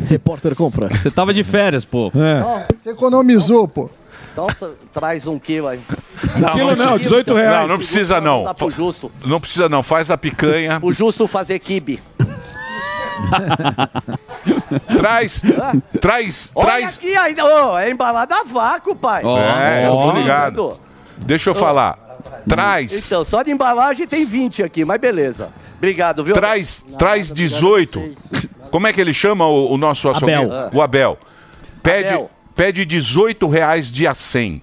[0.08, 0.88] Repórter compra.
[0.88, 2.10] Você tava de férias, pô.
[2.14, 2.66] É.
[2.76, 3.88] Você economizou, pô.
[4.32, 5.80] Então tra- traz um quilo aí.
[6.36, 7.60] Não, quilo não, 18 reais.
[7.60, 8.44] Não, não precisa não.
[8.44, 9.10] Dá pro justo.
[9.24, 9.82] Não precisa não.
[9.82, 10.78] Faz a picanha.
[10.82, 12.00] O justo fazer kibe.
[14.96, 15.42] traz,
[16.00, 16.96] traz, Olha traz.
[16.96, 17.44] aqui ainda.
[17.44, 19.22] Ô, é embalada a vácuo, pai.
[19.24, 20.80] é, eu tô ligado.
[21.18, 21.98] Deixa eu falar.
[22.48, 25.48] Traz, Então, só de embalagem tem 20 aqui, mas beleza.
[25.78, 26.34] Obrigado, viu?
[26.34, 28.14] traz, traz 18.
[28.70, 30.52] Como é que ele chama o, o nosso açougueiro?
[30.52, 30.70] Abel.
[30.72, 31.18] O Abel.
[31.82, 32.30] Pede, Abel.
[32.54, 34.62] pede 18 reais de a 100.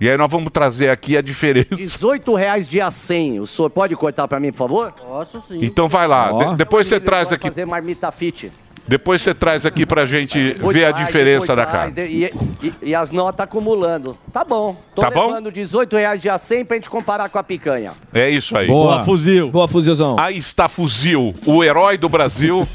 [0.00, 1.76] E aí nós vamos trazer aqui a diferença.
[1.76, 3.38] 18 reais de a 100.
[3.38, 4.92] O senhor pode cortar pra mim, por favor?
[4.92, 5.60] Posso sim.
[5.64, 6.32] Então vai lá.
[6.32, 7.46] De- depois você traz aqui.
[7.46, 8.50] fazer marmita fit.
[8.86, 11.94] Depois você traz aqui pra gente Depois ver a diferença da carne.
[12.02, 12.30] E,
[12.62, 14.18] e- e as notas acumulando.
[14.32, 14.76] Tá bom.
[14.94, 15.26] Tô Tá bom?
[15.28, 17.92] levando 18 reais de a 100 pra gente comparar com a picanha.
[18.12, 18.66] É isso aí.
[18.66, 19.50] Boa, fuzil.
[19.50, 20.16] Boa, fuzilzão.
[20.18, 22.66] Aí está Fuzil, o herói do Brasil.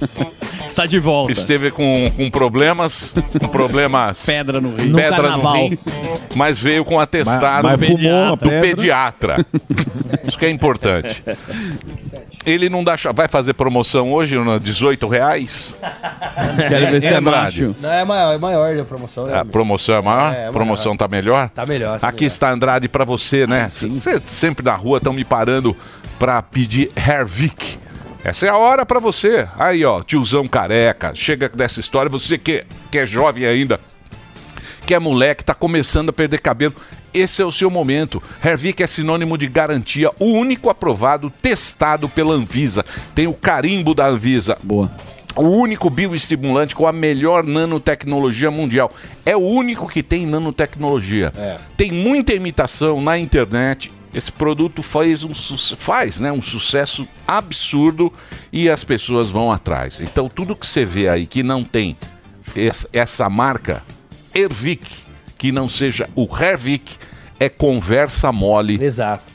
[0.67, 1.31] Está de volta.
[1.31, 4.25] Esteve com, com problemas, com problemas.
[4.25, 4.89] Pedra no rim.
[4.89, 5.77] No Pedra no rim.
[6.35, 8.59] Mas veio com atestado Mas- mas fumou a do pedra.
[8.61, 9.45] pediatra.
[10.27, 11.23] Isso que é importante.
[12.45, 12.97] Ele não dá.
[12.97, 15.73] cha- Vai fazer promoção hoje no 18 reais?
[16.69, 17.63] Quero ver se é Andrade.
[17.67, 17.75] macho.
[17.79, 19.25] Não, é maior, é maior a promoção.
[19.25, 19.37] né?
[19.39, 20.33] A promoção é maior?
[20.33, 21.49] É, é A promoção tá melhor?
[21.49, 21.99] Tá melhor.
[21.99, 23.67] tá Aqui está Andrade pra você, né?
[23.69, 25.75] Você sempre na rua estão me parando
[26.19, 27.77] para pedir Hervik.
[28.23, 29.47] Essa é a hora para você.
[29.57, 33.79] Aí, ó, tiozão careca, chega dessa história, você que, que é jovem ainda,
[34.85, 36.75] que é moleque, tá começando a perder cabelo.
[37.13, 38.21] Esse é o seu momento.
[38.43, 42.85] Hervik é sinônimo de garantia, o único aprovado, testado pela Anvisa.
[43.15, 44.57] Tem o carimbo da Anvisa.
[44.61, 44.91] Boa.
[45.37, 48.91] O único bioestimulante com a melhor nanotecnologia mundial.
[49.25, 51.31] É o único que tem nanotecnologia.
[51.77, 53.91] Tem muita imitação na internet.
[54.13, 55.33] Esse produto faz um,
[55.77, 58.11] faz, né, um sucesso absurdo
[58.51, 59.99] e as pessoas vão atrás.
[59.99, 61.95] Então, tudo que você vê aí que não tem
[62.55, 63.83] es- essa marca,
[64.33, 64.89] Hervik,
[65.37, 66.97] que não seja o Hervik,
[67.39, 68.79] é conversa mole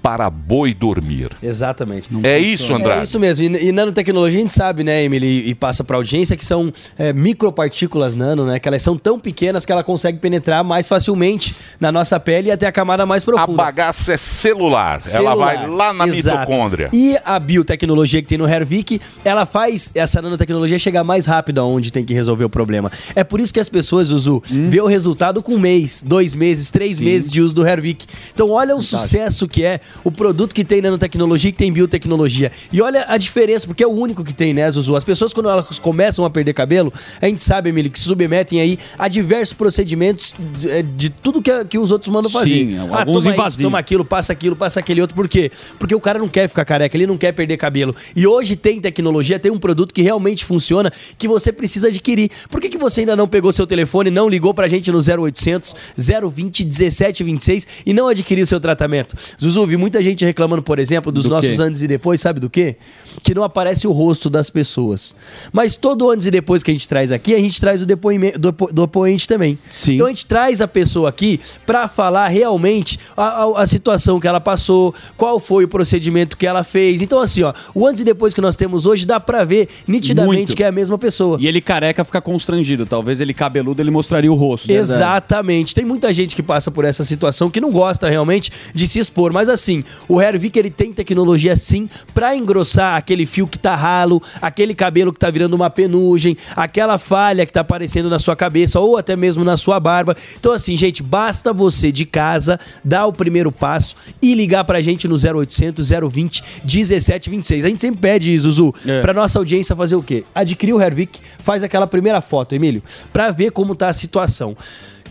[0.03, 1.31] para boi dormir.
[1.43, 2.09] Exatamente.
[2.23, 3.01] É isso, Andrade?
[3.01, 3.45] É isso mesmo.
[3.45, 7.13] E, e nanotecnologia a gente sabe, né, Emily, e passa para audiência que são é,
[7.13, 8.59] micropartículas nano, né?
[8.59, 12.51] Que elas são tão pequenas que ela consegue penetrar mais facilmente na nossa pele e
[12.51, 13.63] até a camada mais profunda.
[13.63, 14.93] A bagaça é celular.
[14.93, 15.37] Ela Celular.
[15.37, 16.51] vai lá na Exato.
[16.51, 16.91] mitocôndria.
[16.93, 21.93] E a biotecnologia que tem no Hervik, ela faz essa nanotecnologia chegar mais rápido aonde
[21.93, 22.91] tem que resolver o problema.
[23.15, 26.71] É por isso que as pessoas, Zuzu, vê o resultado com um mês, dois meses,
[26.71, 27.05] três Sim.
[27.05, 27.92] meses de uso do Hervik.
[28.33, 32.51] Então olha o sucesso que é o produto que tem nanotecnologia e que tem biotecnologia.
[32.73, 34.97] E olha a diferença, porque é o único que tem, né, Zuzu?
[34.97, 38.61] As pessoas, quando elas começam a perder cabelo, a gente sabe, Emily, que se submetem
[38.61, 42.79] aí a diversos procedimentos de, é, de tudo que, que os outros mandam Sim, fazer.
[42.79, 43.63] alguns ah, toma isso, invasivos.
[43.63, 45.15] toma aquilo, passa aquilo, passa aquele outro.
[45.15, 45.51] Por quê?
[45.79, 47.95] Porque o cara não quer ficar careca, ele não quer perder cabelo.
[48.15, 52.31] E hoje tem tecnologia, tem um produto que realmente funciona, que você precisa adquirir.
[52.49, 55.75] Por que, que você ainda não pegou seu telefone, não ligou pra gente no 0800
[55.97, 59.15] 020 1726 e não adquiriu seu tratamento?
[59.41, 61.63] Zuzu, vi muita gente reclamando, por exemplo, dos Do nossos quê?
[61.63, 62.77] antes e depois, sabe do quê?
[63.23, 65.15] Que não aparece o rosto das pessoas.
[65.53, 68.39] Mas todo antes e depois que a gente traz aqui, a gente traz o depoimento
[68.39, 69.59] do, depo- do depoente também.
[69.71, 69.95] Sim.
[69.95, 74.27] Então a gente traz a pessoa aqui pra falar realmente a, a- a situação que
[74.29, 77.03] ela passou, qual foi o procedimento que ela fez.
[77.03, 80.37] Então, assim, ó, o antes e depois que nós temos hoje dá pra ver nitidamente
[80.37, 80.57] Muito.
[80.57, 81.39] que é a mesma pessoa.
[81.41, 82.87] E ele careca fica constrangido.
[82.87, 84.69] Talvez ele cabeludo, ele mostraria o rosto.
[84.69, 84.75] né?
[84.75, 85.75] Exatamente.
[85.75, 89.33] Tem muita gente que passa por essa situação que não gosta realmente de se expor.
[89.33, 94.23] Mas assim, o Hervik ele tem tecnologia sim pra engrossar aquele fio que tá ralo,
[94.41, 98.79] aquele cabelo que tá virando uma penugem, aquela falha que tá aparecendo na sua cabeça
[98.79, 100.17] ou até mesmo na sua barba.
[100.39, 105.09] Então assim, gente, basta você de casa dar o primeiro passo e ligar pra gente
[105.09, 107.65] no 0800 020 1726.
[107.65, 109.01] A gente sempre pede, Zuzu, É.
[109.01, 110.25] pra nossa audiência fazer o quê?
[110.35, 114.57] Adquirir o Hervik, faz aquela primeira foto, Emílio, pra ver como tá a situação.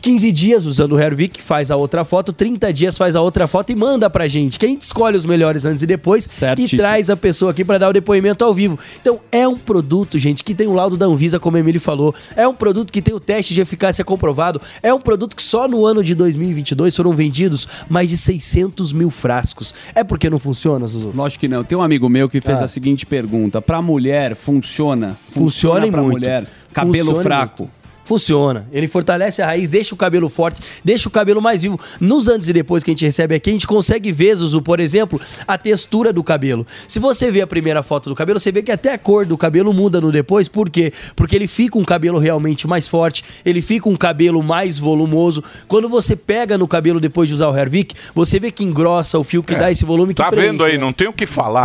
[0.01, 3.71] 15 dias usando o Hervik, faz a outra foto, 30 dias faz a outra foto
[3.71, 4.57] e manda pra gente.
[4.57, 6.81] Que a gente escolhe os melhores antes e depois e Certíssimo.
[6.81, 8.79] traz a pessoa aqui pra dar o depoimento ao vivo.
[8.99, 12.15] Então é um produto, gente, que tem o laudo da Anvisa, como o Emílio falou.
[12.35, 14.59] É um produto que tem o teste de eficácia comprovado.
[14.81, 19.09] É um produto que só no ano de 2022 foram vendidos mais de 600 mil
[19.11, 19.73] frascos.
[19.93, 21.11] É porque não funciona, Zuzu?
[21.15, 21.63] Lógico que não.
[21.63, 22.65] Tem um amigo meu que fez Ah.
[22.65, 25.15] a seguinte pergunta: pra mulher, funciona?
[25.31, 26.13] Funciona e pra muito.
[26.17, 26.47] mulher?
[26.73, 27.63] Cabelo Funciona e fraco.
[27.63, 27.80] muito.
[28.11, 28.67] Funciona.
[28.73, 31.79] Ele fortalece a raiz, deixa o cabelo forte, deixa o cabelo mais vivo.
[31.97, 34.81] Nos antes e depois que a gente recebe aqui, a gente consegue ver, Zuzu, por
[34.81, 36.67] exemplo, a textura do cabelo.
[36.89, 39.37] Se você vê a primeira foto do cabelo, você vê que até a cor do
[39.37, 40.49] cabelo muda no depois.
[40.49, 40.91] Por quê?
[41.15, 45.41] Porque ele fica um cabelo realmente mais forte, ele fica um cabelo mais volumoso.
[45.65, 49.23] Quando você pega no cabelo depois de usar o Hervik, você vê que engrossa o
[49.23, 49.57] fio que É.
[49.57, 50.73] dá esse volume que Tá preenche, vendo aí?
[50.73, 50.79] né?
[50.79, 51.61] Não tem o que falar.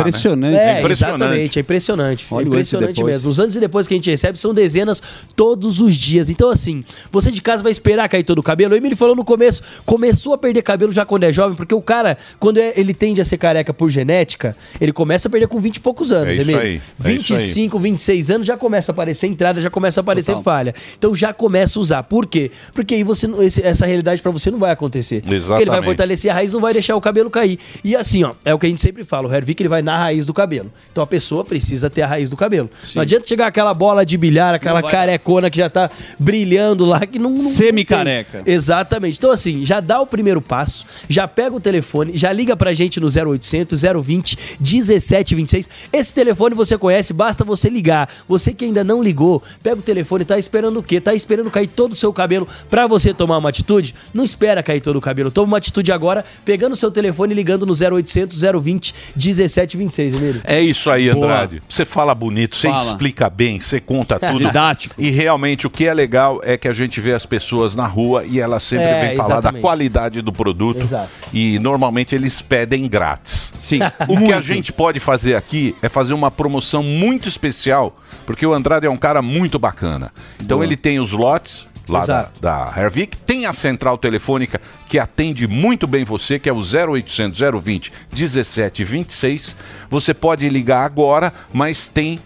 [0.53, 0.81] né?
[0.81, 2.25] É, exatamente, é impressionante.
[2.31, 3.31] Olha é o antes e impressionante mesmo.
[3.31, 5.03] Os antes e depois que a gente recebe são dezenas
[5.35, 6.36] todos os dias.
[6.37, 8.75] Então, assim, você de casa vai esperar cair todo o cabelo.
[8.75, 11.81] O Emílio falou no começo, começou a perder cabelo já quando é jovem, porque o
[11.81, 15.59] cara, quando é- ele tende a ser careca por genética, ele começa a perder com
[15.59, 16.61] 20 e poucos anos, É isso Emílio.
[16.61, 17.39] aí, é isso aí.
[17.41, 20.43] 25, 26 anos já começa a aparecer entrada, já começa a aparecer Total.
[20.43, 20.75] falha.
[20.99, 22.03] Então já começa a usar.
[22.03, 22.51] Por quê?
[22.75, 25.23] Porque aí você, não- esse- essa realidade pra você não vai acontecer.
[25.23, 25.85] Porque ele vai Exatamente.
[25.87, 27.59] fortalecer a raiz, não vai deixar o cabelo cair.
[27.83, 29.97] E assim, ó, é o que a gente sempre fala, o Hervik ele vai na
[29.97, 30.71] raiz do cabelo.
[30.93, 32.69] Então a pessoa precisa ter a raiz do cabelo.
[32.95, 35.89] Não adianta chegar aquela bola de bilhar, aquela vai carecona que já tá
[36.27, 37.31] brilhando lá, que não...
[37.31, 38.43] não Semi-careca.
[38.45, 39.17] Exatamente.
[39.17, 42.99] Então assim, já dá o primeiro passo, já pega o telefone, já liga pra gente
[42.99, 45.69] no 0800 020 1726.
[45.93, 48.09] Esse telefone você conhece, basta você ligar.
[48.29, 51.01] Você que ainda não ligou, pega o telefone, tá esperando o quê?
[51.01, 53.95] Tá esperando cair todo o seu cabelo pra você tomar uma atitude?
[54.13, 55.31] Não espera cair todo o cabelo.
[55.31, 60.41] Toma uma atitude agora, pegando o seu telefone e ligando no 0800 020 1726, Emílio.
[60.43, 61.25] É isso aí, Boa.
[61.25, 61.63] Andrade.
[61.69, 62.83] Você fala bonito, você Fala.
[62.83, 64.39] explica bem, você conta tudo.
[64.39, 64.97] Didático.
[64.99, 68.25] E realmente o que é legal é que a gente vê as pessoas na rua
[68.25, 70.81] e elas sempre É, vêm falar da qualidade do produto.
[70.81, 71.11] Exato.
[71.33, 73.53] E normalmente eles pedem grátis.
[73.55, 73.81] Sim.
[74.09, 78.53] O que a gente pode fazer aqui é fazer uma promoção muito especial, porque o
[78.53, 80.13] Andrade é um cara muito bacana.
[80.41, 80.67] Então Boa.
[80.67, 82.41] ele tem os lotes lá da, Exato.
[82.41, 84.59] da Hervik, tem tem a central telefônica
[84.89, 89.55] que atende muito bem você, que é o 0800 020 1726.
[89.91, 92.19] Você pode ligar agora, mas tem.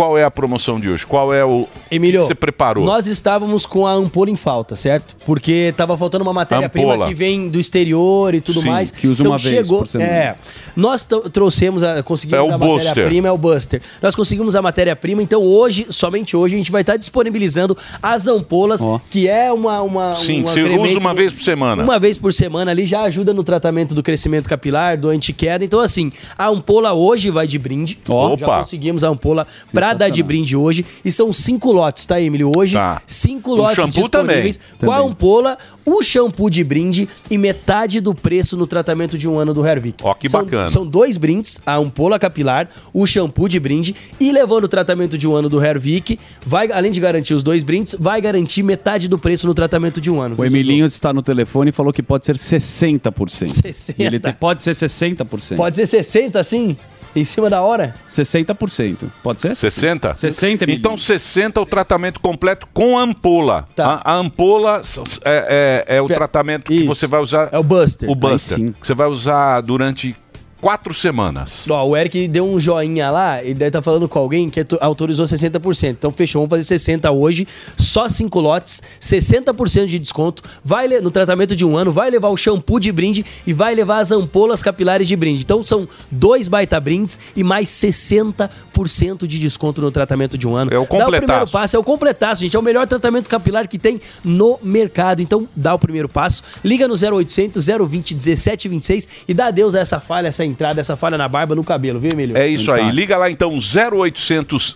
[0.00, 1.06] Qual é a promoção de hoje?
[1.06, 1.68] Qual é o.
[1.90, 2.86] Emílio, que você preparou?
[2.86, 5.14] Nós estávamos com a ampola em falta, certo?
[5.26, 8.90] Porque tava faltando uma matéria-prima que vem do exterior e tudo Sim, mais.
[8.90, 10.10] que usa uma vez por semana.
[10.10, 10.36] É.
[10.74, 12.88] Nós trouxemos, a, conseguimos É o a Buster.
[12.88, 13.82] matéria-prima, é o Buster.
[14.00, 18.80] Nós conseguimos a matéria-prima, então hoje, somente hoje, a gente vai estar disponibilizando as ampolas,
[19.10, 19.82] que é uma.
[19.82, 21.82] uma Sim, um você usa uma vez por semana.
[21.82, 25.62] Uma vez por semana ali já ajuda no tratamento do crescimento capilar, do antiqueda.
[25.62, 27.98] Então, assim, a ampola hoje vai de brinde.
[28.08, 28.58] Já Opa.
[28.60, 29.46] conseguimos a ampola
[29.90, 30.84] pra dar de brinde hoje.
[31.04, 32.50] E são cinco lotes, tá, Emílio?
[32.56, 32.76] Hoje,
[33.06, 34.86] cinco O lotes shampoo disponíveis também.
[34.86, 39.38] com a ampola, o shampoo de brinde e metade do preço no tratamento de um
[39.38, 40.02] ano do Hervik.
[40.04, 40.66] Ó, que são, bacana.
[40.66, 45.26] São dois brindes, a ampola capilar, o shampoo de brinde e levando o tratamento de
[45.26, 49.18] um ano do Hervik, vai, além de garantir os dois brindes, vai garantir metade do
[49.18, 50.34] preço no tratamento de um ano.
[50.38, 53.52] O Emilinho está no telefone e falou que pode ser 60%.
[53.52, 53.90] 60.
[54.00, 55.56] E Ele te- pode ser 60%.
[55.56, 56.76] Pode ser 60 assim?
[57.14, 57.94] Em cima da hora?
[58.08, 59.06] 60%.
[59.22, 59.54] Pode ser?
[59.54, 60.14] 60?
[60.14, 63.66] 60 Então 60 é o tratamento completo com ampola.
[63.74, 64.00] Tá.
[64.04, 64.82] A, a ampola
[65.24, 67.48] é, é- é o tratamento que você vai usar.
[67.52, 68.08] É o Buster.
[68.08, 68.56] O Aí Buster.
[68.58, 68.72] sim.
[68.72, 70.16] Que você vai usar durante
[70.60, 71.66] quatro semanas.
[71.68, 75.24] Ó, o Eric deu um joinha lá, ele deve estar falando com alguém que autorizou
[75.24, 75.90] 60%.
[75.90, 77.46] Então fechou, vamos fazer 60 hoje,
[77.76, 80.42] só 5 lotes, 60% de desconto.
[80.64, 84.00] Vai no tratamento de um ano, vai levar o shampoo de brinde e vai levar
[84.00, 85.42] as ampolas capilares de brinde.
[85.42, 90.72] Então são dois baita brindes e mais 60% de desconto no tratamento de um ano.
[90.72, 91.20] É o Dá o completaço.
[91.26, 92.56] primeiro passo, é o completaço, gente.
[92.56, 95.22] É o melhor tratamento capilar que tem no mercado.
[95.22, 100.00] Então dá o primeiro passo, liga no 0800 020 1726 e dá adeus a essa
[100.00, 102.36] falha, essa entrada, essa falha na barba, no cabelo, viu, Emílio?
[102.36, 102.90] É isso aí.
[102.90, 104.74] Liga lá então 0800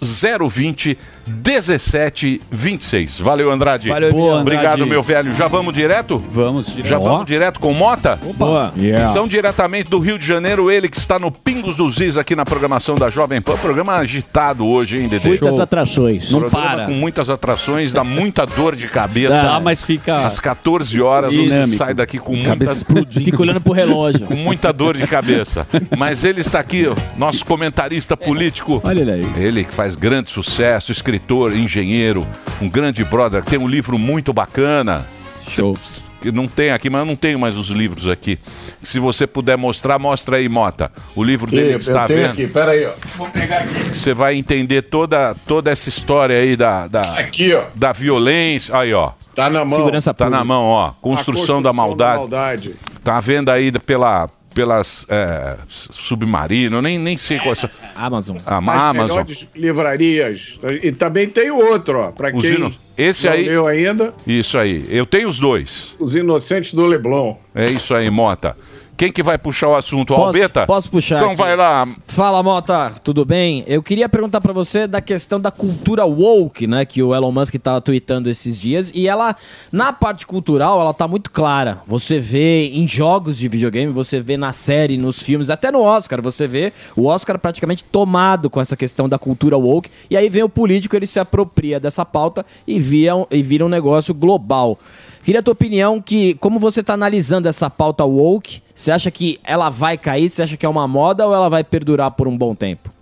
[0.51, 0.97] 020
[1.27, 3.19] 1726.
[3.21, 3.89] Valeu, Andrade.
[3.89, 4.13] Valeu.
[4.13, 4.57] Boa, Andrade.
[4.59, 5.35] Obrigado, meu velho.
[5.35, 6.19] Já vamos direto?
[6.19, 6.87] Vamos direto.
[6.89, 8.19] Já vamos direto com Mota?
[8.37, 8.73] Boa.
[8.77, 9.11] Yeah.
[9.11, 12.45] Então, diretamente do Rio de Janeiro, ele que está no Pingos dos Is aqui na
[12.45, 13.57] programação da Jovem Pan.
[13.57, 15.29] Programa agitado hoje, hein, Dedê?
[15.29, 16.31] Muitas atrações.
[16.31, 16.87] Não para.
[16.87, 19.43] Com muitas atrações, dá muita dor de cabeça.
[19.43, 22.73] Dá, mas fica- Às 14 horas você sai daqui com Cabeça muita...
[22.73, 23.25] explodindo.
[23.25, 24.27] Fica olhando pro relógio.
[24.27, 25.64] Com muita dor de cabeça.
[25.97, 26.85] Mas ele está aqui,
[27.17, 28.81] nosso comentarista político.
[28.85, 29.33] Olha ele aí.
[29.37, 32.27] Ele que faz grande sucesso, escritor, engenheiro,
[32.61, 35.07] um grande brother, tem um livro muito bacana.
[35.49, 35.77] Show.
[36.21, 38.39] Que não tem aqui, mas eu não tenho mais os livros aqui.
[38.83, 40.91] Se você puder mostrar, mostra aí, Mota.
[41.15, 42.31] O livro dele Eu, que está eu tenho vendo.
[42.33, 42.93] aqui, peraí, ó.
[43.17, 43.95] Vou pegar aqui.
[43.95, 47.65] Você vai entender toda, toda essa história aí da, da, Aqui, ó.
[47.75, 48.75] da violência.
[48.75, 49.13] Aí, ó.
[49.35, 49.79] Tá na mão.
[49.81, 50.93] Segurança tá na mão, ó.
[51.03, 52.19] Construção, da maldade.
[52.19, 52.75] maldade.
[53.03, 57.71] Tá vendo aí pela, pelas é, submarino, eu nem, nem sei qual é essa.
[57.95, 58.37] Amazon.
[58.47, 59.17] A As Amazon.
[59.19, 60.59] melhores livrarias.
[60.83, 62.11] E também tem outro, ó.
[62.13, 63.45] Pra Os quem ino- Esse não aí.
[63.47, 64.87] leu ainda, Isso aí.
[64.89, 65.95] Eu tenho os dois.
[65.99, 67.37] Os Inocentes do Leblon.
[67.55, 68.57] É isso aí, Mota.
[68.97, 70.13] Quem que vai puxar o assunto?
[70.13, 70.67] O Posso- Albeta?
[70.67, 71.37] posso puxar Então aqui.
[71.39, 71.89] vai lá.
[72.07, 73.65] Fala, Mota, tudo bem?
[73.67, 77.57] Eu queria perguntar pra você da questão da cultura woke, né, que o Elon Musk
[77.57, 79.35] tava tweetando esses dias, e ela
[79.73, 81.81] na parte cultural, ela tá muito clara.
[81.89, 86.23] Você vê em jogos de videogame, você vê na série, nos filmes, até no Oscar,
[86.23, 90.45] você vê o Oscar praticamente tomado com essa questão da cultura woke, e aí vem
[90.45, 94.79] o político, ele se apropria dessa pauta e via, e vira um negócio global.
[95.25, 99.41] Queria a tua opinião que, como você está analisando essa pauta woke, você acha que
[99.43, 100.29] ela vai cair?
[100.29, 102.93] Você acha que é uma moda ou ela vai perdurar por um bom tempo?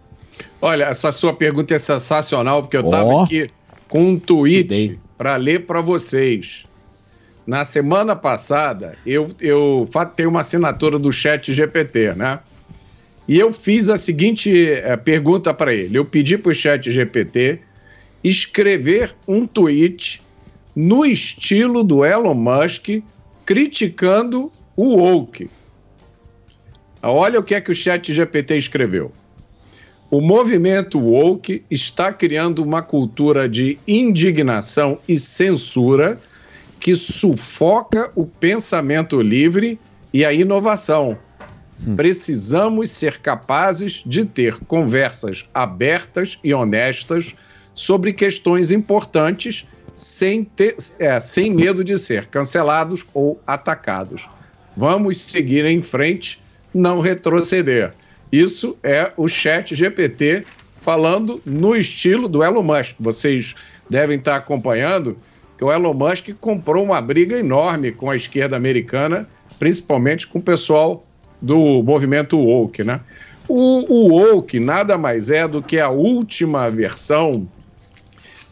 [0.61, 3.25] Olha, essa sua pergunta é sensacional, porque eu estava Ó.
[3.25, 3.51] aqui
[3.89, 6.62] com um tweet para ler para vocês.
[7.45, 12.39] Na semana passada, eu, eu tenho uma assinatura do Chat GPT, né?
[13.27, 15.99] E eu fiz a seguinte eh, pergunta para ele.
[15.99, 17.59] Eu pedi para o Chat GPT
[18.23, 20.22] escrever um tweet
[20.75, 23.03] no estilo do Elon Musk
[23.45, 25.51] criticando o woke.
[27.03, 29.12] Olha o que é que o Chat GPT escreveu.
[30.11, 36.20] O movimento woke está criando uma cultura de indignação e censura
[36.79, 39.79] que sufoca o pensamento livre
[40.12, 41.16] e a inovação.
[41.97, 47.35] Precisamos ser capazes de ter conversas abertas e honestas
[47.75, 49.66] sobre questões importantes
[50.03, 54.28] sem, ter, é, sem medo de ser cancelados ou atacados.
[54.76, 56.42] Vamos seguir em frente,
[56.74, 57.92] não retroceder.
[58.30, 60.44] Isso é o chat GPT
[60.80, 62.96] falando no estilo do Elon Musk.
[62.98, 63.55] Vocês
[63.88, 65.16] devem estar acompanhando
[65.57, 69.28] que o Elon Musk comprou uma briga enorme com a esquerda americana,
[69.59, 71.07] principalmente com o pessoal
[71.40, 73.00] do movimento woke, né?
[73.46, 77.46] O, o woke nada mais é do que a última versão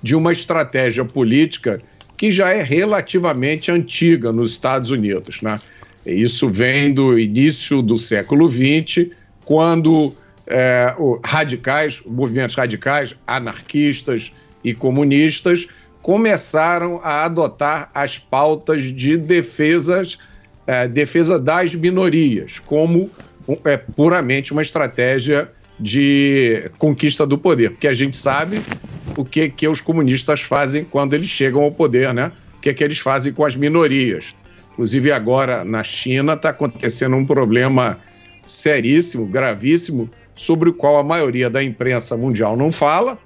[0.02, 1.78] de uma estratégia política
[2.16, 5.40] que já é relativamente antiga nos Estados Unidos.
[5.40, 5.58] Né?
[6.04, 9.08] Isso vem do início do século XX,
[9.44, 10.14] quando
[10.46, 10.94] é,
[11.24, 14.32] radicais, movimentos radicais, anarquistas
[14.62, 15.66] e comunistas
[16.02, 20.18] começaram a adotar as pautas de defesas,
[20.66, 23.10] é, defesa das minorias, como
[23.64, 25.50] é, puramente uma estratégia
[25.80, 28.60] de conquista do poder, porque a gente sabe
[29.16, 32.30] o que, que os comunistas fazem quando eles chegam ao poder, né?
[32.58, 34.34] O que, que eles fazem com as minorias.
[34.72, 37.98] Inclusive agora na China está acontecendo um problema
[38.44, 43.18] seríssimo, gravíssimo, sobre o qual a maioria da imprensa mundial não fala,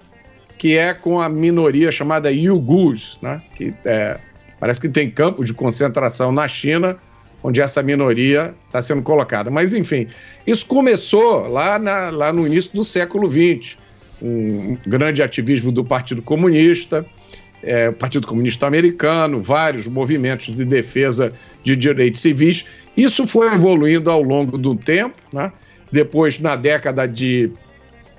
[0.58, 3.42] que é com a minoria chamada Uyghurs, né?
[3.54, 4.18] que é,
[4.60, 6.96] parece que tem campos de concentração na China,
[7.44, 9.50] onde essa minoria está sendo colocada.
[9.50, 10.06] Mas, enfim,
[10.46, 13.76] isso começou lá, na- lá no início do século XX,
[14.22, 17.04] um grande ativismo do Partido Comunista,
[17.62, 21.32] é, o Partido Comunista Americano, vários movimentos de defesa
[21.62, 22.64] de direitos civis.
[22.96, 25.52] Isso foi evoluindo ao longo do tempo, né?
[25.92, 27.50] Depois, na década de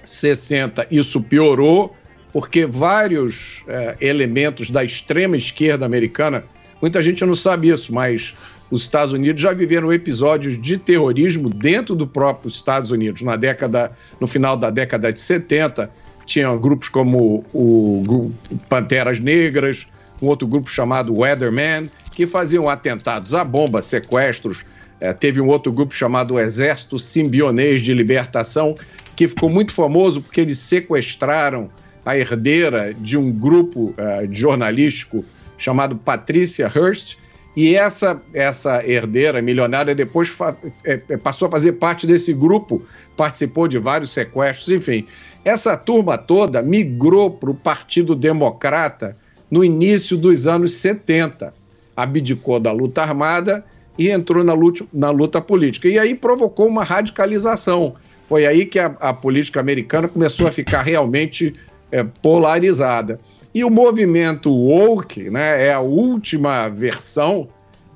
[0.03, 1.95] 60, isso piorou,
[2.32, 6.43] porque vários é, elementos da extrema esquerda americana,
[6.82, 8.36] muita gente não sabe isso, mas
[8.76, 13.21] os Estados Unidos já viveram episódios de terrorismo dentro do próprio Estados Unidos.
[13.21, 15.89] Na década, no final da década de 70,
[16.26, 18.34] tinha grupos como o grupo
[18.67, 19.88] Panteras Negras,
[20.21, 24.65] um outro grupo chamado Weatherman, que faziam atentados à bomba, sequestros.
[24.99, 28.76] Eh, teve um outro grupo chamado Exército Simbionês de Libertação,
[29.15, 31.69] que ficou muito famoso porque eles sequestraram
[32.05, 35.23] a herdeira de um grupo eh, jornalístico
[35.57, 37.17] chamado Patricia Hearst,
[37.55, 40.35] e essa, essa herdeira milionária depois
[40.83, 42.81] eh, eh, passou a fazer parte desse grupo,
[43.15, 45.05] participou de vários sequestros, enfim.
[45.45, 49.15] Essa turma toda migrou para o Partido Democrata
[49.49, 51.53] no início dos anos 70.
[51.95, 53.63] Abdicou da luta armada
[53.97, 55.87] e entrou na luta, na luta política.
[55.87, 57.95] E aí provocou uma radicalização.
[58.27, 61.53] Foi aí que a, a política americana começou a ficar realmente
[61.91, 63.17] eh, polarizada.
[63.55, 67.47] E o movimento woke né, é a última versão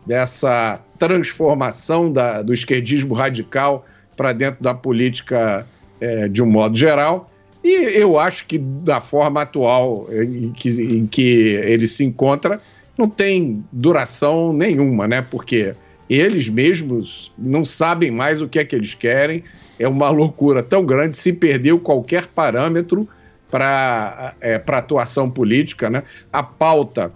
[0.08, 3.86] dessa transformação da- do esquerdismo radical
[4.16, 5.68] para dentro da política
[6.00, 7.30] eh, de um modo geral.
[7.62, 12.62] E eu acho que da forma atual em que, em que ele se encontra,
[12.98, 15.22] não tem duração nenhuma, né?
[15.22, 15.74] Porque
[16.10, 19.44] eles mesmos não sabem mais o que é que eles querem.
[19.78, 23.08] É uma loucura tão grande, se perdeu qualquer parâmetro
[23.50, 26.04] para é, atuação política, né?
[26.32, 27.12] A pauta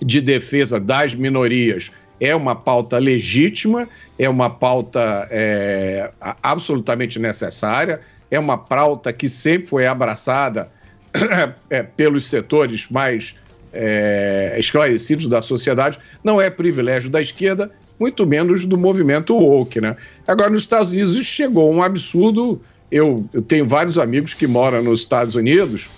[0.00, 1.90] de defesa das minorias
[2.20, 3.88] é uma pauta legítima,
[4.18, 6.10] é uma pauta é,
[6.42, 8.00] absolutamente necessária,
[8.30, 10.68] é uma pauta que sempre foi abraçada
[11.70, 13.34] é, pelos setores mais
[13.72, 19.96] é, esclarecidos da sociedade, não é privilégio da esquerda, muito menos do movimento woke, né?
[20.26, 22.60] Agora, nos Estados Unidos, chegou um absurdo.
[22.90, 25.88] Eu, eu tenho vários amigos que moram nos Estados Unidos.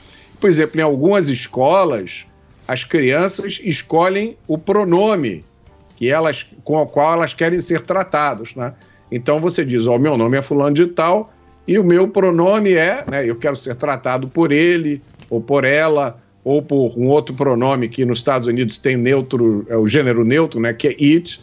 [0.41, 2.27] Por exemplo, em algumas escolas,
[2.69, 5.45] as crianças escolhem o pronome
[5.97, 8.73] que elas, com o qual elas querem ser tratados, né?
[9.11, 11.33] Então você diz, ó, meu nome é fulano de tal
[11.67, 16.19] e o meu pronome é, né, eu quero ser tratado por ele ou por ela
[16.43, 20.59] ou por um outro pronome que nos Estados Unidos tem neutro, é o gênero neutro,
[20.59, 21.41] né, que é it.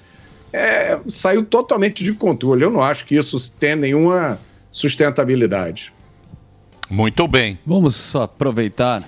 [0.52, 2.64] É, saiu totalmente de controle.
[2.64, 4.40] Eu não acho que isso tenha nenhuma
[4.72, 5.92] sustentabilidade.
[6.90, 7.60] Muito bem.
[7.66, 9.08] Vamos aproveitar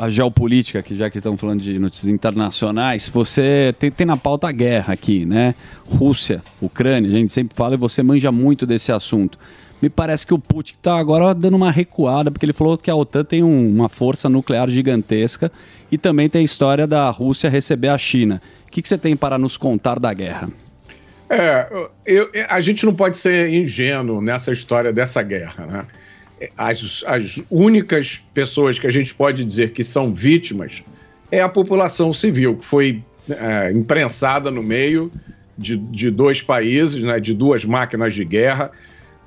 [0.00, 4.48] a geopolítica, que já que estamos falando de notícias internacionais, você tem, tem na pauta
[4.48, 5.54] a guerra aqui, né?
[5.86, 9.38] Rússia, Ucrânia, a gente sempre fala e você manja muito desse assunto.
[9.80, 12.96] Me parece que o Putin está agora dando uma recuada, porque ele falou que a
[12.96, 15.52] OTAN tem um- uma força nuclear gigantesca
[15.92, 18.40] e também tem a história da Rússia receber a China.
[18.66, 20.48] O que, que você tem para nos contar da guerra?
[21.28, 21.68] É,
[22.06, 25.84] eu- a gente não pode ser ingênuo nessa história dessa guerra, né?
[26.56, 30.82] As, as únicas pessoas que a gente pode dizer que são vítimas
[31.32, 35.10] é a população civil, que foi é, imprensada no meio
[35.56, 38.70] de, de dois países, né, de duas máquinas de guerra.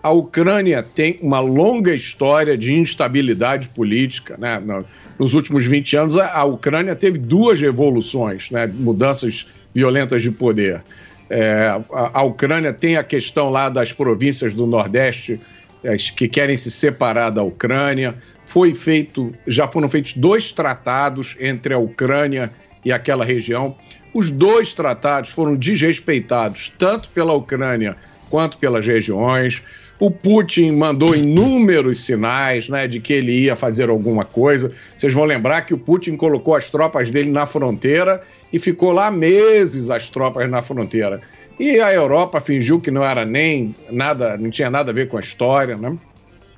[0.02, 4.38] A Ucrânia tem uma longa história de instabilidade política.
[4.38, 4.60] Né?
[4.60, 4.86] No-
[5.18, 10.82] Nos últimos 20 anos, a, a Ucrânia teve duas revoluções, né, mudanças violentas de poder.
[11.30, 15.40] É, a, a Ucrânia tem a questão lá das províncias do Nordeste
[15.84, 18.16] é, que querem se separar da Ucrânia.
[18.46, 22.52] Foi feito, já foram feitos dois tratados entre a Ucrânia
[22.84, 23.76] e aquela região.
[24.14, 27.96] Os dois tratados foram desrespeitados tanto pela Ucrânia
[28.30, 29.62] quanto pelas regiões.
[30.00, 34.72] O Putin mandou inúmeros sinais né, de que ele ia fazer alguma coisa.
[34.98, 38.22] Vocês vão lembrar que o Putin colocou as tropas dele na fronteira
[38.52, 41.22] e ficou lá meses as tropas na fronteira.
[41.60, 45.18] E a Europa fingiu que não era nem nada, não tinha nada a ver com
[45.18, 45.76] a história.
[45.76, 45.98] Né?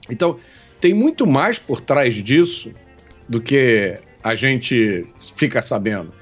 [0.08, 0.38] Então,
[0.80, 2.72] tem muito mais por trás disso
[3.28, 6.14] do que a gente fica sabendo.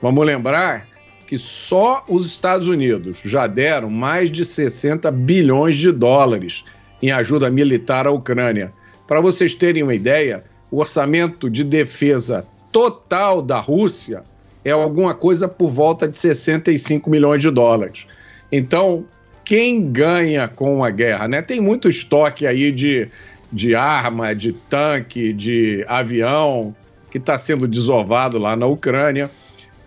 [0.00, 0.87] Vamos lembrar
[1.28, 6.64] que só os Estados Unidos já deram mais de 60 bilhões de dólares
[7.02, 8.72] em ajuda militar à Ucrânia.
[9.06, 14.24] Para vocês terem uma ideia, o orçamento de defesa total da Rússia
[14.64, 18.06] é alguma coisa por volta de 65 milhões de dólares.
[18.50, 19.04] Então,
[19.44, 21.28] quem ganha com a guerra?
[21.28, 21.42] Né?
[21.42, 23.06] Tem muito estoque aí de,
[23.52, 26.74] de arma, de tanque, de avião
[27.10, 29.30] que está sendo desovado lá na Ucrânia.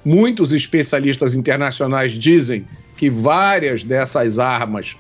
[0.04, 4.96] Muitos especialistas internacionais dizem que várias dessas armas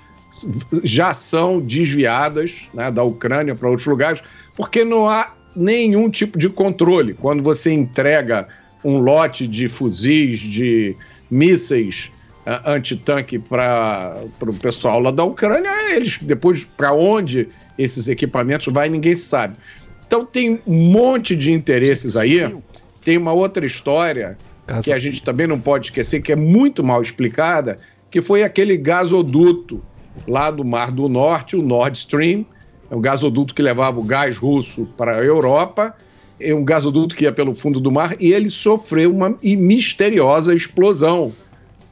[0.83, 4.23] já são desviadas né, da Ucrânia para outros lugares,
[4.55, 7.13] porque não há nenhum tipo de controle.
[7.13, 8.47] Quando você entrega
[8.83, 10.95] um lote de fuzis, de
[11.29, 12.11] mísseis
[12.45, 18.89] uh, antitanque para o pessoal lá da Ucrânia, eles depois para onde esses equipamentos vai
[18.89, 19.57] ninguém sabe.
[20.07, 22.53] Então tem um monte de interesses aí.
[23.03, 24.37] Tem uma outra história
[24.83, 28.77] que a gente também não pode esquecer, que é muito mal explicada, que foi aquele
[28.77, 29.81] gasoduto
[30.27, 32.45] lá do Mar do Norte, o Nord Stream,
[32.89, 35.95] é um gasoduto que levava o gás russo para a Europa,
[36.39, 41.31] é um gasoduto que ia pelo fundo do mar e ele sofreu uma misteriosa explosão.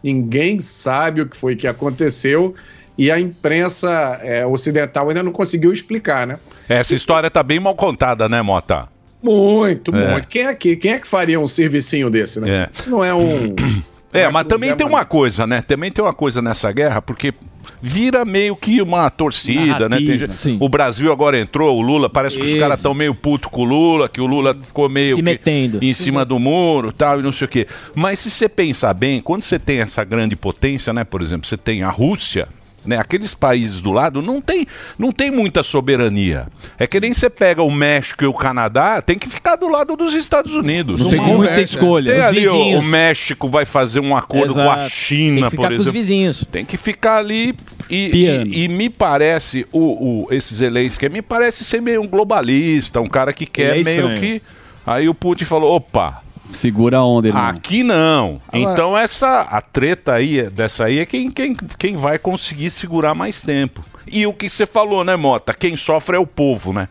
[0.03, 2.53] Ninguém sabe o que foi que aconteceu
[2.97, 6.39] e a imprensa é, ocidental ainda não conseguiu explicar, né?
[6.67, 8.89] Essa história tá bem mal contada, né, Mota?
[9.21, 10.11] Muito, É.
[10.11, 10.27] muito.
[10.27, 12.49] Quem é, que, quem é que faria um servicinho desse, né?
[12.49, 12.69] É.
[12.73, 13.55] Isso não é um.
[14.11, 15.61] É, mas também tem uma coisa, né?
[15.61, 17.31] Também tem uma coisa nessa guerra, porque
[17.79, 19.97] vira meio que uma torcida, né?
[19.97, 20.57] Tem Narrativa, gente- sim.
[20.59, 23.65] o Brasil agora entrou, o Lula, parece que os caras estão meio puto com o
[23.65, 25.77] Lula, que o Lula ficou meio Se metendo.
[25.79, 27.67] em cima do muro, tal, e não sei o quê.
[27.93, 31.03] Mas se você pensar bem, quando você tem essa grande potência, né?
[31.03, 32.47] Por exemplo, você tem a Rússia,
[32.85, 32.97] né?
[32.97, 34.67] Aqueles países do lado não tem,
[34.97, 36.47] não tem muita soberania.
[36.77, 39.95] É que nem você pega o México e o Canadá, tem que ficar do lado
[39.95, 40.99] dos Estados Unidos.
[40.99, 42.11] Não tem muita escolha.
[42.11, 42.87] Tem Os ali o, vizinhos.
[42.87, 44.89] o México vai fazer um acordo com a Exato.
[44.89, 45.93] China, Tem que ficar por com os exemplo.
[45.93, 46.45] vizinhos.
[46.51, 47.55] Tem que ficar ali
[47.89, 53.01] e, e, e me parece, o, o, esse Zelensky me parece ser meio um globalista,
[53.01, 54.41] um cara que quer é meio que...
[54.85, 57.45] Aí o Putin falou, opa, Segura a onda, irmão.
[57.47, 58.41] Aqui não.
[58.47, 63.13] Agora- Então essa a treta aí dessa aí é quem, quem, quem vai conseguir segurar
[63.13, 63.83] mais tempo.
[64.07, 65.53] E o que você falou, né, Mota?
[65.53, 66.87] Quem sofre é o povo, né?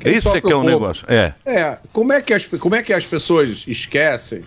[0.00, 0.70] Quem Esse sofre é que é o o povo.
[0.72, 1.06] negócio.
[1.08, 1.32] É.
[1.46, 4.42] É, como é, que as, como é que as pessoas esquecem?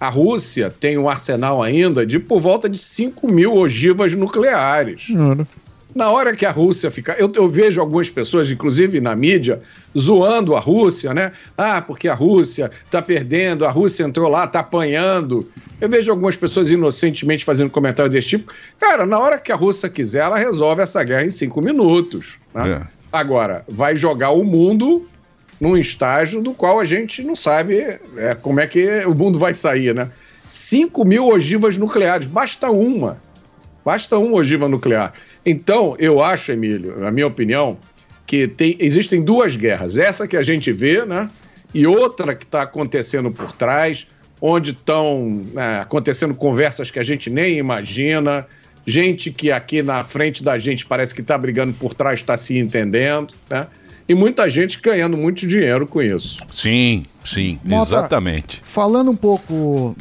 [0.00, 5.06] A Rússia tem um arsenal ainda de por volta de 5 mil ogivas nucleares.
[5.94, 7.18] Na hora que a Rússia ficar.
[7.18, 9.60] Eu, eu vejo algumas pessoas, inclusive na mídia,
[9.98, 11.32] zoando a Rússia, né?
[11.56, 15.46] Ah, porque a Rússia tá perdendo, a Rússia entrou lá, tá apanhando.
[15.80, 18.52] Eu vejo algumas pessoas inocentemente fazendo comentário desse tipo.
[18.78, 22.38] Cara, na hora que a Rússia quiser, ela resolve essa guerra em cinco minutos.
[22.54, 22.86] né?
[23.12, 25.06] Agora, vai jogar o mundo
[25.60, 29.52] num estágio do qual a gente não sabe é, como é que o mundo vai
[29.54, 30.10] sair, né?
[30.48, 33.18] 5 mil ogivas nucleares, basta uma.
[33.84, 35.12] Basta uma ogiva nuclear.
[35.44, 37.76] Então, eu acho, Emílio, na minha opinião,
[38.26, 39.98] que tem- existem duas guerras.
[39.98, 41.28] Essa que a gente vê, né?
[41.74, 44.06] E outra que está acontecendo por trás,
[44.40, 48.46] onde estão né, acontecendo conversas que a gente nem imagina,
[48.86, 52.58] gente que aqui na frente da gente parece que está brigando por trás, está se
[52.58, 53.66] entendendo, né?
[54.08, 56.42] E muita gente ganhando muito dinheiro com isso.
[56.52, 58.60] Sim, sim, Mota, exatamente.
[58.64, 59.96] Falando um pouco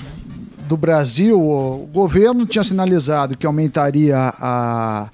[0.67, 5.09] do Brasil, o governo tinha sinalizado que aumentaria a-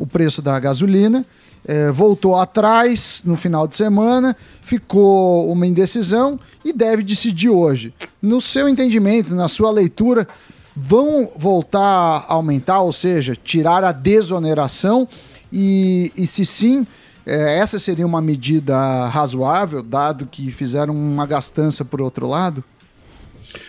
[0.00, 1.24] o preço da gasolina,
[1.66, 7.92] eh, voltou atrás no final de semana, ficou uma indecisão e deve decidir hoje.
[8.20, 10.26] No seu entendimento, na sua leitura,
[10.74, 15.06] vão voltar a aumentar, ou seja, tirar a desoneração
[15.52, 16.86] e, e se sim,
[17.26, 22.64] eh, essa seria uma medida razoável, dado que fizeram uma gastança por outro lado?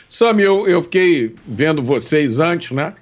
[0.07, 2.93] Sam, eu, eu fiquei vendo vocês antes, né?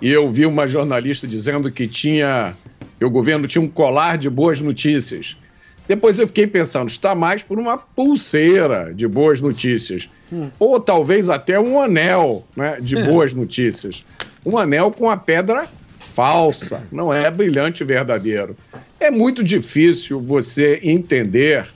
[0.00, 2.56] E eu vi uma jornalista dizendo que tinha
[3.02, 5.36] que o governo tinha um colar de boas notícias.
[5.88, 10.08] Depois eu fiquei pensando, está mais por uma pulseira de boas notícias.
[10.56, 14.04] Ou talvez até um anel né, de boas notícias.
[14.46, 18.54] Um anel com a pedra falsa, não é brilhante verdadeiro.
[19.00, 21.66] É muito difícil você entender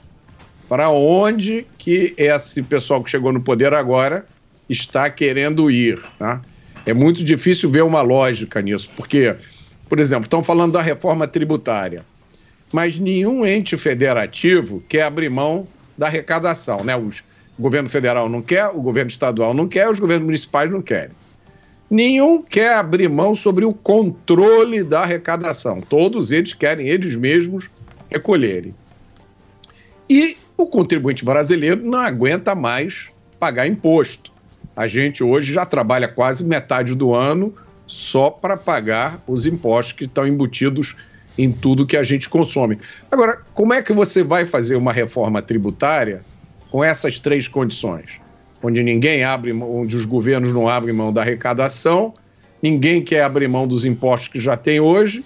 [0.69, 4.25] para onde que esse pessoal que chegou no poder agora
[4.69, 6.01] está querendo ir.
[6.17, 6.41] Tá?
[6.85, 9.35] É muito difícil ver uma lógica nisso, porque,
[9.87, 12.05] por exemplo, estão falando da reforma tributária.
[12.73, 15.65] mas nenhum ente federativo quer abrir mão
[15.97, 16.83] da arrecadação.
[16.83, 16.97] Né?
[16.97, 17.23] Os-
[17.57, 21.15] o governo federal não quer, o governo estadual não quer, os governos municipais não querem.
[21.89, 25.79] Nenhum quer abrir mão sobre o controle da arrecadação.
[25.79, 27.69] Todos eles querem eles mesmos
[28.09, 28.75] recolherem.
[30.09, 33.07] E o contribuinte brasileiro não aguenta mais
[33.39, 34.29] pagar imposto.
[34.75, 37.53] A gente hoje já trabalha quase metade do ano
[37.87, 40.95] só para pagar os impostos que estão embutidos
[41.37, 42.77] em tudo que a gente consome.
[43.11, 46.21] Agora, como é que você vai fazer uma reforma tributária
[46.69, 48.19] com essas três condições?
[48.61, 52.13] Onde ninguém abre, onde os governos não abrem mão da arrecadação,
[52.61, 55.23] ninguém quer abrir mão dos impostos que já tem hoje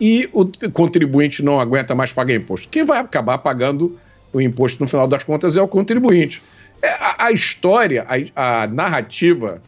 [0.00, 2.68] e o contribuinte não aguenta mais pagar imposto.
[2.68, 3.96] Quem vai acabar pagando
[4.32, 6.42] o imposto no final das contas é o contribuinte.
[6.82, 9.62] É, a, a história, a, a narrativa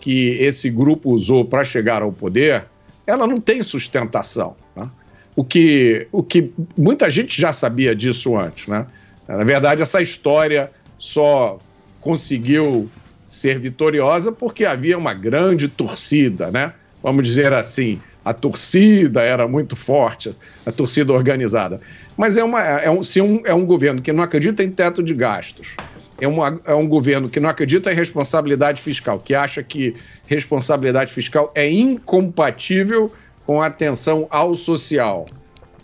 [0.00, 2.66] que esse grupo usou para chegar ao poder,
[3.06, 4.56] ela não tem sustentação.
[4.74, 4.88] né?
[5.36, 8.66] O, que, o que muita gente já sabia disso antes.
[8.66, 8.86] Né?
[9.28, 11.58] Na verdade, essa história só
[12.00, 12.88] conseguiu
[13.28, 16.72] ser vitoriosa porque havia uma grande torcida, né?
[17.02, 20.30] Vamos dizer assim, a torcida era muito forte,
[20.66, 21.80] a torcida organizada.
[22.16, 25.02] Mas é, uma, é, um, se um, é um governo que não acredita em teto
[25.02, 25.76] de gastos,
[26.20, 29.94] é, uma, é um governo que não acredita em responsabilidade fiscal, que acha que
[30.26, 33.12] responsabilidade fiscal é incompatível
[33.46, 35.26] com a atenção ao social.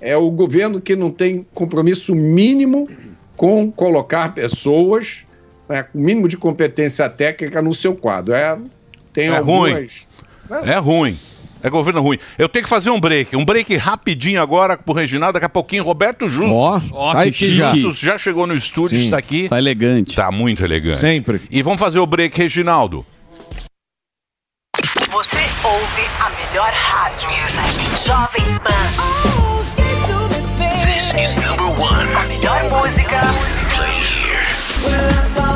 [0.01, 2.89] É o governo que não tem compromisso mínimo
[3.37, 5.24] com colocar pessoas
[5.68, 8.32] né, com mínimo de competência técnica no seu quadro.
[8.32, 8.59] É,
[9.12, 10.11] tem É algumas.
[10.64, 11.18] É ruim.
[11.63, 12.19] É governo ruim.
[12.39, 13.35] Eu tenho que fazer um break.
[13.37, 15.35] Um break rapidinho agora pro Reginaldo.
[15.35, 16.91] Daqui a pouquinho, Roberto Justus.
[16.93, 18.07] Ó, tá que Justus chique.
[18.07, 19.49] já chegou no estúdio, Sim, está aqui.
[19.49, 20.15] Tá elegante.
[20.15, 20.99] Tá muito elegante.
[20.99, 21.41] Sempre.
[21.51, 23.05] E vamos fazer o break, Reginaldo.
[25.11, 27.31] Você ouve a melhor rádio.
[28.05, 28.87] Jovem Pan.
[30.85, 32.07] This is number one.
[32.15, 33.19] A melhor música.
[33.75, 35.56] Play here.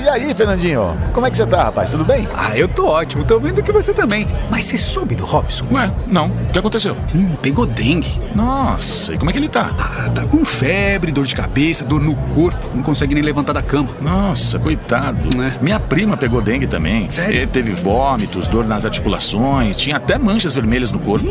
[0.00, 0.96] E aí, Fernandinho?
[1.12, 1.90] Como é que você tá, rapaz?
[1.90, 2.28] Tudo bem?
[2.34, 4.26] Ah, eu tô ótimo, tô vendo que você também.
[4.50, 5.66] Mas você soube do Robson?
[5.72, 6.26] Ué, não.
[6.28, 6.96] O que aconteceu?
[7.14, 8.20] Hum, pegou dengue.
[8.34, 9.70] Nossa, e como é que ele tá?
[9.78, 13.62] Ah, tá com febre, dor de cabeça, dor no corpo, não consegue nem levantar da
[13.62, 13.88] cama.
[14.00, 15.28] Nossa, coitado.
[15.60, 17.10] Minha prima pegou dengue também.
[17.10, 17.42] Sério?
[17.42, 21.26] E teve vômitos, dor nas articulações, tinha até manchas vermelhas no corpo.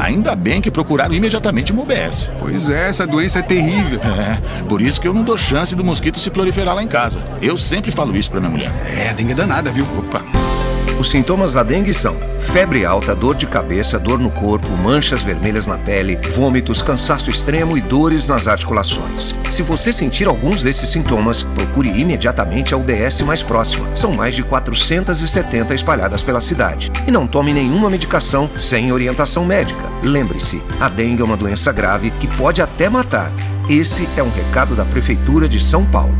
[0.00, 2.30] Ainda bem que procuraram imediatamente uma UBS.
[2.38, 4.00] Pois é, essa doença é terrível.
[4.00, 7.22] É, por isso que eu não dou chance do mosquito se proliferar lá em casa.
[7.42, 8.72] Eu sempre falo isso pra minha mulher.
[8.86, 9.86] É, dengue danada, viu?
[9.98, 10.49] Opa.
[10.98, 15.66] Os sintomas da dengue são febre alta, dor de cabeça, dor no corpo, manchas vermelhas
[15.66, 19.34] na pele, vômitos, cansaço extremo e dores nas articulações.
[19.50, 23.88] Se você sentir alguns desses sintomas, procure imediatamente a UBS mais próxima.
[23.94, 26.90] São mais de 470 espalhadas pela cidade.
[27.06, 29.88] E não tome nenhuma medicação sem orientação médica.
[30.02, 33.32] Lembre-se, a dengue é uma doença grave que pode até matar.
[33.68, 36.16] Esse é um recado da Prefeitura de São Paulo.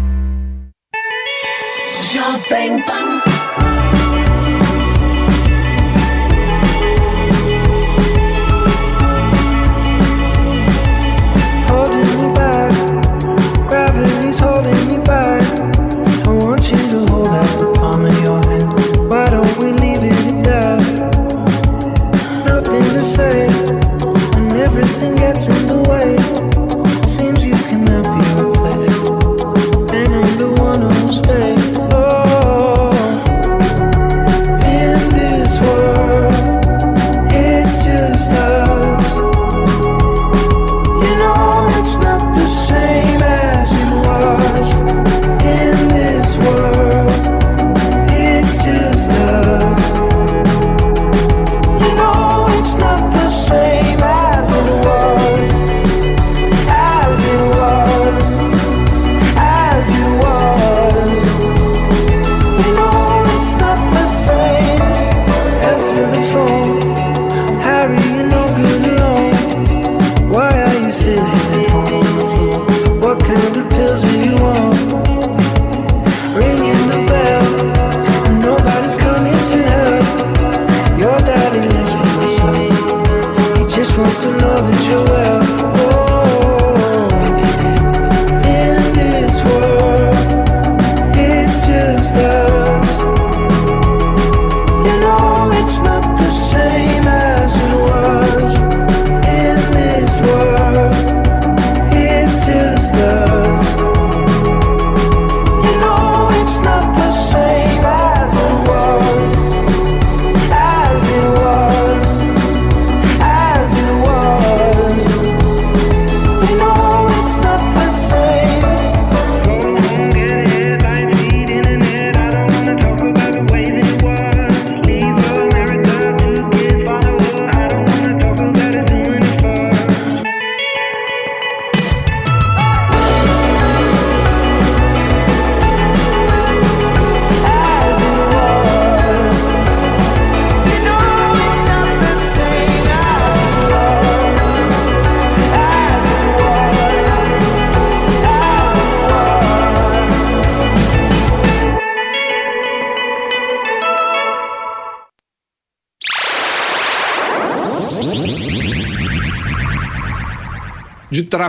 [2.12, 3.39] Jovem Pan.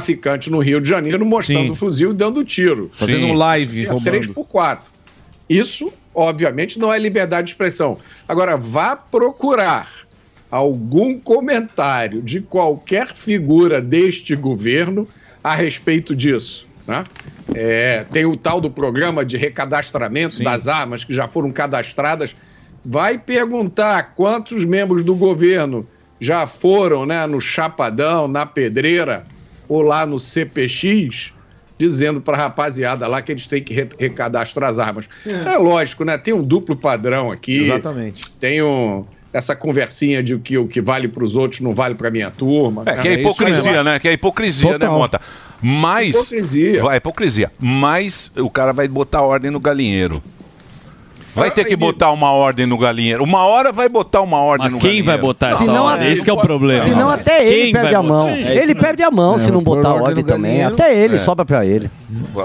[0.02, 1.72] Traficante no Rio de Janeiro mostrando Sim.
[1.72, 2.90] o fuzil e dando tiro.
[2.94, 4.06] Fazendo um live, é roubando.
[4.06, 4.92] 3 por 4.
[5.48, 8.00] Isso, obviamente, não é liberdade de expressão.
[8.28, 9.88] Agora, vá procurar
[10.50, 15.08] algum comentário de qualquer figura deste governo
[15.44, 16.68] a respeito disso.
[16.88, 17.04] né?
[17.54, 22.36] É, tem o tal do programa de recadastramento das armas que já foram cadastradas.
[22.84, 25.88] Vai perguntar quantos membros do governo
[26.20, 29.24] já foram né, no Chapadão, na Pedreira
[29.72, 31.32] ou lá no CPX,
[31.78, 35.08] dizendo para a rapaziada lá que eles têm que re- recadastrar as armas.
[35.26, 35.58] É.
[35.58, 36.18] lógico, né?
[36.18, 37.62] Tem um duplo padrão aqui.
[37.62, 38.30] Exatamente.
[38.38, 42.12] Tem um, essa conversinha de que o que vale para os outros não vale para
[42.12, 42.84] minha turma.
[42.86, 43.98] É, que é hipocrisia, né?
[43.98, 45.22] Que é hipocrisia, né, Mota?
[45.62, 46.16] Mas.
[46.16, 46.84] Hipocrisia.
[46.84, 47.52] Vai, hipocrisia.
[47.58, 50.22] Mas o cara vai botar ordem no galinheiro.
[51.34, 53.24] Vai ter que botar uma ordem no galinheiro.
[53.24, 55.06] Uma hora vai botar uma ordem Mas no quem galinheiro.
[55.08, 56.12] vai botar essa Senão ordem?
[56.12, 56.84] Esse que é o problema.
[56.84, 58.26] Senão até ele Quem perde vai a mão.
[58.28, 58.38] botar?
[58.40, 58.82] É ele mesmo.
[58.82, 60.44] perde a mão É, se não pôr botar ordem também.
[60.58, 60.74] galinheiro.
[60.74, 61.18] Até ele, É.
[61.18, 61.90] sobra pra ele.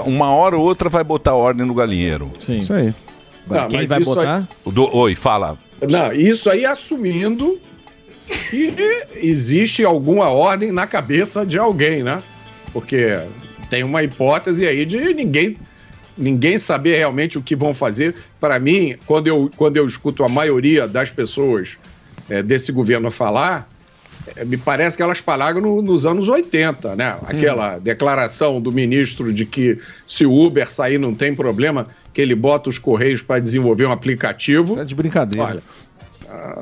[0.05, 2.31] Uma hora ou outra vai botar ordem no galinheiro.
[2.39, 2.59] Sim.
[2.59, 2.93] Isso aí.
[3.49, 5.57] Não, mas isso aí- O do- Oi, fala.
[5.89, 7.59] Não, isso aí assumindo
[8.49, 8.73] que
[9.15, 12.21] existe alguma ordem na cabeça de alguém, né?
[12.73, 13.17] Porque
[13.69, 15.57] tem uma hipótese aí de ninguém
[16.17, 18.15] ninguém saber realmente o que vão fazer.
[18.39, 21.77] Para mim, quando eu, quando eu escuto a maioria das pessoas
[22.29, 23.69] eh, desse governo falar,
[24.35, 27.17] eh, me parece que elas falaram no- nos anos 80, né?
[27.23, 32.33] Aquela declaração do ministro de que se o Uber sair não tem problema, que ele
[32.35, 34.75] bota os correios para desenvolver um aplicativo.
[34.75, 35.45] Tá de brincadeira.
[35.47, 35.63] Olha,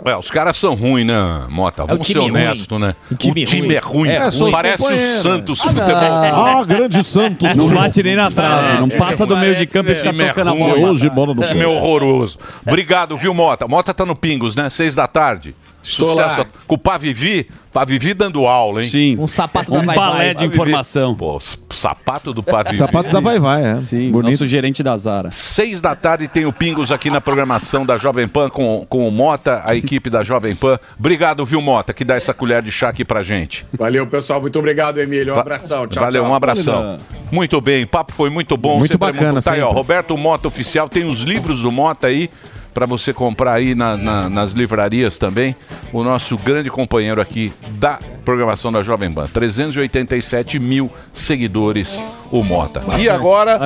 [0.05, 1.81] É, os caras são ruins, né, Mota?
[1.81, 2.81] É o Vamos ser honesto, ruim.
[2.81, 2.95] né?
[3.11, 3.75] O time o time ruim.
[3.75, 4.09] é ruim.
[4.09, 5.01] É, Parece o.
[5.01, 5.95] Santos Ah, Futebol.
[5.95, 7.55] Ah, grande Santos.
[7.55, 10.27] Não bate nem na trave, não passa do meio de campo e fica Time é
[10.29, 10.89] tocando a bola.
[10.91, 12.37] Hoje, bola no Time é horroroso.
[12.65, 13.67] Obrigado, viu, Mota?
[13.67, 14.69] Mota tá no Pingos, né?
[14.69, 15.55] Seis da tarde.
[15.85, 16.45] Estou lá.
[16.67, 17.47] Com o Pavivi.
[17.71, 18.89] Pavivi dando aula, hein?
[18.89, 19.17] Sim.
[19.19, 21.13] Um sapato Um balé de informação.
[21.13, 21.37] Pô,
[21.69, 22.77] sapato do Pavivi.
[22.77, 23.79] Sapato da Vai Vai, é.
[23.81, 24.31] Sim, Bonito.
[24.31, 25.29] nosso gerente da Zara.
[25.29, 29.11] Seis da tarde tem o Pingos aqui na programação da Jovem Pan com, com o
[29.11, 30.79] Mota, a equipe da Jovem Pan.
[30.97, 33.65] Obrigado, viu, Mota, que dá essa colher de chá aqui pra gente.
[33.77, 34.39] Valeu, pessoal.
[34.39, 35.35] Muito obrigado, Emílio.
[35.35, 35.85] Um abração.
[35.85, 36.31] Tchau, Valeu, tchau.
[36.31, 36.97] um abração.
[37.29, 38.79] Muito bem, o papo foi muito bom.
[38.79, 39.69] Muito sempre bacana, Tá aí, ó.
[39.69, 42.29] Roberto Mota Oficial, tem os livros do Mota aí
[42.75, 45.55] para você comprar aí na- na- nas livrarias também.
[45.93, 49.27] O nosso grande companheiro aqui da programação da Jovem Pan.
[49.33, 52.81] 387 mil seguidores, o Mota.
[52.99, 53.57] E agora,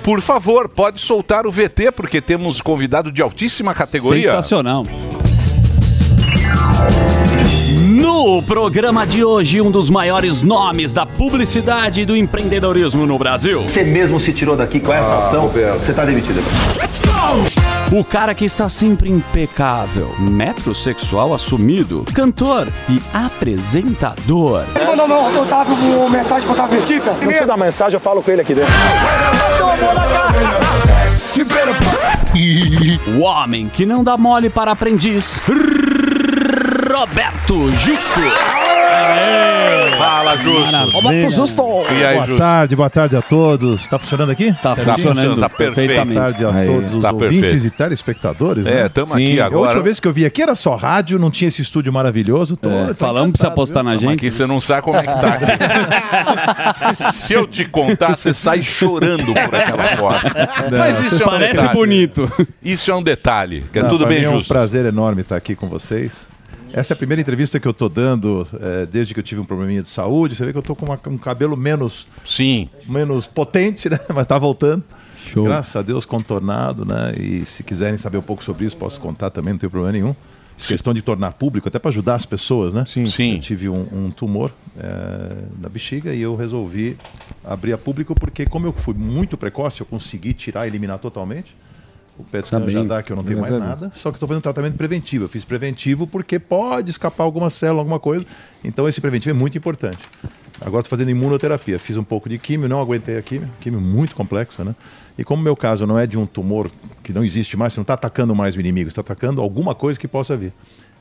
[0.00, 4.22] por favor, pode soltar o VT, porque temos convidado de altíssima categoria.
[4.24, 4.84] Sensacional.
[8.08, 13.64] No programa de hoje, um dos maiores nomes da publicidade e do empreendedorismo no Brasil.
[13.64, 16.42] Você mesmo se tirou daqui com essa ação, você tá demitido.
[17.92, 24.64] O cara que está sempre impecável, metrosexual assumido, cantor e apresentador.
[24.74, 27.10] Ele mandou meu Otávio uma mensagem pro Otávio Mesquita.
[27.10, 28.72] Não precisa dar mensagem, eu falo com ele aqui dentro.
[33.18, 35.42] O homem que não dá mole para aprendiz,
[36.90, 38.20] Roberto Justo.
[39.98, 40.90] Fala, Justo.
[40.90, 41.62] Roberto Justo.
[41.92, 42.38] E aí, boa Justo?
[42.40, 43.86] tarde, boa tarde a todos.
[43.86, 44.54] Tá funcionando aqui?
[44.62, 45.94] Tá funcionando, tá perfeito.
[45.94, 47.66] Boa tarde a todos os tá ouvintes perfeito.
[47.66, 48.66] e telespectadores.
[48.66, 48.88] É, né?
[48.88, 49.62] tamo aqui A agora.
[49.66, 52.56] última vez que eu vi aqui era só rádio, não tinha esse estúdio maravilhoso.
[52.56, 54.14] Tô, tô Falamos pra você apostar na Mas gente.
[54.14, 55.28] aqui você não sabe como é que tá
[56.94, 56.96] aqui.
[57.12, 60.48] Se eu te contar, você sai chorando por aquela porta.
[60.70, 61.74] Não, Mas isso é um Parece detalhe.
[61.74, 62.32] bonito.
[62.64, 63.64] Isso é um detalhe.
[63.72, 64.48] Que é Não, tudo bem mim É um justo.
[64.48, 66.26] prazer enorme estar aqui com vocês.
[66.72, 69.44] Essa é a primeira entrevista que eu tô dando eh, desde que eu tive um
[69.44, 70.34] probleminha de saúde.
[70.34, 72.68] Você vê que eu tô com uma- um cabelo menos Sim.
[72.86, 73.98] menos potente, né?
[74.14, 74.84] Mas tá voltando.
[75.24, 75.44] Show.
[75.44, 77.12] Graças a Deus contornado, né?
[77.18, 80.14] E se quiserem saber um pouco sobre isso, posso contar também, não tem problema nenhum.
[80.58, 82.84] Essa questão de tornar público, até para ajudar as pessoas, né?
[82.86, 83.06] Sim.
[83.06, 83.34] Sim.
[83.34, 86.96] Eu tive um, um tumor eh, na bexiga e eu resolvi
[87.44, 91.54] abrir a público porque, como eu fui muito precoce, eu consegui tirar, eliminar totalmente.
[92.18, 93.62] O PET já dá que eu não tenho mais Deus.
[93.62, 93.92] nada.
[93.94, 95.24] Só que estou fazendo tratamento preventivo.
[95.24, 98.26] Eu fiz preventivo porque pode escapar alguma célula, alguma coisa.
[98.64, 99.98] Então esse preventivo é muito importante.
[100.60, 101.78] Agora estou fazendo imunoterapia.
[101.78, 103.48] Fiz um pouco de químio, não aguentei a químio.
[103.60, 104.74] Químio muito complexa, né?
[105.16, 106.70] E como o meu caso não é de um tumor
[107.02, 109.74] que não existe mais, você não está atacando mais o inimigo, você está atacando alguma
[109.74, 110.52] coisa que possa vir.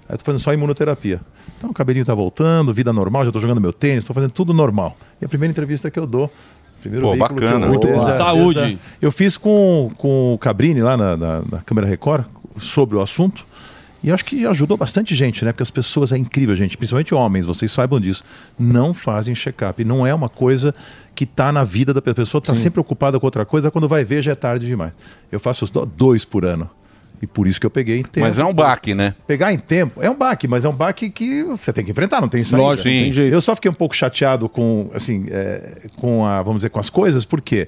[0.10, 1.20] Aí tô fazendo só imunoterapia.
[1.58, 4.54] Então o cabelinho tá voltando, vida normal, já tô jogando meu tênis, tô fazendo tudo
[4.54, 4.96] normal.
[5.22, 6.32] E a primeira entrevista que eu dou,
[6.82, 7.60] primeiro Pô, veículo bacana.
[7.60, 8.08] que eu Muito desde bom.
[8.12, 8.60] a- Saúde.
[8.60, 12.26] desde a- eu fiz com, com o Cabrini lá na, na, na Câmara Record
[12.60, 13.46] sobre o assunto.
[14.04, 15.52] E acho que ajudou bastante gente, né?
[15.52, 18.24] Porque as pessoas, é incrível, gente, principalmente homens, vocês saibam disso,
[18.58, 19.84] não fazem check-up.
[19.84, 20.74] Não é uma coisa
[21.16, 22.40] que está na vida da pessoa.
[22.40, 24.94] Está sempre ocupada com outra coisa, quando vai ver já é tarde demais.
[25.32, 25.66] Eu faço
[25.98, 26.70] dois por ano.
[27.22, 28.26] E por isso que eu peguei em tempo.
[28.26, 29.16] Mas é um baque, né?
[29.26, 32.22] Pegar em tempo é um baque, mas é um baque que você tem que enfrentar,
[32.22, 33.04] não tem isso Lógico, ainda.
[33.06, 33.34] tem jeito.
[33.34, 36.90] Eu só fiquei um pouco chateado com, assim, é, com a, vamos dizer, com as
[36.92, 37.68] coisas, porque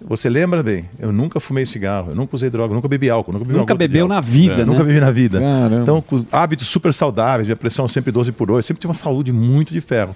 [0.00, 3.32] você lembra bem, eu nunca fumei cigarro, eu nunca usei droga, eu nunca bebi álcool,
[3.32, 4.64] nunca bebi Nunca bebeu na vida, É, né?
[4.64, 5.40] Nunca bebi na vida.
[5.40, 5.82] Caramba.
[5.82, 9.32] Então, com hábitos super saudáveis, minha pressão sempre 12 por 8, sempre tive uma saúde
[9.32, 10.14] muito de ferro.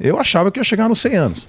[0.00, 1.48] Eu achava que ia chegar nos 100 anos.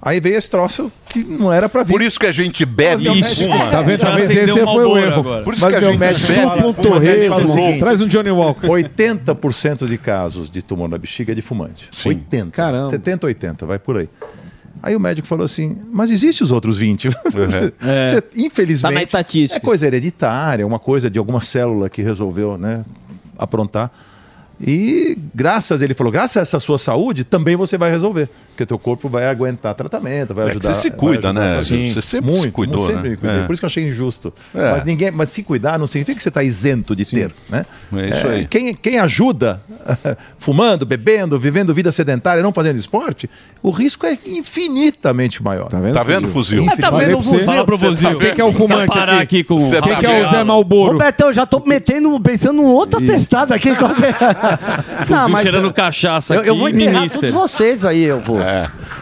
[0.00, 1.92] Aí veio esse troço que não era pra vir.
[1.94, 3.70] Por isso que a gente bebe e médico- fuma.
[3.70, 4.00] Tá vendo?
[4.02, 5.20] Já Talvez esse um foi o erro.
[5.20, 5.42] agora.
[5.42, 8.00] Por isso Mas que a gente médico bebe, fala- fuma, fala o bebe, seguinte, Traz
[8.00, 8.68] um Johnny Walker.
[8.68, 11.88] 80% de casos de tumor na bexiga é de fumante.
[12.04, 12.50] 80.
[12.52, 12.90] Caramba.
[12.90, 14.08] 70, 80, vai por aí.
[14.82, 17.08] Aí o médico falou assim, mas existe os outros 20.
[17.82, 18.04] É.
[18.04, 19.56] Você, infelizmente, Tá na estatística.
[19.58, 22.84] é coisa hereditária, uma coisa de alguma célula que resolveu né,
[23.36, 23.90] aprontar.
[24.60, 28.28] E graças, ele falou, graças a essa sua saúde, também você vai resolver.
[28.56, 30.74] Porque teu corpo vai aguentar tratamento, vai É que ajudar.
[30.74, 31.56] você se cuida, né?
[31.56, 31.92] fazer.
[31.92, 33.08] Você sempre se cuidou, sempre né?
[33.10, 33.40] me cuidei.
[33.40, 33.44] É.
[33.44, 34.32] Por isso que eu achei injusto.
[34.54, 34.72] É.
[34.72, 37.34] Mas, ninguém, mas se cuidar não significa que você está isento de ter.
[37.50, 37.66] Né?
[37.94, 38.46] É isso aí.
[38.46, 39.60] Quem, quem ajuda
[40.38, 43.28] fumando, bebendo, vivendo vida sedentária, não fazendo esporte,
[43.62, 45.68] o risco é infinitamente maior.
[45.68, 46.62] Tá vendo, Tá vendo, fuzil?
[46.62, 47.00] Infinitamente.
[47.00, 47.44] tá vendo, Fuzil?
[47.44, 48.10] Fala pro Você fuzil.
[48.14, 50.28] tá Quem que é o fumante parar aqui com- Quem tá que é o?
[50.30, 50.92] Zé Malboro?
[50.92, 53.68] Robertão, já tô metendo, pensando num outro atestado aqui.
[53.68, 53.74] É?
[55.04, 58.40] Fuzil cheirando cachaça eu, eu aqui, vou enterrar todos vocês aí, eu vou.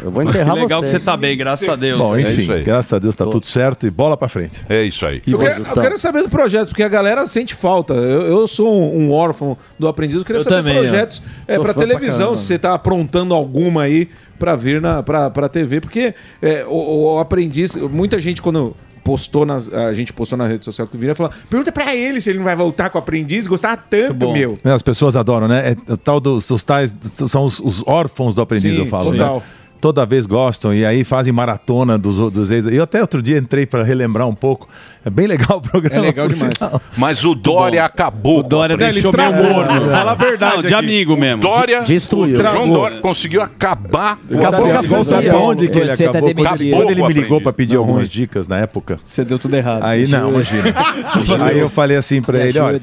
[0.03, 0.92] Eu vou enterrar Que legal vocês.
[0.92, 1.99] que você tá bem, graças a Deus.
[1.99, 2.62] Bom, É enfim, aí.
[2.62, 4.64] graças a Deus tá tudo certo e bola pra frente.
[4.68, 5.22] É isso aí.
[5.26, 7.95] Eu quero, eu quero saber do projeto, porque a galera sente falta.
[7.95, 11.53] Eu, eu sou um, um órfão do aprendiz, eu queria Eu saber também, projetos ó.
[11.53, 12.36] é, Sou pra pra televisão, caramba.
[12.36, 17.14] se você tá aprontando alguma aí pra vir na, pra, pra TV, porque é, o,
[17.14, 18.74] o aprendiz, muita gente quando
[19.05, 22.30] postou nas, a gente postou na rede social que vira falou, pergunta pra ele se
[22.30, 24.59] ele não vai voltar com o aprendiz, gostava tanto, meu.
[24.64, 25.76] É, As pessoas adoram, né?
[25.88, 26.94] É, o tal dos, os tais
[27.28, 29.12] são os, os órfãos do aprendiz, Sim, eu falo.
[29.12, 29.36] total.
[29.36, 29.42] Né?
[29.85, 32.66] Toda vez gostam e aí fazem maratona dos, dos ex.
[32.68, 34.66] Eu até outro dia entrei para relembrar um pouco.
[35.05, 35.97] É bem legal o programa.
[35.97, 36.55] É legal demais.
[36.57, 36.80] sinal.
[36.97, 38.39] Mas o Dória acabou.
[38.39, 39.91] O Dória deixou meio morno.
[39.91, 40.74] Fala a verdade Não, de aqui.
[40.74, 41.43] amigo mesmo.
[41.43, 42.39] Dória, Destruiu.
[42.39, 42.66] o João.
[42.66, 45.07] Dória conseguiu acabar com Acabou a com a aprendiz.
[45.07, 46.35] Sabe onde que ele Você tá acabou?
[46.35, 46.76] Quando, demitido.
[46.79, 48.99] quando ele me ligou Acabou, para pedir Não, algumas dicas na época.
[49.04, 49.83] Você deu tudo errado.
[49.83, 50.64] Aí não, imagina.
[51.45, 52.80] Aí eu falei assim pra Me ele, olha,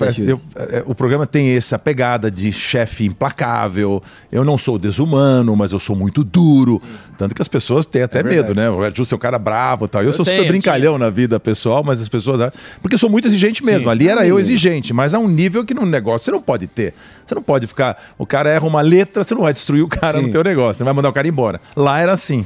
[0.55, 4.03] é, o programa tem essa pegada de chefe implacável.
[4.31, 6.79] Eu não sou desumano, mas eu sou muito duro.
[7.17, 8.69] Tanto que as pessoas têm até medo, né?
[8.69, 10.01] O Edilson é um cara bravo e tal.
[10.01, 12.51] Eu, Eu sou tenho, super brincalhão na vida pessoal, mas as pessoas...
[12.81, 13.89] Porque eu sou muito exigente mesmo.
[13.89, 16.93] Ali era eu exigente, mas a um nível que no negócio você não pode ter.
[17.25, 18.01] Você não pode ficar...
[18.17, 20.25] O cara erra uma letra, você não vai destruir o cara Sim.
[20.25, 20.79] no teu negócio.
[20.79, 21.61] Você vai mandar o cara embora.
[21.75, 22.45] Lá era assim.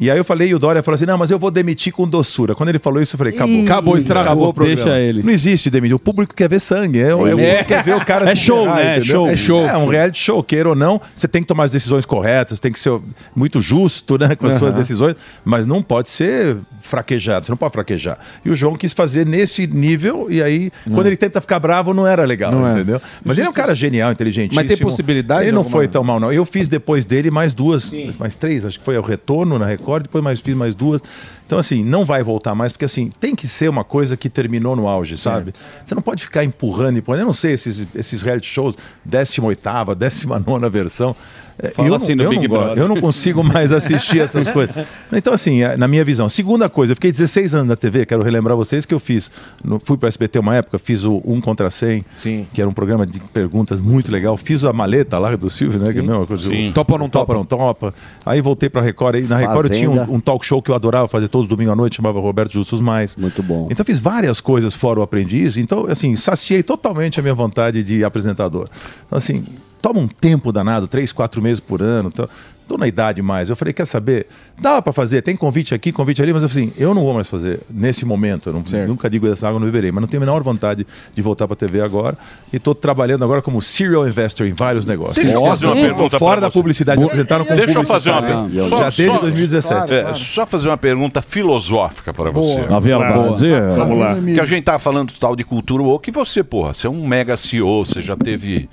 [0.00, 2.06] E aí eu falei, e o Dória falou assim: não, mas eu vou demitir com
[2.06, 2.54] doçura.
[2.54, 3.62] Quando ele falou isso, eu falei, acabou.
[3.62, 4.22] acabou, estragou.
[4.22, 4.76] acabou o programa.
[4.76, 5.22] Deixa ele.
[5.22, 5.96] Não existe demitir.
[5.96, 7.00] O público quer ver sangue.
[7.00, 7.64] É, é, É.
[7.64, 8.98] quer ver o cara É show, né?
[8.98, 9.28] É show.
[9.28, 9.66] É show.
[9.66, 11.00] É um reality show, queira ou não.
[11.14, 12.98] Você tem que tomar as decisões corretas, tem que ser
[13.34, 16.56] muito justo né, com as suas decisões, mas não pode ser
[16.88, 17.46] fraquejado.
[17.46, 18.18] Você não pode fraquejar.
[18.44, 22.06] E o João quis fazer nesse nível, e aí, quando ele tenta ficar bravo, não
[22.06, 22.72] era legal, Não é.
[22.72, 23.00] entendeu?
[23.24, 24.56] Mas ele é um cara genial, inteligentíssimo.
[24.56, 26.32] Mas tem possibilidade Ele não alguma- foi tão mal, não.
[26.32, 30.02] Eu fiz depois dele mais duas, mais três, acho que foi o retorno na Record,
[30.04, 31.00] depois mais fiz mais duas.
[31.46, 34.76] Então, assim, não vai voltar mais, porque assim, tem que ser uma coisa que terminou
[34.76, 35.52] no auge, sabe?
[35.84, 37.20] Você não pode ficar empurrando, empurrando.
[37.20, 38.76] Eu não sei, esses, esses reality shows,
[39.08, 41.16] 18ª, 19 versão.
[41.60, 44.20] É, Fala eu, assim não, no eu, Big não gosto, eu não consigo mais assistir
[44.20, 44.74] essas coisas.
[45.12, 46.28] Então, assim, é, na minha visão.
[46.28, 49.30] Segunda coisa, eu fiquei 16 anos na TV, quero relembrar vocês que eu fiz.
[49.64, 52.46] no- fui para o SBT uma época, fiz o 1 contra 100, Sim.
[52.52, 54.36] que era um programa de perguntas muito legal.
[54.36, 55.92] Fiz a maleta lá do Silvio, né?
[55.92, 56.48] Que é a mesma coisa.
[56.48, 56.68] Sim.
[56.68, 57.34] o Topa ou não topa?
[57.34, 57.94] não topa.
[58.24, 59.16] Aí voltei para Record.
[59.16, 61.72] Aí, na Record eu tinha um, um talk show que eu adorava fazer todos domingo
[61.72, 63.16] à noite, chamava Roberto Justus Mais.
[63.16, 63.66] Muito bom.
[63.70, 65.56] Então eu fiz várias coisas fora o aprendiz.
[65.56, 68.68] Então, assim, saciei totalmente a minha vontade de apresentador.
[69.06, 69.44] Então, assim,
[69.80, 72.10] toma um tempo danado, três, quatro meses por ano.
[72.12, 72.28] Então,
[72.68, 73.48] tô na idade mais.
[73.48, 74.26] Eu falei, quer saber?
[74.60, 77.60] Dava para fazer, tem convite aqui, convite ali, mas assim, eu não vou mais fazer
[77.70, 78.50] nesse momento.
[78.50, 80.86] Eu não- nunca digo dessa água eu não beberei, mas não tenho a menor vontade
[81.14, 82.18] de voltar para TV agora.
[82.52, 85.16] E estou trabalhando agora como serial investor em vários negócios.
[85.16, 86.52] Deixa eu fazer uma Tô pergunta fora da você.
[86.58, 88.68] publicidade, me apresentaram como Deixa eu fazer uma pergunta.
[88.68, 89.94] Já desde 2017.
[89.94, 92.66] É, Só fazer uma pergunta filosófica para você.
[92.68, 93.60] Na verdade, é.
[93.76, 94.14] Vamos lá.
[94.20, 97.06] Que a gente tá falando tal de cultura woke, e você, porra, você é um
[97.06, 98.68] mega CEO, você já teve.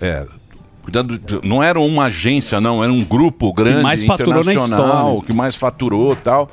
[0.00, 0.24] É,
[0.84, 1.18] cuidando.
[1.42, 5.56] Não era uma agência, não, era um grupo grande, mais faturou na internacional, que mais
[5.56, 6.50] faturou tal.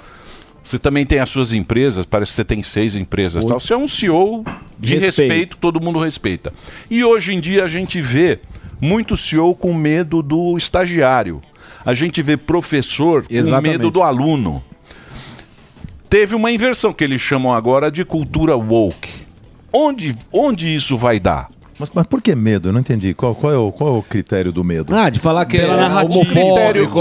[0.64, 3.60] Você também tem as suas empresas, parece que você tem seis empresas tal.
[3.60, 4.44] Você é um CEO
[4.80, 5.30] de Respeito.
[5.30, 6.54] respeito, todo mundo respeita.
[6.90, 8.40] E hoje em dia a gente vê
[8.80, 11.42] muito CEO com medo do estagiário.
[11.84, 13.72] A gente vê professor com Exatamente.
[13.72, 14.64] medo do aluno
[16.12, 19.10] teve uma inversão que eles chamam agora de cultura woke.
[19.72, 21.50] Onde, onde isso vai dar?
[21.82, 22.70] Mas, mas por que medo?
[22.70, 23.14] Eu não entendi.
[23.14, 24.96] Qual, qual, é, o, qual é o critério do medo?
[24.96, 26.24] Ah, de falar que Pela é narrativa.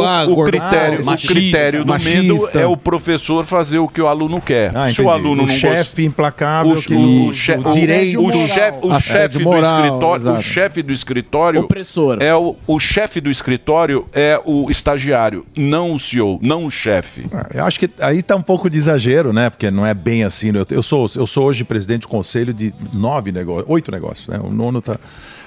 [0.07, 3.87] ah, o, o critério, ah, o machista, critério do medo é o professor fazer o
[3.87, 4.75] que o aluno quer.
[4.75, 8.21] Ah, Se o aluno O não chefe gosta- implacável o, que- o, o che- direito
[8.21, 10.43] o chefe, o chefe do escritório, o exato.
[10.43, 12.17] chefe do escritório Opressor.
[12.21, 17.27] é o, o chefe do escritório é o estagiário, não o CEO, não o chefe.
[17.53, 19.51] Eu acho que aí tá um pouco de exagero, né?
[19.51, 20.51] Porque não é bem assim.
[20.55, 24.41] Eu, eu sou, eu sou hoje presidente do conselho de nove negócios, oito negócios, né?
[24.43, 24.97] O nono tá.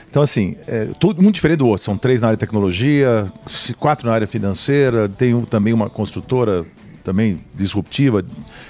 [0.10, 1.84] Então, assim, é tudo muito diferente do outro.
[1.84, 3.26] São três na área de tecnologia,
[3.80, 6.66] quatro na área financeira, tem um- também uma construtora
[7.04, 8.24] também disruptiva.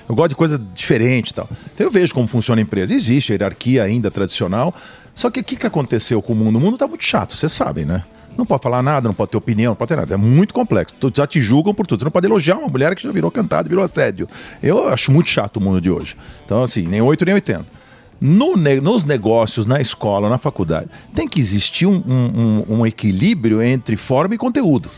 [0.07, 1.47] Eu gosto de coisa diferente e tal.
[1.73, 2.93] Então eu vejo como funciona a empresa.
[2.93, 4.73] Existe a hierarquia ainda tradicional.
[5.13, 6.57] Só que o que, que aconteceu com o mundo?
[6.57, 8.03] O mundo está muito chato, vocês sabem, né?
[8.35, 10.13] Não pode falar nada, não pode ter opinião, não pode ter nada.
[10.15, 10.95] É muito complexo.
[11.15, 11.99] Já te julgam por tudo.
[11.99, 14.27] Você não pode elogiar uma mulher que já virou cantada, virou assédio.
[14.63, 16.15] Eu acho muito chato o mundo de hoje.
[16.43, 17.82] Então, assim, nem 8 nem 80.
[18.25, 23.61] No nos negócios, na escola, na faculdade, tem que existir um, um- um- um equilíbrio
[23.61, 24.89] entre forma e conteúdo.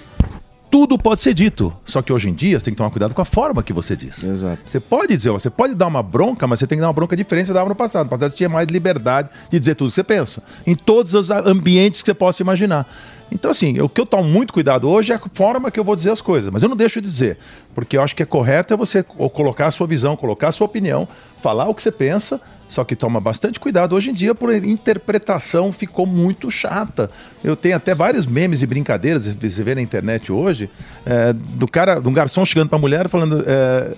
[0.69, 3.21] Tudo pode ser dito, só que hoje em dia você tem que tomar cuidado com
[3.21, 4.23] a forma que você diz.
[4.23, 4.59] Exato.
[4.67, 7.15] Você pode dizer, você pode dar uma bronca, mas você tem que dar uma bronca
[7.15, 8.03] diferente dava no passado.
[8.05, 11.31] No passado você tinha mais liberdade de dizer tudo que você pensa, em todos os
[11.31, 12.85] ambientes que você possa imaginar.
[13.31, 15.95] Então, assim, o que eu tomo muito cuidado hoje é a forma que eu vou
[15.95, 17.37] dizer as coisas, mas eu não deixo de dizer,
[17.73, 20.51] porque eu acho que é correto é você co- colocar a sua visão, colocar a
[20.51, 21.07] sua opinião,
[21.41, 23.95] falar o que você pensa, só que toma bastante cuidado.
[23.95, 27.09] Hoje em dia, por interpretação ficou muito chata.
[27.43, 30.69] Eu tenho até vários memes e brincadeiras, você vê na internet hoje,
[31.05, 33.43] é, do cara, de um garçom chegando pra mulher falando.
[33.45, 33.91] é,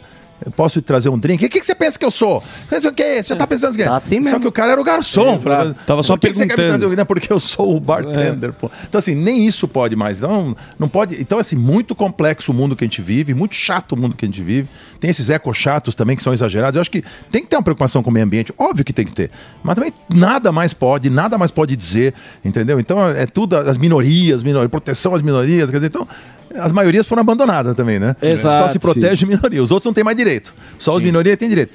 [0.45, 1.43] eu posso te trazer um drink?
[1.43, 2.43] O que, que você pensa que eu sou?
[2.69, 3.23] Pensa o quê?
[3.23, 3.85] Você tá pensando o quê?
[3.85, 4.41] Tá assim Só mesmo.
[4.41, 5.39] que o cara era o garçom.
[5.39, 7.75] Falando, Tava só "Por que que você quer me perguntando." trazer um Porque eu sou
[7.75, 8.53] o bartender.
[8.53, 8.69] pô.
[8.87, 10.21] Então, assim, nem isso pode mais.
[10.21, 11.19] Não, não pode.
[11.19, 14.25] Então, assim, muito complexo o mundo que a gente vive, muito chato o mundo que
[14.25, 14.69] a gente vive.
[14.99, 16.75] Tem esses eco-chatos também que são exagerados.
[16.75, 18.53] Eu acho que tem que ter uma preocupação com o meio ambiente.
[18.57, 19.29] Óbvio que tem que ter.
[19.63, 22.13] Mas também nada mais pode, nada mais pode dizer,
[22.43, 22.79] entendeu?
[22.79, 25.69] Então, é tudo as minorias, minorias proteção às minorias.
[25.69, 26.07] Quer dizer, então,
[26.55, 28.15] as maiorias foram abandonadas também, né?
[28.21, 29.61] Exato, Só se protege a minoria.
[29.61, 30.53] Os outros não têm mais direito.
[30.77, 31.73] Só as minorias têm direito.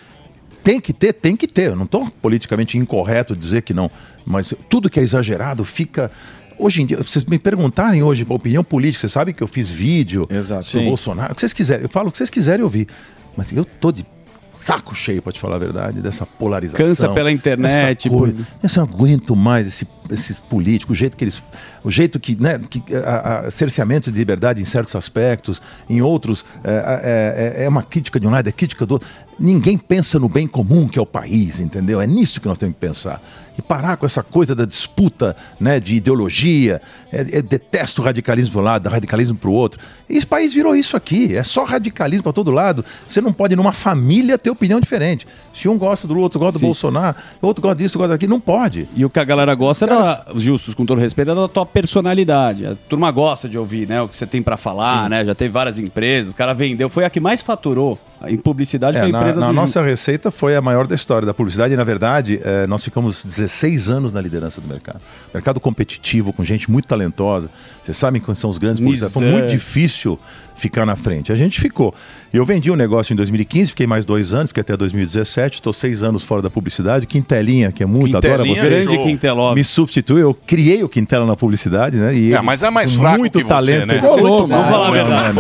[0.63, 1.71] Tem que ter, tem que ter.
[1.71, 3.91] Eu não estou politicamente incorreto dizer que não.
[4.25, 6.11] Mas tudo que é exagerado fica.
[6.59, 10.27] Hoje em dia, vocês me perguntarem hoje opinião política, vocês sabem que eu fiz vídeo
[10.65, 10.87] sobre Sim.
[10.87, 12.87] o Bolsonaro, o que vocês quiserem, eu falo o que vocês quiserem ouvir.
[13.37, 14.05] Mas eu tô de
[14.53, 16.87] saco cheio, para te falar a verdade, dessa polarização.
[16.87, 18.33] Cansa pela internet, coisa.
[18.35, 21.43] por- Eu não aguento mais esse, esse político, o jeito que eles.
[21.83, 22.37] O jeito que.
[22.41, 25.61] Né, que a, a, cerceamento de liberdade em certos aspectos,
[25.91, 26.45] em outros.
[26.63, 29.09] É, é- é uma crítica de um lado, é crítica do outro.
[29.37, 32.01] Ninguém pensa no bem comum que é o país, entendeu?
[32.01, 33.21] É nisso que nós temos que pensar.
[33.57, 36.81] E parar com essa coisa da disputa né, de ideologia.
[37.13, 39.81] É, é, detesto o radicalismo para um lado, radicalismo para o outro.
[40.09, 41.37] E esse país virou isso aqui.
[41.37, 42.85] É só radicalismo para todo lado.
[43.07, 45.27] Você não pode, numa família, ter opinião diferente.
[45.55, 46.67] Se um gosta do outro, gosta do Sim.
[46.67, 48.89] Bolsonaro, o outro gosta disso, gosta daquilo, não pode.
[48.97, 51.67] E o que a galera gosta é da, justos, com todo respeito, é da tua
[51.67, 52.67] personalidade.
[52.67, 54.01] A turma gosta de ouvir, né?
[54.01, 55.25] O que você tem pra falar, né?
[55.25, 57.99] Já teve várias empresas, o cara vendeu, foi a que mais faturou
[58.29, 60.95] em publicidade, É, foi a na, empresa na do nossa receita foi a maior da
[60.95, 63.42] história da publicidade e, na verdade, eh, nós ficamos 16
[63.91, 65.01] anos na liderança do mercado.
[65.33, 67.51] Mercado competitivo, com gente muito talentosa.
[67.83, 69.15] Vocês sabem quais são os grandes publicitários.
[69.15, 70.19] Foi muito difícil
[70.63, 71.33] ficar na frente.
[71.33, 71.93] A gente ficou.
[72.33, 75.57] Eu vendi um negócio em 2015, fiquei mais dois anos, fiquei até 2017.
[75.57, 77.07] Estou seis anos fora da publicidade.
[77.07, 78.61] Quintelinha, que é muito, adora você.
[78.67, 79.05] é Grande show.
[79.05, 79.55] Quintelob.
[79.57, 80.21] Me substituiu.
[80.29, 82.15] Eu criei o Quintela na publicidade, né?
[82.15, 83.87] E É, ele, mas é mais fraco muito que você, talento.
[83.87, 84.01] né?
[84.01, 85.39] Muito Ô, louco, vamos falar a Não, verdade.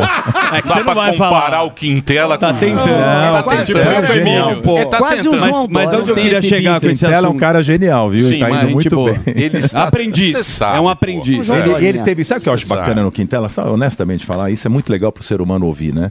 [0.56, 2.86] É que você não vai comparar o Quintela Tá com tentando.
[2.88, 3.88] Não, tá quase tentando.
[3.88, 4.62] um Tipo, genial, Emílio.
[4.62, 4.76] pô.
[4.76, 5.48] Ele tá Quase um tentando.
[5.50, 7.40] João Mas, onde eu queria chegar com esse Quintela é um assunto?
[7.40, 8.28] cara genial, viu?
[8.28, 9.18] Sim, tá indo muito bem.
[9.26, 10.32] Ele está- Aprendiz.
[10.38, 11.48] Você sabe, É um aprendiz.
[11.80, 13.48] Ele, teve, sabe o que eu acho Você bacana no Quintela?
[13.48, 16.10] Só honestamente falar, isso é muito legal para o ser humano ouvir, né?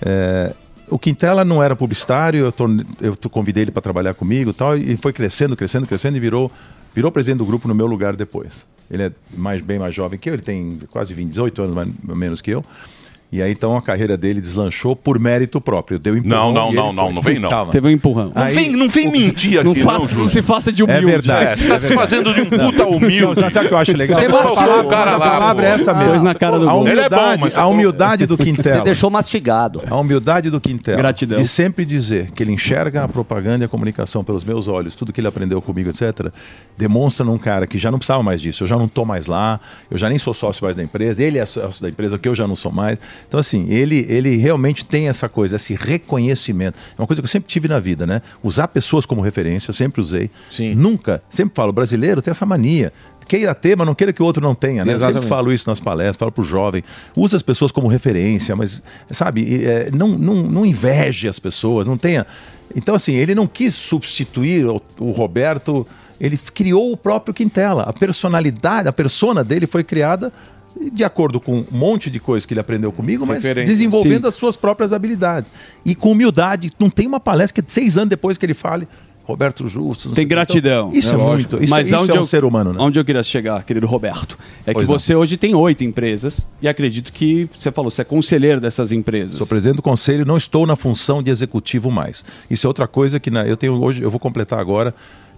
[0.00, 0.54] É,
[0.88, 4.96] o Quintela não era publicitário, eu, torne- eu convidei ele para trabalhar comigo tal, e
[4.96, 6.50] foi crescendo, crescendo, crescendo e virou,
[6.94, 8.64] virou presidente do grupo no meu lugar depois.
[8.90, 11.88] Ele é mais, bem mais jovem que eu, ele tem quase 20, 18 anos mais
[12.16, 12.64] menos que eu.
[13.30, 15.98] E aí então a carreira dele deslanchou por mérito próprio.
[15.98, 17.38] Deu Não, empurrão não, não, não, foi.
[17.38, 17.70] não vem não.
[17.70, 18.32] Teve um empurrão.
[18.34, 20.22] Não vem- não vem mentir Não aqui, faça- Júlio.
[20.22, 21.06] não se faça de É humilde.
[21.06, 21.44] verdade.
[21.44, 23.38] É, você tá se fazendo de um puta humilde.
[23.40, 24.18] Não, sabe o que eu acho legal?
[24.18, 25.68] Você A palavra- o cara a lá, palavra pô.
[25.68, 26.24] é essa mesmo.
[26.24, 28.76] Na cara do a é humildade, a humildade do Quintela.
[28.78, 29.82] Você deixou mastigado.
[29.90, 30.96] A humildade do Quintela.
[30.96, 31.38] Gratidão.
[31.38, 35.12] De sempre dizer que ele enxerga a propaganda e a comunicação pelos meus olhos, tudo
[35.12, 36.32] que ele aprendeu comigo, etc.,
[36.78, 38.62] demonstra num cara que já não precisava mais disso.
[38.62, 39.60] Eu já não estou mais lá,
[39.90, 42.34] eu já nem sou sócio mais da empresa, ele é sócio da empresa, que eu
[42.34, 42.98] já não sou mais.
[43.26, 46.78] Então, assim, ele, ele realmente tem essa coisa, esse reconhecimento.
[46.96, 48.22] É uma coisa que eu sempre tive na vida, né?
[48.42, 50.30] Usar pessoas como referência, eu sempre usei.
[50.74, 52.92] Nunca, sempre falo, brasileiro tem essa mania.
[53.26, 54.92] Queira ter, mas não queira que o outro não tenha, né?
[54.92, 55.28] Eu sempre Exatamente.
[55.28, 56.82] falo isso nas palestras, falo pro jovem,
[57.14, 61.98] usa as pessoas como referência, mas, sabe, é, não, não, não inveje as pessoas, não
[61.98, 62.26] tenha.
[62.74, 65.86] Então, assim, ele não quis substituir o, o Roberto
[66.20, 67.82] Ele criou o próprio Quintela.
[67.82, 70.32] A personalidade, a persona dele foi criada
[70.92, 73.76] de acordo com um monte de coisas que ele aprendeu comigo, mas Referências.
[73.78, 74.28] desenvolvendo Sim.
[74.28, 75.50] as suas próprias habilidades.
[75.84, 76.70] E com humildade.
[76.78, 78.86] Não tem uma palestra que seis anos depois que ele fale,
[79.24, 80.12] Roberto Justo.
[80.12, 80.34] Tem o quê.
[80.34, 80.88] gratidão.
[80.88, 81.50] Então, isso é, lógico.
[81.56, 81.64] muito.
[81.64, 82.78] Isso, Mas isso aonde é um eu, ser humano, né?
[82.80, 84.98] Onde eu queria chegar, querido Roberto, é Pois que não.
[84.98, 89.36] você hoje tem oito empresas e acredito que você falou, você é conselheiro dessas empresas.
[89.36, 92.24] Sou presidente do conselho, não estou na função de executivo mais.
[92.50, 94.94] Isso é outra coisa que na- eu tenho hoje, eu vou completar agora.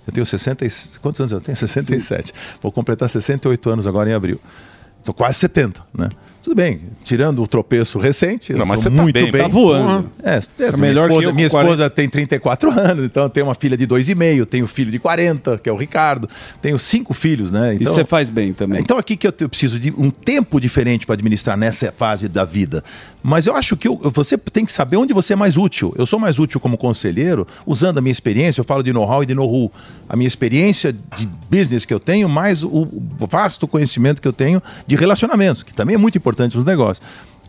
[0.07, 0.69] Eu tenho 60 e,
[1.03, 1.57] quantos anos eu tenho?
[1.57, 2.33] 67.
[2.63, 4.41] Vou completar 68 anos agora em abril.
[5.03, 6.09] Sou quase 70, né?
[6.43, 9.43] Tudo bem, tirando o tropeço recente, Não, mas você tá muito bem, bem.
[9.43, 10.11] tá voando.
[10.23, 11.91] É, é, É minha melhor que esposa, eu com minha esposa 40.
[11.91, 15.69] tem 34 anos, então eu tenho uma filha de 2,5, tenho filho de 40, que
[15.69, 16.27] é o Ricardo,
[16.63, 17.75] tenho cinco filhos, né?
[17.75, 18.81] Então, Isso você faz bem também.
[18.81, 22.43] então aqui que eu, eu preciso de um tempo diferente para administrar nessa fase da
[22.47, 22.83] vida.
[23.23, 25.93] Mas eu acho que eu- você tem que saber onde você é mais útil.
[25.99, 29.27] Eu sou mais útil como conselheiro, usando a minha experiência, eu falo de know-how e
[29.27, 29.71] de know-how.
[30.09, 34.33] A minha experiência de business que eu tenho, mais o, o vasto conhecimento que eu
[34.33, 37.07] tenho de relacionamento, que também é muito importante nos negócios.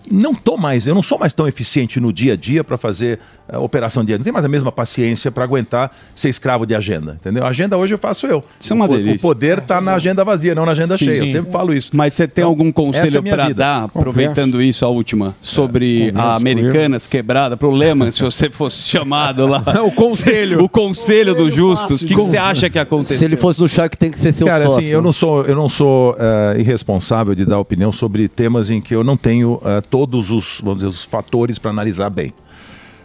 [0.10, 3.20] Não tô mais, eu não sou mais tão eficiente no dia a dia para fazer
[3.60, 4.20] operação diária.
[4.20, 7.44] Não tenho mais a mesma paciência para aguentar ser escravo de agenda, entendeu?
[7.44, 8.44] A agenda hoje eu faço eu.
[8.60, 9.18] Isso é uma o, delícia.
[9.18, 11.18] o poder está na agenda vazia, não na agenda Sim, cheia.
[11.18, 11.32] Eu sim.
[11.32, 11.92] sempre falo isso.
[11.94, 16.12] Mas você tem algum essa é conselho minha para dar, aproveitando isso, a última, sobre
[16.12, 19.64] converso a Americanas quebrada, pro Lehman, se você fosse chamado lá?
[19.86, 20.64] o conselho.
[20.64, 22.02] O conselho do Justus.
[22.02, 23.18] O que você acha que aconteceu?
[23.18, 24.80] Se ele fosse no Shark, tem que ser seu Cara, sócio.
[24.80, 28.82] assim, eu não sou, eu não sou eh, irresponsável de dar opinião sobre temas em
[28.82, 32.34] que eu não tenho eh, todos os, vamos dizer, os fatores para analisar bem.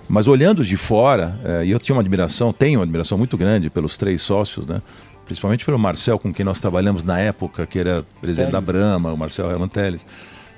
[0.09, 3.69] Mas olhando de fora, eh, e eu tinha uma admiração, tenho uma admiração muito grande
[3.69, 4.81] pelos três sócios, né?
[5.25, 9.17] Principalmente pelo Marcel, com quem nós trabalhamos na época, que era presidente da Brahma, o
[9.17, 10.07] Marcel Herman Teles.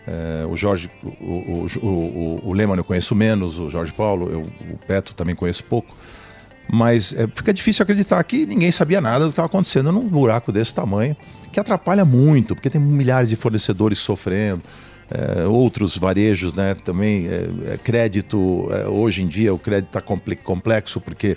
[0.07, 4.41] Eh, o Jorge, o, o, o, o, Lehmann eu conheço menos, o Jorge Paulo, eu,
[4.41, 5.95] o Beto também conheço pouco.
[6.71, 10.53] Mas é, fica difícil acreditar que ninguém sabia nada do que estava acontecendo num buraco
[10.53, 11.17] desse tamanho,
[11.51, 14.63] que atrapalha muito, porque tem milhares de fornecedores sofrendo.
[15.11, 20.03] É, outros varejos, né, também é, crédito, é, hoje em dia o crédito está
[20.43, 21.37] complexo porque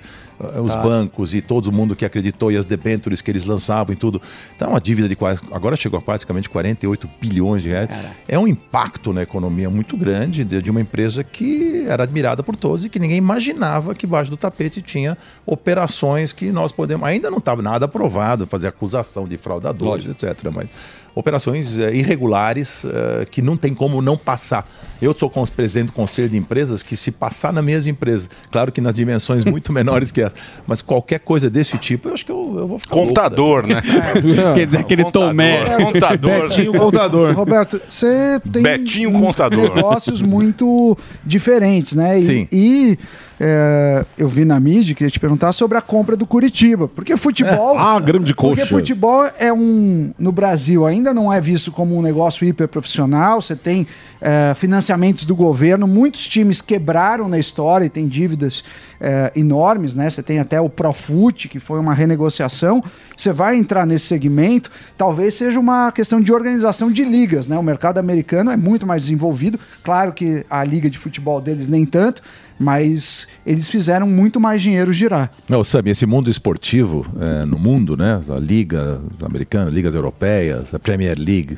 [0.63, 0.81] os Tá.
[0.81, 4.19] bancos e todo mundo que acreditou e as debêntures que eles lançavam e tudo,
[4.55, 7.89] então uma dívida de quase, agora chegou a praticamente 48 bilhões de reais,
[8.27, 12.55] é um impacto na economia muito grande de, de uma empresa que era admirada por
[12.55, 17.29] todos e que ninguém imaginava que embaixo do tapete tinha operações que nós podemos, ainda
[17.29, 20.49] não estava nada aprovado, fazer acusação de fraudadores, etc.
[20.51, 20.69] Mas
[21.13, 24.69] operações eh, irregulares eh, que não tem como não passar.
[25.01, 28.79] Eu sou presidente do conselho de empresas que se passar nas minhas empresas, claro que
[28.79, 30.35] nas dimensões muito menores que essa,
[30.65, 33.81] mas qualquer coisa desse tipo, eu acho que eu, eu vou ficar Contador, louco, né?
[34.75, 34.79] É.
[34.79, 35.65] Aquele Tomé.
[35.77, 36.49] Contador.
[36.49, 37.33] Betinho contador.
[37.33, 39.75] Roberto, você tem Betinho contador.
[39.75, 42.19] negócios muito diferentes, né?
[42.19, 42.47] E, Sim.
[42.51, 42.97] e,
[43.43, 46.87] é, eu vi na mídia que ia te perguntar sobre a compra do Curitiba.
[46.87, 47.75] Porque futebol.
[47.75, 48.67] Ah, grande Porque coxa.
[48.67, 50.13] futebol é um.
[50.19, 53.41] No Brasil ainda não é visto como um negócio hiper profissional.
[53.41, 53.87] Você tem
[54.21, 55.87] é, financiamentos do governo.
[55.87, 58.63] Muitos times quebraram na história e tem dívidas
[58.99, 60.07] é, enormes, né?
[60.07, 62.83] Você tem até o Profut, que foi uma renegociação.
[63.17, 67.57] Você vai entrar nesse segmento, talvez seja uma questão de organização de ligas, né?
[67.57, 69.59] O mercado americano é muito mais desenvolvido.
[69.83, 72.21] Claro que a liga de futebol deles nem tanto,
[72.59, 75.31] mas eles fizeram muito mais dinheiro girar.
[75.49, 78.21] Não, sabe, esse mundo esportivo eh, no mundo, né?
[78.29, 81.57] A Liga Americana, Ligas Europeias, a Premier League.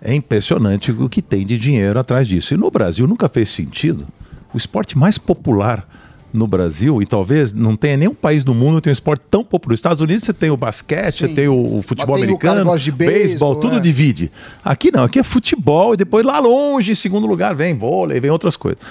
[0.00, 2.54] É impressionante o que tem de dinheiro atrás disso.
[2.54, 4.06] E no Brasil nunca fez sentido.
[4.52, 5.86] O esporte mais popular
[6.34, 9.44] no Brasil, e talvez não tenha nenhum país no mundo que tenha um esporte tão
[9.44, 9.72] popular.
[9.72, 12.76] Nos Estados Unidos você tem o basquete, você tem o, o futebol tem o americano,
[12.76, 13.80] de beisebol, beisebol, tudo é.
[13.80, 14.32] divide.
[14.64, 18.32] Aqui não, aqui é futebol e depois lá longe, em segundo lugar, vem vôlei, vem
[18.32, 18.82] outras coisas.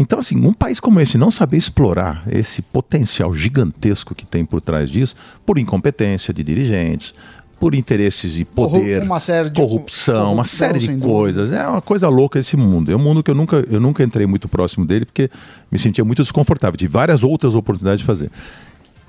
[0.00, 4.60] Então, assim, um país como esse não saber explorar esse potencial gigantesco que tem por
[4.60, 7.12] trás disso, por incompetência de dirigentes,
[7.58, 11.04] por interesses de poder, uma série de- corrupção, uma série de dúvida.
[11.06, 11.52] coisas.
[11.52, 12.92] É uma coisa louca esse mundo.
[12.92, 15.28] É um mundo que eu nunca, eu nunca entrei muito próximo dele porque
[15.68, 16.76] me sentia muito desconfortável.
[16.78, 18.30] Tive várias outras oportunidades de fazer.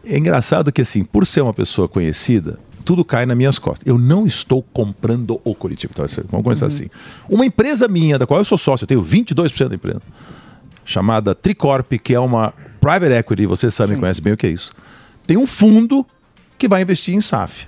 [0.04, 3.86] É engraçado que, assim, por ser uma pessoa conhecida, tudo cai nas minhas costas.
[3.86, 5.94] Eu não estou comprando o Curitiba.
[5.94, 6.72] Então, vamos começar Uhum.
[6.74, 6.88] assim.
[7.30, 10.02] Uma empresa minha, da qual eu sou sócio, eu tenho 22% da empresa,
[10.90, 12.52] chamada Tricorp, que é uma
[12.82, 14.72] private equity, vocês sabem, conhecem bem o que é isso.
[15.26, 16.06] Tem um fundo
[16.58, 17.68] que vai investir em SAF.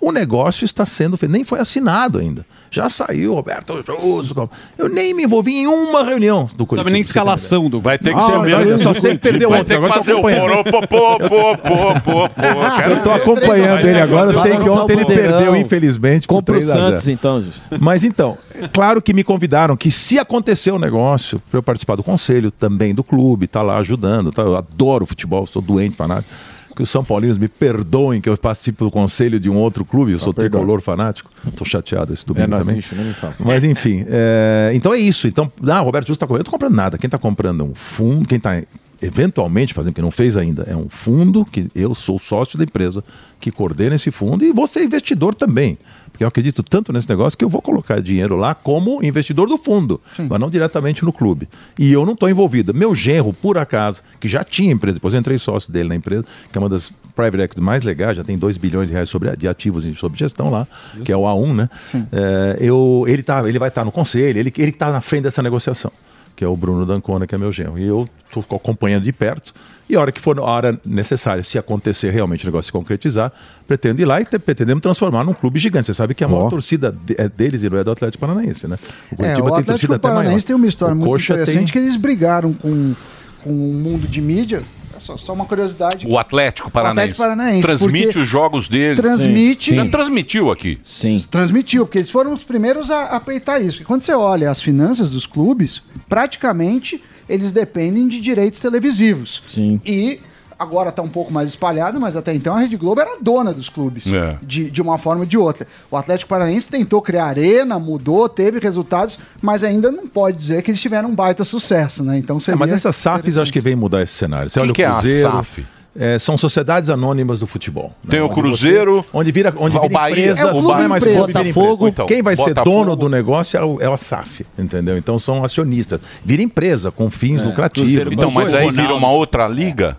[0.00, 2.44] O negócio está sendo feito, nem foi assinado ainda.
[2.70, 4.50] Já saiu, Roberto Justo.
[4.76, 6.76] Eu nem me envolvi em uma reunião do Curitiba.
[6.80, 7.80] Sabe nem escalação do.
[7.80, 8.62] Vai ter que Ah, ser mesmo.
[8.62, 12.00] eu só sei que perdeu Vai ontem, ter que fazer o pô, pô, pô, pô,
[12.00, 12.90] pô.
[12.90, 16.26] Eu tô acompanhando ele agora, eu sei que ontem ele perdeu, infelizmente.
[16.26, 16.86] Compra o 3 a 0.
[16.86, 17.62] Santos, então, Justo.
[17.80, 21.96] Mas então, é claro que me convidaram que se acontecer o negócio, para eu participar
[21.96, 24.42] do conselho também do clube, tá lá ajudando, tá?
[24.42, 26.32] eu adoro futebol, sou doente fanático.
[26.76, 30.12] Que os São Paulinos me perdoem que eu participe do conselho de um outro clube,
[30.12, 30.60] eu sou perdoa.
[30.60, 31.30] tricolor fanático.
[31.56, 32.78] Tô chateado esse domingo É, não também.
[32.78, 33.34] assiste, nem me fala.
[33.40, 35.26] Mas enfim, é, então é isso.
[35.26, 36.40] Então, ah, Roberto Justo está comprando.
[36.40, 36.98] Eu não tô comprando nada.
[36.98, 38.62] Quem está comprando é um fundo, quem está
[39.00, 43.02] eventualmente fazendo, que não fez ainda, é um fundo que eu sou sócio da empresa
[43.38, 45.78] que coordena esse fundo e você é investidor também.
[46.10, 49.58] Porque eu acredito tanto nesse negócio que eu vou colocar dinheiro lá como investidor do
[49.58, 50.00] fundo,
[50.30, 51.46] mas não diretamente no clube.
[51.78, 52.72] E eu não estou envolvido.
[52.72, 56.24] Meu genro, por acaso, que já tinha empresa, depois eu entrei sócio dele na empresa,
[56.50, 59.34] que é uma das private equity mais legais, já tem 2 bilhões de reais sobre,
[59.36, 60.66] de ativos em- sob gestão lá,
[61.04, 61.68] que é o A1, né?
[62.12, 65.42] É, eu, ele, tá, ele vai estar no conselho, ele ele está na frente dessa
[65.42, 65.92] negociação
[66.36, 67.78] que é o Bruno Dancona, que é meu genro.
[67.78, 69.54] E eu estou acompanhando de perto.
[69.88, 73.32] E a hora que for a hora necessária, se acontecer realmente o negócio se concretizar,
[73.66, 75.86] pretendo ir lá e te- pretendemos transformar num clube gigante.
[75.86, 78.66] Você sabe que a maior torcida de- é deles e não é do Atlético Paranaense,
[78.68, 78.76] né?
[79.10, 80.18] O É, Curitiba o tem Atlético torcida até maior.
[80.20, 82.94] Paranaense tem uma história O muito Coxa interessante tem- que eles brigaram com,
[83.42, 84.62] com o mundo de mídia.
[85.06, 86.06] Só, só uma curiosidade.
[86.06, 87.00] O Atlético Paranaense.
[87.12, 88.96] Atlético Paranaense, Transmite os jogos dele.
[88.96, 90.78] transmite- Já transmitiu aqui.
[90.82, 91.18] Sim.
[91.30, 93.82] Transmitiu, porque eles foram os primeiros a, a peitar isso.
[93.82, 99.42] E quando você olha as finanças dos clubes, praticamente eles dependem de direitos televisivos.
[99.46, 99.80] Sim.
[99.84, 100.18] E
[100.58, 103.68] agora está um pouco mais espalhado, mas até então a Rede Globo era dona dos
[103.68, 104.36] clubes, É.
[104.42, 105.66] de, de uma forma ou de outra.
[105.90, 110.70] O Atlético Paranaense tentou criar arena, mudou, teve resultados, mas ainda não pode dizer que
[110.70, 112.16] eles tiveram um baita sucesso, né?
[112.18, 114.48] Então É, seria mas essas SAFs acho que vem mudar esse cenário.
[114.50, 115.30] Você O que olha que é o a Cruzeiro.
[115.30, 115.66] SAF?
[115.98, 117.90] é, são sociedades anônimas do futebol.
[118.04, 118.10] né?
[118.10, 120.78] Tem o Onde Cruzeiro, você- onde vira, onde o vira Bahia, empresa, é o não
[120.78, 121.26] é mais empresa.
[121.26, 121.88] Botafogo.
[121.88, 122.76] Então, Quem vai ser Botafogo.
[122.76, 124.98] dono do negócio é o, é o SAF, entendeu?
[124.98, 125.98] Então são acionistas.
[126.22, 127.94] Vira empresa com fins lucrativos.
[128.12, 129.96] Então, mas aí vira uma outra liga?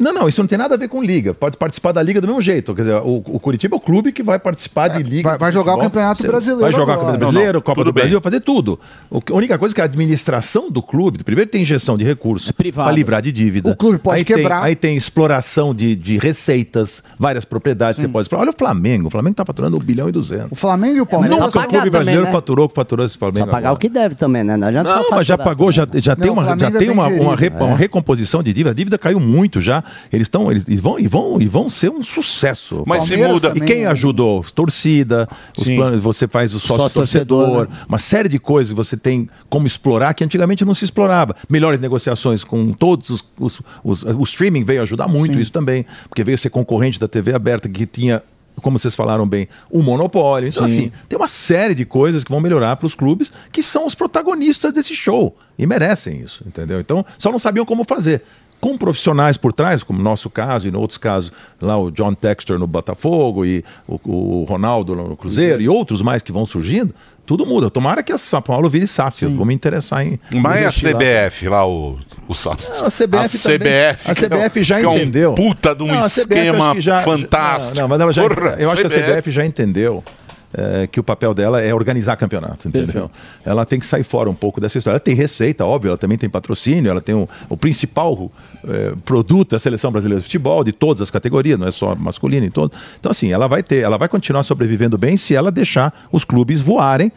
[0.00, 1.34] Não, não, isso não tem nada a ver com liga.
[1.34, 2.74] Pode participar da liga do mesmo jeito.
[2.74, 5.28] Quer dizer, o, o Curitiba é o clube que vai participar de liga.
[5.28, 5.90] vai- vai jogar o futebol.
[5.90, 6.96] Campeonato Você Brasileiro Vai jogar o.
[6.96, 8.02] Campeonato Não, não, Brasileiro, Copa tudo do bem.
[8.02, 8.80] Brasil, vai fazer tudo.
[9.10, 12.50] O A única coisa é que a administração do clube, primeiro tem injeção de recursos
[12.52, 12.86] privado.
[12.88, 13.70] para livrar de dívida.
[13.70, 14.60] O clube pode aí quebrar.
[14.60, 18.00] Tem, aí tem exploração de, de receitas, várias propriedades.
[18.00, 18.42] Você pode explorar.
[18.42, 19.08] Olha o Flamengo.
[19.08, 20.52] O Flamengo está faturando 1 bilhão e 200.
[20.52, 21.38] O Flamengo e o Palmeiras.
[21.38, 22.32] Nunca o clube brasileiro né?
[22.32, 23.46] faturou o que faturou esse Flamengo.
[23.46, 23.74] Só pagar agora.
[23.74, 24.56] o que deve também, né?
[24.56, 26.90] Não, adianta Não, mas já pagou, já, já Não, tem, o uma, já é tem
[26.90, 28.70] uma, uma, uma recomposição de dívida.
[28.70, 29.84] A dívida caiu muito já.
[30.12, 30.50] Eles estão.
[30.50, 32.82] Eles, eles vão, e, vão, e vão ser um sucesso.
[32.86, 33.86] Mas se Palmeiras muda- E também, quem né?
[33.90, 34.44] ajudou?
[34.54, 35.76] Torcida, os Sim.
[35.76, 37.84] planos, você faz o sócio, Sócio-torcedor, torcedor, né?
[37.88, 41.34] uma série de coisas que você tem como explorar que antigamente não se explorava.
[41.48, 43.24] Melhores negociações com todos os.
[43.38, 47.34] os, os- o streaming veio ajudar muito isso também, porque veio ser concorrente da TV
[47.34, 48.22] aberta que tinha.
[48.62, 50.46] Como vocês falaram bem, um monopólio.
[50.48, 50.80] Então, Sim.
[50.80, 53.94] assim, tem uma série de coisas que vão melhorar para os clubes que são os
[53.94, 56.78] protagonistas desse show e merecem isso, entendeu?
[56.78, 58.22] Então, só não sabiam como fazer.
[58.60, 62.12] Com profissionais por trás, como no nosso caso e em outros casos, lá o John
[62.12, 66.94] Textor no Botafogo e o, o Ronaldo no Cruzeiro e outros mais que vão surgindo,
[67.24, 67.70] tudo muda.
[67.70, 69.22] Tomara que a São Paulo vire SAF.
[69.24, 70.18] Eu vou me interessar em.
[70.32, 70.98] Mas é a investir lá.
[71.00, 72.34] CBF lá, o, o.
[72.34, 73.58] Não, a CBF, a também.
[73.58, 75.34] CBF, a CBF já que é um entendeu.
[75.34, 77.76] puta de um Não, CBF esquema já- fantástico.
[77.76, 79.12] Não, não, mas ela já, Porra, eu acho que a CBF.
[79.12, 80.04] CBF já entendeu
[80.52, 83.10] é, que o papel dela é organizar campeonato, entendeu?
[83.44, 84.96] Ela tem que sair fora um pouco dessa história.
[84.96, 88.30] Ela tem receita, óbvio, ela também tem patrocínio, ela tem o, o principal
[88.66, 92.46] é, produto da seleção brasileira de futebol, de todas as categorias, não é só masculino
[92.46, 92.72] e todo.
[92.98, 96.60] Então, assim, ela vai ter, ela vai continuar sobrevivendo bem se ela deixar os clubes
[96.60, 97.12] voarem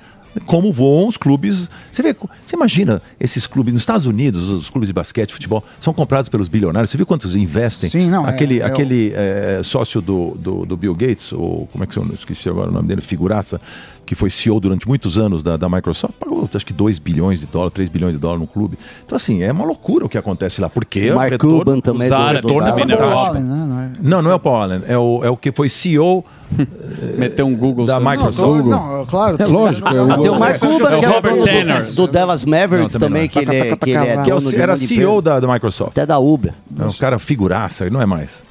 [0.46, 1.70] como voam os clubes.
[1.92, 2.16] Você vê,
[2.46, 6.48] você imagina esses clubes nos Estados Unidos, os clubes de basquete, futebol, são comprados pelos
[6.48, 6.90] bilionários.
[6.90, 7.90] Você viu quantos investem?
[7.90, 11.84] Sim, não, é- aquele é aquele é, sócio do, do, do Bill Gates, ou como
[11.84, 13.60] é que eu esqueci agora o nome dele, figuraça,
[14.06, 17.46] que foi CEO durante muitos anos da, da Microsoft, pagou acho que 2 bilhões de
[17.46, 18.78] dólares, 3 bilhões de dólares no clube.
[19.06, 20.70] Então, assim, é uma loucura o que acontece lá.
[20.70, 22.98] Porque O Mark Cuban também o do- do retorno é.
[22.98, 23.56] Paul Allen, né?
[23.68, 26.24] Não é- Não, não é o Paul Allen, é o, é o que foi CEO
[27.18, 28.00] Meteu um Google da.
[28.00, 28.66] Microsoft.
[28.66, 29.38] Não, não, claro.
[29.40, 31.86] É lógico, é o o Mark Cuban, é o Robert do, Tanner.
[31.86, 34.36] do, do Dallas Mavericks Não, também, também que ele, é- que ele é que é
[34.36, 35.92] o- dono de era CEO da, da Microsoft.
[35.92, 36.54] Até da Uber.
[36.80, 38.44] É um cara figuraça, não é mais.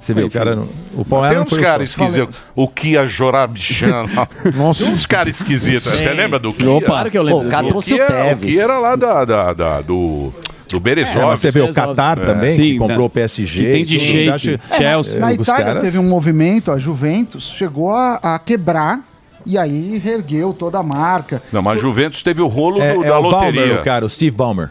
[0.00, 0.58] Você vê, o cara.
[0.94, 2.34] O Paul Tem uns o caras esquisitos.
[2.56, 4.08] O Kia Jorabichana.
[4.56, 4.84] Nossa.
[4.84, 5.82] Tem uns caras esquisitos.
[5.92, 6.70] Você lembra do Kia?
[6.70, 7.42] Opa, claro que eu lembro.
[7.42, 8.50] Pô, o cara O trouxe o Kia, o Teves.
[8.54, 10.32] Kia era lá da, da, da- do,
[10.68, 11.18] do Berezov.
[11.32, 12.24] É, você vê o Qatar É.
[12.24, 13.04] também, Sim, que comprou tá.
[13.04, 13.62] o PSG.
[13.64, 15.20] Que tem de shake, acha- É, Chelsea.
[15.20, 19.00] na na Itália caras- teve um movimento, a Juventus chegou a, a quebrar
[19.44, 21.42] e aí reergueu toda a marca.
[21.52, 23.80] Não, mas Juventus teve o rolo É, do- é da o Balmer, loteria.
[23.80, 24.70] o cara, o Steve Ballmer.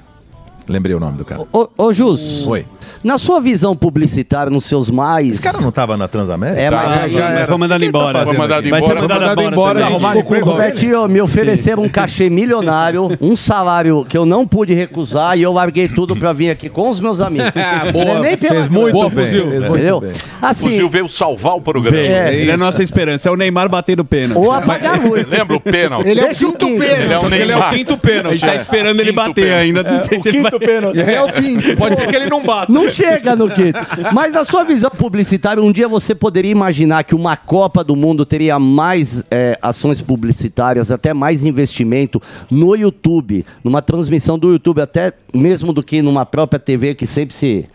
[0.68, 1.42] Lembrei o nome do cara.
[1.52, 2.64] Ô, ô Jus, Oi.
[3.04, 5.30] Na sua visão publicitária, nos seus mais...
[5.32, 6.60] Esse cara não tava na Transamérica?
[6.62, 7.14] É, mas Ah, aí...
[7.14, 7.48] já era.
[7.48, 8.26] Foi mandado embora.
[8.26, 8.70] Foi mandado aqui?
[8.70, 9.80] Vai ser embora, mandado mandado embora.
[10.20, 10.44] embora?
[10.44, 15.52] Robertinho, me ofereceram um cachê milionário, um salário que eu não pude recusar e eu
[15.54, 17.52] larguei tudo pra vir aqui com os meus amigos.
[17.94, 18.06] boa.
[18.06, 19.26] Não é nem pela Fez muito Boa, bem.
[19.26, 19.48] fuzil.
[19.48, 20.00] fez muito Entendeu?
[20.02, 20.12] bem.
[20.12, 20.16] O
[20.46, 21.98] Assim, Fuzil veio salvar o programa.
[21.98, 23.30] É, Ele é a nossa esperança.
[23.30, 24.38] É o Neymar batendo pênalti.
[24.40, 25.28] ou apagar a luz.
[25.30, 26.08] Lembra o pênalti?
[26.10, 26.84] Ele é o quinto pênalti.
[26.84, 27.74] Ele é Ele é o Neymar.
[27.74, 28.28] quinto pênalti.
[28.28, 28.56] A gente tá É.
[28.56, 29.84] esperando ele bater ainda.
[29.84, 30.52] Não sei se ele vai...
[30.52, 31.00] pênalti.
[31.02, 31.76] É o quinto.
[31.78, 32.72] Pode ser que ele não bata.
[32.72, 33.80] Não não chega no quinto.
[34.14, 38.26] Mas na sua visão publicitária, um dia você poderia imaginar que uma Copa do Mundo
[38.26, 45.14] teria mais é, ações publicitárias, até mais investimento no YouTube, numa transmissão do YouTube, até
[45.34, 47.66] mesmo do que numa própria TV que sempre se,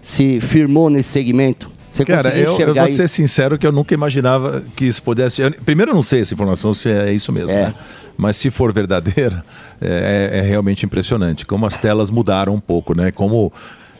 [0.00, 1.70] se firmou nesse segmento?
[1.92, 5.42] Você Cara, eu, eu vou ser sincero que eu nunca imaginava que isso pudesse.
[5.42, 7.74] eu- primeiro, eu não sei essa informação se é isso mesmo, né?
[8.16, 9.44] Mas se for verdadeira,
[9.78, 11.44] é, é realmente impressionante.
[11.44, 13.12] Como as telas mudaram um pouco, né?
[13.12, 13.52] Como.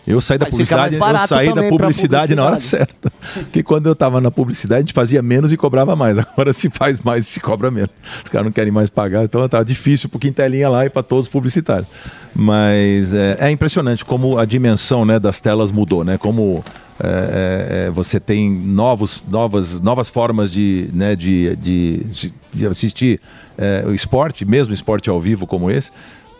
[0.06, 3.12] Eu saí da mais publicidade, eu saí da publicidade na hora certa.
[3.52, 6.18] Que quando eu estava na publicidade, a gente fazia menos e cobrava mais.
[6.18, 7.90] Agora se faz mais e se cobra menos.
[8.24, 11.26] Os caras não querem mais pagar, então tá difícil pro Quintelinha lá e para todos
[11.26, 11.88] os publicitários.
[12.34, 16.18] Mas é, é impressionante como a dimensão né, das telas mudou, né?
[16.18, 16.64] Como
[17.00, 22.06] é, é, é, você tem novos, novas, novas formas de, né, de, de,
[22.52, 23.20] de assistir
[23.58, 25.90] é, o esporte, mesmo esporte ao vivo como esse.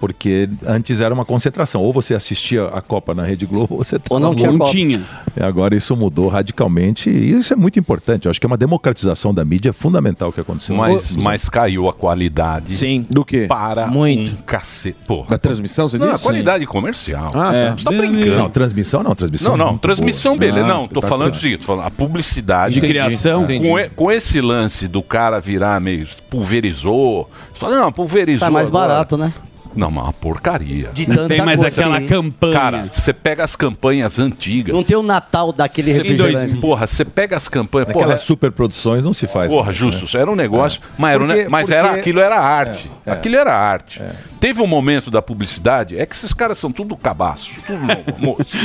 [0.03, 1.81] Porque antes era uma concentração.
[1.81, 4.51] Ou você assistia a Copa na Rede Globo, ou você Ou não tinha.
[4.51, 5.01] Não tinha.
[5.37, 8.27] E agora isso mudou radicalmente e isso é muito importante.
[8.27, 10.74] Eu acho que é uma democratização da mídia fundamental que aconteceu.
[10.74, 12.74] Mas, mas caiu a qualidade.
[12.74, 13.07] Sim.
[13.09, 13.47] Do quê?
[13.49, 14.33] Para Muito.
[14.33, 14.99] um cacete.
[15.07, 15.29] Porra.
[15.31, 16.24] Da transmissão, você não, disse?
[16.24, 17.31] a qualidade comercial.
[17.33, 17.77] Ah, tá.
[17.77, 18.37] Você tá brincando.
[18.37, 19.57] Não, transmissão não, transmissão.
[19.57, 20.41] Não, não, transmissão, boa.
[20.41, 20.66] beleza.
[20.66, 22.74] Ah, não, tô tá falando o seguinte, falando a publicidade.
[22.74, 23.45] De criação.
[23.47, 23.69] Com, Entendi.
[23.69, 27.31] e- com esse lance do cara virar meio pulverizou.
[27.55, 28.49] Você fala, não, pulverizou.
[28.49, 28.89] Tá mais agora.
[28.89, 29.33] barato, né?
[29.74, 30.90] Não, mas uma porcaria.
[30.93, 31.81] De Não tanta tem mais coisa.
[31.81, 32.53] aquela campanha.
[32.53, 34.74] Cara, você pega as campanhas antigas.
[34.74, 36.57] Não tem o Natal daquele Cê- refrigerante.
[36.57, 37.89] Porra, você pega as campanhas.
[37.93, 39.51] Porra, Aquelas superproduções não se faz.
[39.51, 40.05] Porra, mais, justo.
[40.16, 40.23] né?
[40.23, 40.81] Era um negócio.
[40.99, 42.90] Mas, era, Porque- mas porque- era, aquilo era arte.
[43.07, 43.12] É, é.
[43.12, 44.01] Aquilo era arte.
[44.39, 47.51] Teve um momento da publicidade, é que esses caras são tudo cabaço.
[47.66, 48.05] Tudo mo-
[48.39, 48.57] moço.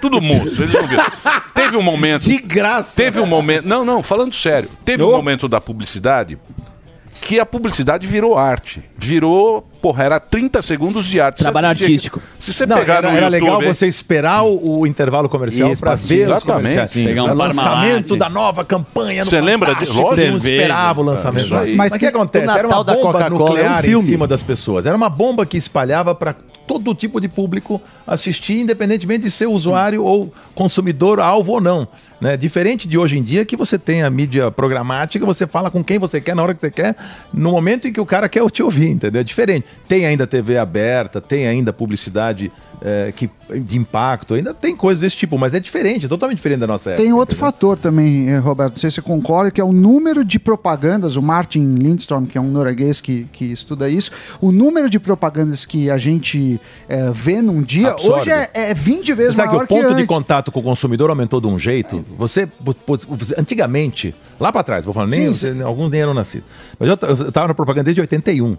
[0.00, 1.04] Tudo moço, eles não viram.
[1.54, 2.22] Teve um momento.
[2.24, 2.96] De graça.
[2.96, 3.66] Teve um momento.
[3.66, 4.68] Não, não, falando sério.
[4.84, 6.38] Teve um momento da publicidade
[7.20, 8.82] que a publicidade virou arte.
[8.96, 11.38] Virou, porra, era 30 segundos de arte.
[11.38, 12.20] Trabalho artístico.
[12.38, 15.74] Se você Não, pegar era, no era YouTube, legal você esperar o, o intervalo comercial
[15.76, 16.90] para ver os Exatamente.
[16.90, 17.04] Sim.
[17.06, 20.04] Pegar um o lançamento da nova campanha no Você lembra de- lógico.
[20.14, 21.48] Você não esperava o lançamento.
[21.50, 22.46] Mas Mas o que acontece?
[22.46, 24.86] o Era uma bomba Coca-Cola é um nuclear em cima das pessoas.
[24.86, 26.34] Era uma bomba que espalhava para
[26.66, 31.86] todo tipo de público assistir, independentemente de ser usuário ou consumidor, alvo ou não.
[32.20, 32.36] Né?
[32.36, 35.98] Diferente de hoje em dia, que você tem a mídia programática, você fala com quem
[35.98, 36.96] você quer, na hora que você quer,
[37.32, 39.20] no momento em que o cara quer te ouvir, entendeu?
[39.20, 39.66] É diferente.
[39.86, 42.50] Tem ainda TV aberta, tem ainda publicidade
[42.82, 43.30] eh, que,
[43.64, 46.90] de impacto, ainda tem coisas desse tipo, mas é diferente, é totalmente diferente da nossa
[46.90, 47.02] época.
[47.02, 50.24] Tem outro fator também, eh, Roberto, não sei se você concorda, que é o número
[50.24, 54.90] de propagandas, o Martin Lindstrom, que é um norueguês que, que estuda isso, o número
[54.90, 58.20] de propagandas que a gente eh, vê num dia, Absorve.
[58.20, 60.06] hoje é, é 20 vezes sabe que maior o ponto de antes.
[60.06, 62.04] contato com o consumidor aumentou de um jeito.
[62.10, 62.48] Você,
[62.86, 66.46] você- antigamente, lá para trás, vou falar, nem, Sim, alguns nem eram nascidos.
[66.78, 68.56] Mas eu, t- eu tava na propaganda desde 81.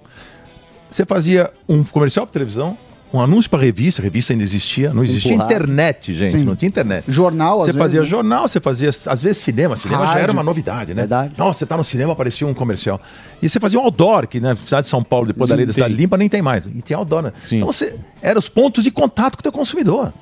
[0.90, 2.78] Você fazia um comercial para televisão,
[3.14, 5.54] um anúncio para revista, a revista ainda existia, não existia Empurrado.
[5.54, 6.44] internet, gente, Sim.
[6.44, 7.06] não tinha internet.
[7.08, 8.18] Jornal, Você às fazia vezes, né?
[8.18, 9.78] jornal, você fazia, às vezes, cinema.
[9.78, 10.24] Cinema já Rádio.
[10.24, 11.08] era uma novidade, né?
[11.38, 13.00] Nossa, você tá no cinema, aparecia um comercial.
[13.42, 15.66] E você fazia um outdoor, que na cidade de São Paulo, depois da Sim, lei
[15.66, 16.02] da cidade sim.
[16.02, 16.66] limpa, nem tem mais.
[16.66, 17.34] E tinha outdoor, né?
[17.52, 20.14] Então você, eram os pontos de contato com o teu consumidor.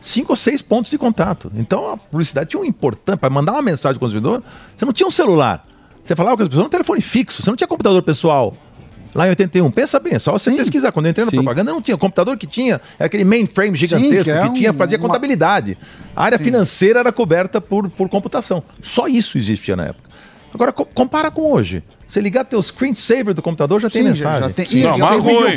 [0.00, 1.50] Cinco ou seis pontos de contato.
[1.56, 4.42] Então a publicidade tinha um importante, para mandar uma mensagem ao consumidor,
[4.76, 5.64] você não tinha um celular.
[6.02, 8.54] Você falava com as pessoas no telefone fixo, você não tinha computador pessoal.
[9.14, 10.92] Lá em 81, pensa bem, só você pesquisar.
[10.92, 11.94] Quando eu entrei na propaganda, não tinha.
[11.94, 15.06] O computador que tinha era aquele mainframe gigantesco que é que, tinha, um- fazia uma-
[15.08, 15.76] contabilidade.
[16.14, 18.62] A área financeira era coberta por, por computação.
[18.82, 20.06] Só isso existia na época.
[20.54, 21.82] Agora, co- compara com hoje.
[22.08, 24.48] Você ligar teu screensaver do computador já tem Sim, já- mensagem.
[24.48, 25.08] já tem- Sim, já já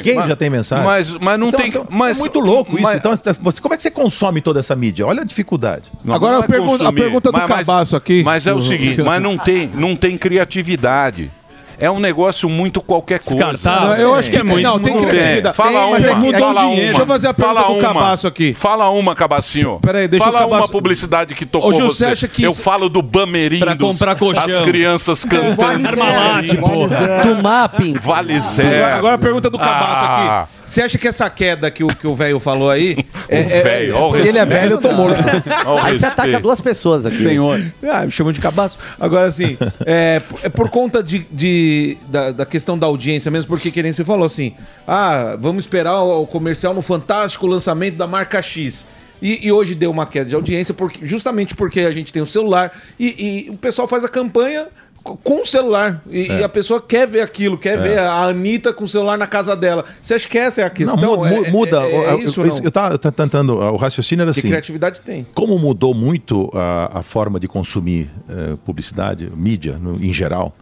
[0.04, 0.84] tem mas- já tem mensagem.
[0.86, 2.84] mas- mas não Então, tem- assim, mas- é muito louco isso.
[2.84, 5.06] mas- Então, você, como é que você consome toda essa mídia?
[5.06, 5.84] Olha a dificuldade.
[6.04, 7.12] Não, não é consumir.
[7.32, 8.24] Mas- mas- aqui.
[8.24, 11.32] Mas é o seguinte, mas não tem, não tem criatividade.
[11.80, 13.52] É um negócio muito qualquer coisa.
[13.54, 13.96] Descartável.
[13.96, 15.56] Eu acho que é muito- Não, tem criatividade.
[15.56, 15.90] Fala Tem, uma.
[15.92, 16.76] mas é mudou fala o dinheiro.
[16.76, 16.86] uma.
[16.88, 17.82] Deixa eu fazer a pergunta fala uma.
[17.82, 18.54] Cabaço aqui.
[18.54, 19.80] Fala uma, Cabacinho.
[19.82, 22.06] Peraí, deixa fala o Cabaço- uma publicidade que tocou Ô, você.
[22.08, 23.66] acha que Eu falo do Bamerindos.
[23.66, 24.44] Pra comprar colchão.
[24.44, 25.58] As crianças cantando.
[26.60, 26.88] Porra.
[26.90, 27.36] zero.
[27.36, 27.94] Do mapping.
[27.94, 28.40] Vale
[28.98, 30.42] agora a pergunta do Cabaço Ah.
[30.42, 30.59] aqui.
[30.70, 32.98] Você acha que essa queda que o que o velho falou aí.
[33.28, 35.20] é, velho, ó o se ele é velho, eu tô morto.
[35.66, 37.18] Ó o Aí você ataca duas pessoas aqui.
[37.18, 37.60] Senhor.
[37.84, 38.78] Ah, me chamou de cabaço.
[39.00, 43.72] Agora, assim, é, é por conta de, de- da, da questão da audiência mesmo, porque
[43.72, 44.54] que nem você falou assim,
[44.88, 48.88] ah, vamos esperar o, o comercial no fantástico lançamento da marca X.
[49.22, 52.26] E, e hoje deu uma queda de audiência porque, justamente porque a gente tem o
[52.26, 54.68] celular e, e o pessoal faz a campanha
[55.04, 56.02] com o celular.
[56.10, 56.40] E, É.
[56.40, 57.78] e a pessoa quer ver aquilo, quer É.
[57.82, 59.86] ver a Anitta com o celular na casa dela.
[60.02, 61.02] Você acha que essa é a questão?
[61.02, 61.82] Não, mu- É- mu- muda.
[61.84, 62.64] É, é eu, isso, eu, ou não?
[62.64, 63.56] eu tava tentando.
[63.58, 64.48] O raciocínio era Que assim.
[64.50, 65.26] criatividade tem.
[65.34, 70.54] Como mudou muito a, a forma de consumir eh, publicidade, mídia no- em geral,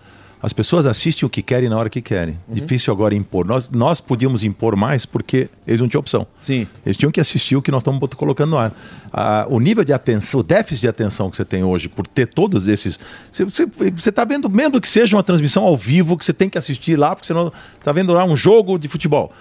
[0.41, 2.37] As pessoas assistem o que querem na hora que querem.
[2.47, 2.55] Uhum.
[2.55, 3.45] Difícil agora impor.
[3.45, 6.27] Nós, nós podíamos impor mais porque eles não tinham opção.
[6.39, 6.67] Sim.
[6.85, 8.71] Eles tinham que assistir o que nós estamos colocando no ar.
[9.11, 12.27] Ah, o nível de atenção, o déficit de atenção que você tem hoje por ter
[12.27, 12.99] todos esses.
[13.31, 16.95] Você está vendo, mesmo que seja uma transmissão ao vivo, que você tem que assistir
[16.97, 19.33] lá, porque você não está vendo lá um jogo de futebol.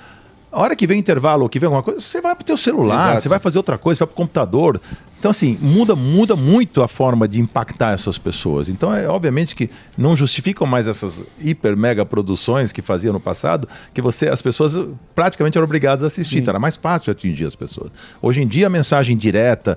[0.56, 2.56] A hora que vem intervalo ou que vem alguma coisa, você vai para o teu
[2.56, 3.20] celular, Exato.
[3.20, 4.80] você vai fazer outra coisa, você vai para o computador.
[5.18, 8.70] Então, assim, muda, muda muito a forma de impactar essas pessoas.
[8.70, 9.68] Então, é obviamente que
[9.98, 14.78] não justificam mais essas hiper mega produções que faziam no passado, que você, as pessoas
[15.14, 16.38] praticamente eram obrigadas a assistir.
[16.38, 17.90] Então, era mais fácil atingir as pessoas.
[18.22, 19.76] Hoje em dia, a mensagem direta,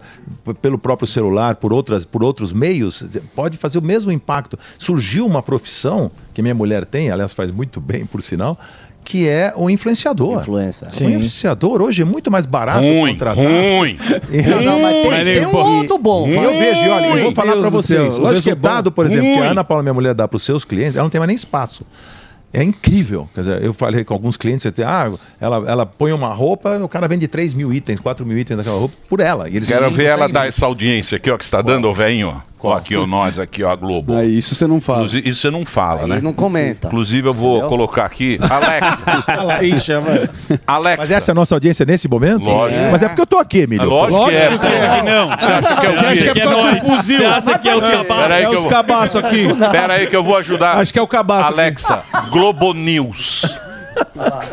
[0.62, 3.04] pelo próprio celular, por, outras, por outros meios,
[3.36, 4.58] pode fazer o mesmo impacto.
[4.78, 8.58] Surgiu uma profissão que minha mulher tem, aliás, faz muito bem, por sinal,
[9.04, 10.42] que é o influenciador.
[10.42, 10.88] Influencer.
[10.88, 13.36] O influenciador hoje é muito mais barato Ruim, contratar.
[13.36, 13.98] ruim.
[14.48, 16.28] Não, não, mas tem, tem um outro bom.
[16.28, 19.06] E eu vejo, olha, eu vou falar céu, vocês, o lógico que é resultado, por
[19.06, 19.48] exemplo, que Ruim.
[19.48, 21.36] a Ana Paula, minha mulher, dá para os seus clientes, ela não tem mais nem
[21.36, 21.84] espaço.
[22.52, 23.30] É incrível.
[23.34, 26.78] Quer dizer, eu falei com alguns clientes, você tem, ah, ela, ela põe uma roupa,
[26.80, 29.48] o cara vende 3 mil itens, 4 mil itens daquela roupa por ela.
[29.48, 31.94] E eles Quero ver ela dar essa audiência aqui, ó, que você está dando, ô
[31.94, 32.42] velhinho.
[32.68, 32.74] Ó.
[32.74, 34.18] Aqui, ó, nós aqui, ó, a Globo.
[34.18, 35.00] É, isso você não fala.
[35.00, 36.22] Inclusive, isso você não fala, Aí né?
[36.22, 36.88] não comenta.
[36.88, 37.70] Inclusive, eu vou Entendeu?
[37.70, 38.38] colocar aqui.
[38.50, 39.64] Alexa.
[39.64, 40.30] Ixi, vai.
[40.68, 40.98] Alexa.
[41.02, 42.44] Mas essa é a nossa audiência nesse momento?
[42.46, 42.82] Lógico.
[42.92, 43.84] Mas é porque eu tô aqui, Emílio.
[43.84, 44.50] É lógico que é.
[44.50, 45.30] Você acha que não?
[45.30, 46.84] Você acha que é o Você acha que é nós?
[46.84, 48.32] Você acha que é os cabaços?
[48.32, 49.48] É que eu os vou- cabaços aqui.
[49.72, 50.78] Pera aí que eu vou ajudar.
[50.78, 51.52] Acho que é o cabaço.
[51.54, 53.60] Alexa, Globo News.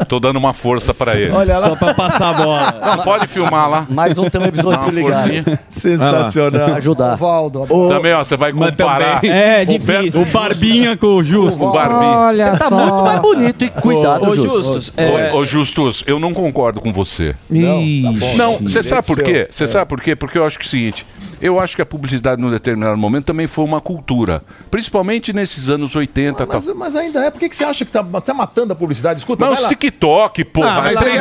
[0.08, 1.30] Tô dando uma força pra ele.
[1.32, 1.68] Olha lá.
[1.70, 2.74] Só pra passar a bola.
[2.96, 3.86] Não, pode filmar lá.
[3.88, 5.58] Mais um uma ligado.
[5.68, 6.74] Sensacional.
[6.74, 7.16] Ajudar.
[7.16, 7.66] Valdo.
[7.88, 9.20] Também, ó, você vai comparar.
[9.20, 10.22] também- É difícil.
[10.22, 11.66] O Barbinha com o Justo.
[11.66, 12.06] O Barbie.
[12.06, 12.76] Olha Você tá só.
[12.76, 14.56] muito mais bonito e cuidado, Ô, Justo.
[14.74, 17.34] Justus, é, Ô, Justus, eu não concordo com você.
[17.50, 18.02] Ih,
[18.36, 19.48] Não, você sabe por quê?
[19.50, 20.14] Você sabe por quê?
[20.14, 21.06] Porque eu acho que é o seguinte,
[21.40, 25.94] eu acho que a publicidade num determinado momento também foi uma cultura, principalmente nesses anos
[25.96, 26.60] 80 e tal.
[26.60, 27.30] Mas, mas ainda é.
[27.30, 29.20] Por que, que você acha que está tá matando a publicidade?
[29.20, 29.68] Escuta, Mas vai os lá.
[29.68, 31.18] TikTok, pô, Ah, vai mas lá ele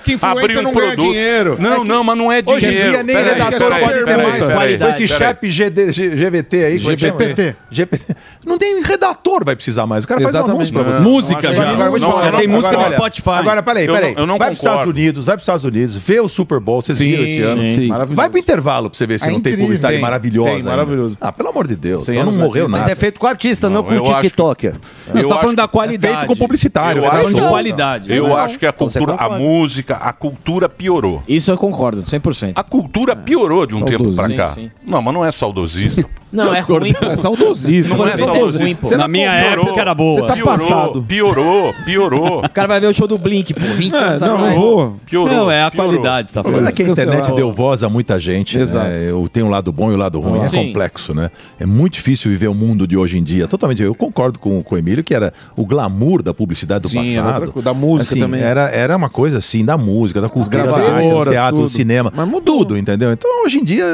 [0.00, 1.06] que influencer abrir um não ganha produto.
[1.10, 1.56] dinheiro.
[1.58, 2.90] Não, não, mas não é Hoje em dinheiro.
[2.90, 4.44] dia nem redator pode ter peraí, mais.
[4.46, 6.76] peraí, Com esse GD, G- GVT aí.
[6.76, 6.96] é que?
[6.96, 7.56] GPT.
[7.70, 8.16] GPT.
[8.44, 10.04] Não tem redator vai precisar mais.
[10.04, 10.56] O cara faz um Exatamente.
[10.56, 11.02] anúncio pra você.
[11.02, 11.70] Música Não, já.
[11.70, 13.30] Agora, Não, falar, tem música no Spotify.
[13.30, 14.14] Agora, peraí, Eu peraí.
[14.14, 14.86] não- eu não vai para os Estados.
[14.86, 17.62] Unidos, vai para os Estados Unidos, vê o Super Bowl, vocês viram esse ano.
[17.68, 17.86] sim.
[17.88, 18.16] Maravilhoso.
[18.16, 20.48] Vai pro intervalo pra você ver se É não tem publicidade Tem, maravilhosa.
[20.48, 20.70] tem, ainda.
[20.70, 21.16] maravilhoso.
[21.20, 22.08] Ah, pelo amor de Deus.
[22.08, 22.68] Então não morreu artista.
[22.70, 22.82] nada.
[22.82, 24.72] Mas é feito com artista, não, Não, com eu acho que- TikToker.
[24.72, 26.14] Não, você tá acho falando da qualidade.
[26.14, 26.98] Feito com publicitário.
[27.00, 27.10] Eu né?
[27.10, 27.48] Tá falando de Show.
[27.48, 28.12] qualidade.
[28.12, 28.36] Eu Não.
[28.36, 31.22] acho que a cultura, a música, a cultura piorou.
[31.28, 32.52] Isso eu concordo, 100%.
[32.56, 34.48] A cultura piorou de um tempo pra cá.
[34.50, 34.70] Sim, sim.
[34.84, 36.04] Não, mas não é saudosista.
[36.32, 36.92] Não, é ruim.
[37.00, 37.94] É saudosista.
[37.96, 38.96] Não é é saudosista.
[38.96, 40.20] Na minha época era boa.
[40.22, 41.02] Você tá Piorou, passado.
[41.02, 42.44] Piorou, piorou.
[42.44, 44.54] O cara vai ver o show do Blink, pô, 20 É, anos não, atrás.
[44.54, 44.96] não vou.
[45.06, 45.34] Piorou.
[45.34, 46.74] Não, é a qualidade, você tá Olha falando.
[46.74, 48.58] que a internet deu voz a muita gente.
[48.58, 48.88] Exato.
[48.88, 48.98] Né?
[49.02, 50.40] Eu tenho o lado bom e o lado ruim.
[50.40, 51.30] É complexo, né?
[51.60, 53.46] É muito difícil viver o mundo de hoje em dia.
[53.46, 53.82] Totalmente.
[53.82, 57.22] Eu concordo com, com o Emílio que era o glamour da publicidade do Sim, era
[57.22, 57.52] passado.
[57.52, 57.64] coisa.
[57.64, 58.40] Da música Assim, também.
[58.40, 61.68] Era, era uma coisa assim, da música, da cultura, da arte, do teatro, do tudo.
[61.70, 62.12] cinema.
[62.14, 62.56] Mas mudou.
[62.56, 63.12] Tudo, entendeu?
[63.12, 63.84] Então, hoje em dia,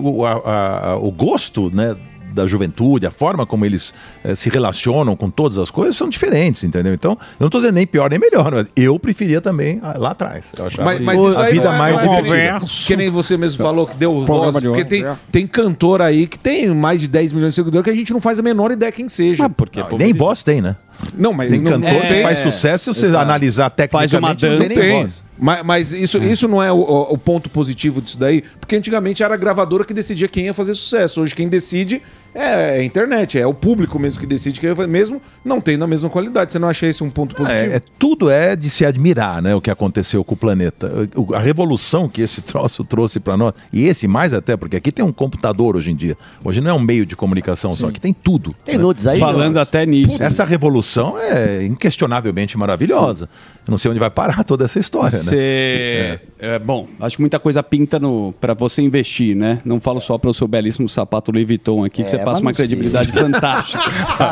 [0.00, 1.96] o, a- a- o gosto, né?
[2.32, 3.92] Da juventude, a forma como eles
[4.24, 6.94] eh, se relacionam com todas as coisas são diferentes, entendeu?
[6.94, 10.10] Então, eu não estou dizendo nem pior nem melhor, mas eu preferia também ah, lá
[10.10, 10.46] atrás.
[10.56, 12.60] Eu achava Mas, mas a isso aí vida é mais é divertida.
[12.86, 14.58] Que nem você mesmo falou que deu voz.
[14.60, 17.94] Porque tem, tem cantor aí que tem mais de 10 milhões de seguidores que a
[17.96, 19.48] gente não faz a menor ideia quem seja.
[19.48, 20.76] porque Não, nem voz tem, né?
[21.16, 23.24] Não, mas Tem não- cantor não que tem- faz é, sucesso, se você exato.
[23.24, 24.80] analisar Faz uma tecnicamente, não tem dança.
[24.80, 25.24] nem voz.
[25.38, 26.78] Mas, mas isso, isso não é o-
[27.10, 30.74] o ponto positivo disso daí, porque antigamente era a gravadora que decidia quem ia fazer
[30.74, 31.20] sucesso.
[31.22, 32.00] Hoje quem decide
[32.34, 36.08] é a internet, é o público mesmo que decide fazer, mesmo não tendo a mesma
[36.08, 36.52] qualidade.
[36.52, 37.72] Você não acha esse um ponto positivo?
[37.72, 39.54] É, é- tudo é de se admirar, né?
[39.54, 40.90] O que aconteceu com o planeta.
[41.14, 44.90] O- A revolução que esse troço trouxe para nós, e esse mais até, porque aqui
[44.92, 46.16] tem um computador hoje em dia.
[46.44, 48.54] Hoje não é um meio de comunicação só, que tem tudo.
[48.64, 48.82] Tem né?
[48.82, 49.18] nudes aí?
[49.20, 50.16] Falando até nisso.
[50.22, 53.28] Essa revolução é inquestionavelmente maravilhosa.
[53.66, 55.22] Eu não sei onde vai parar toda essa história, né?
[55.22, 56.20] Você.
[56.40, 59.60] É, bom, acho que muita coisa pinta no para você investir, né?
[59.64, 62.40] Não falo só para o seu belíssimo sapato Louis Vuitton aqui, que É, você passa
[62.42, 63.82] uma credibilidade fantástica.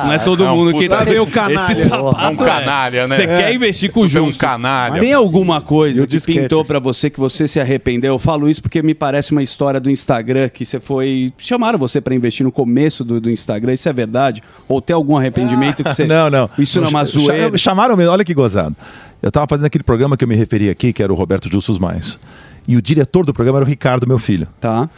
[0.05, 1.55] não é todo É um mundo que tá o canalha.
[1.55, 3.15] Esse sapato É um canalha, né?
[3.17, 3.27] Você É.
[3.27, 4.35] quer investir com juros.
[4.35, 4.99] um canalha.
[5.01, 8.15] Tem alguma coisa que pintou para você que você se arrependeu?
[8.15, 11.33] Eu falo isso porque me parece uma história do Instagram que você foi.
[11.39, 14.43] Chamaram você para investir no começo do, do Instagram, isso é verdade?
[14.69, 16.05] Ou tem algum arrependimento que você.
[16.11, 16.51] Não, não.
[16.59, 17.57] Isso não é uma zoeira.
[17.57, 18.75] Chamaram mesmo, olha que gozado.
[19.23, 21.79] Eu estava fazendo aquele programa que eu me referi aqui, que era o Roberto Justus
[21.79, 22.19] Mais.
[22.67, 24.47] E o diretor do programa era o Ricardo, meu filho.
[24.61, 24.89] Tá.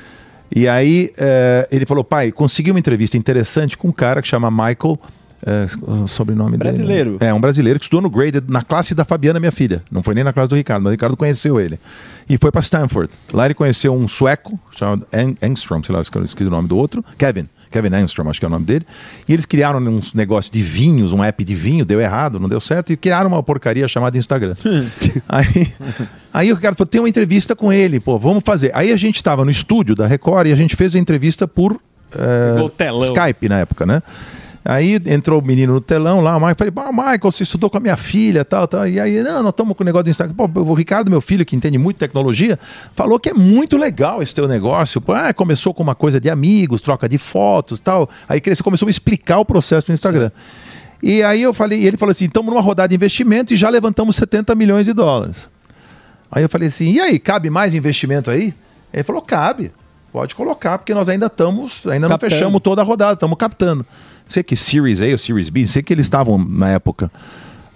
[0.55, 4.51] E aí eh, ele falou, pai, consegui uma entrevista interessante com um cara que chama
[4.51, 4.99] Michael.
[5.45, 7.19] É, o sobrenome Brasileiro.
[7.19, 7.31] dele.
[7.31, 9.83] É, um brasileiro que estudou no Graded na classe da Fabiana, minha filha.
[9.91, 11.81] Não foi nem na classe do Ricardo, mas o Ricardo conheceu ele.
[12.29, 13.13] E foi para Stanford.
[13.33, 17.05] Lá ele conheceu um sueco, chamado Eng- Engstrom, sei lá, esqueci o nome do outro,
[17.19, 17.49] Kevin.
[17.73, 18.87] Kevin Armstrong, acho que é o nome dele.
[19.27, 22.61] E eles criaram uns negócios de vinhos, um app de vinho, deu errado, não deu
[22.61, 24.55] certo, e criaram uma porcaria chamada Instagram.
[25.29, 25.73] aí,
[26.33, 28.71] aí o Ricardo falou: tem uma entrevista com ele, pô, vamos fazer.
[28.75, 31.81] Aí a gente estava no estúdio da Record e a gente fez a entrevista por
[32.15, 32.57] eh.
[33.05, 34.03] Skype na época, né?
[34.65, 37.79] Aí entrou o menino no telão lá, o Michael, falei, ah, Michael, você estudou com
[37.79, 38.87] a minha filha, tal, tal.
[38.87, 40.35] E aí, não, nós estamos com o negócio do Instagram.
[40.37, 42.57] Pô, o Ricardo, meu filho, que entende muito tecnologia,
[42.95, 45.01] falou que é muito legal esse teu negócio.
[45.01, 48.09] Pô, ah, começou com uma coisa de amigos, troca de fotos tal.
[48.29, 50.31] Aí cresceu, começou a explicar o processo do Instagram.
[51.03, 54.15] E aí eu falei, ele falou assim: estamos numa rodada de investimento e já levantamos
[54.15, 55.49] 70 milhões de dólares.
[56.31, 58.55] Aí eu falei assim: e aí, cabe mais investimento aí?
[58.93, 59.73] Ele falou: cabe.
[60.13, 62.33] Pode colocar, porque nós ainda estamos, ainda não Captando.
[62.33, 63.85] fechamos toda a rodada, estamos captando.
[64.29, 67.11] Sei que Series A ou Series B, sei que eles estavam na época.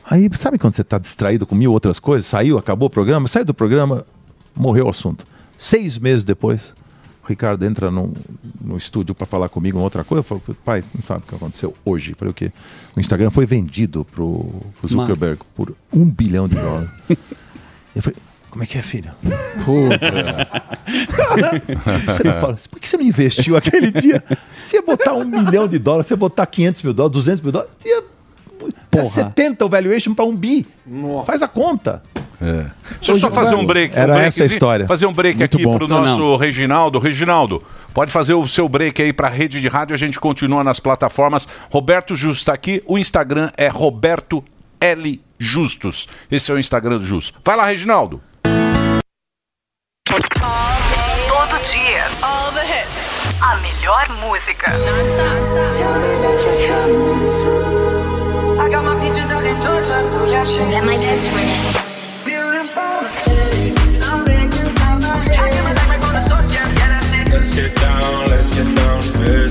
[0.09, 2.27] Aí, sabe quando você está distraído com mil outras coisas?
[2.27, 4.07] Saiu, acabou o programa, saiu do programa,
[4.55, 5.27] morreu o assunto.
[5.59, 6.75] Seis meses depois,
[7.25, 8.13] o Ricardo entra no,
[8.61, 10.21] no estúdio para falar comigo uma outra coisa.
[10.21, 12.13] Eu falo, pai, não sabe o que aconteceu hoje.
[12.13, 12.53] Eu falei, o quê?
[12.95, 14.45] O Instagram foi vendido pro,
[14.79, 16.91] pro Zuckerberg por um bilhão de dólares.
[17.97, 18.19] Eu falei,
[18.57, 19.13] como é que é, filho?
[22.07, 24.25] você me fala, por que você não investiu aquele dia?
[24.63, 27.53] Você ia botar um milhão de dólares, você ia botar 500 mil dólares, 200 mil
[27.53, 28.03] dólares, ia
[28.93, 30.67] é 70 o valuation para um bi.
[31.27, 32.03] Faz a conta.
[32.41, 33.95] Deixa eu só fazer um break.
[33.95, 34.87] um Era breakzinho, essa a história.
[34.87, 35.77] Fazer um break Muito aqui bom.
[35.77, 36.37] pro Não, nosso não.
[36.39, 36.99] Reginaldo.
[36.99, 37.63] Reginaldo,
[37.93, 39.93] pode fazer o seu break aí pra rede de rádio.
[39.93, 41.47] A gente continua nas plataformas.
[41.71, 42.83] Roberto Justus está aqui.
[42.87, 44.43] O Instagram é Roberto
[44.81, 45.21] L.
[45.39, 46.09] Justus.
[46.31, 47.35] Esse é o Instagram do Justus.
[47.45, 48.21] Vai lá, Reginaldo.
[51.29, 52.07] Todo dia.
[52.23, 53.29] All the hits.
[53.41, 54.73] A melhor música.
[58.59, 60.01] I got my peaches out in Georgia.
[60.17, 60.71] Oh, yeah, shit.
[60.71, 61.77] That my best friend.
[62.25, 63.75] Beautiful city.
[64.03, 65.39] I'm inside my head.
[65.39, 67.29] I get my back on the source, yeah, yeah, that's it.
[67.33, 69.46] Let's get down, let's get down to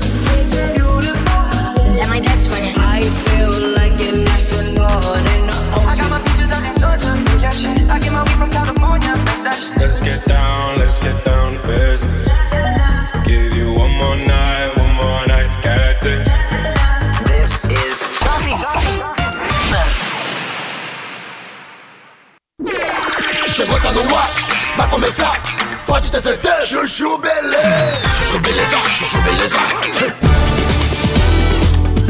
[24.06, 24.30] no ar,
[24.76, 25.42] vai começar,
[25.86, 26.66] pode ter certeza.
[26.66, 29.58] Chuchu beleza, chuchu beleza, chuchu beleza.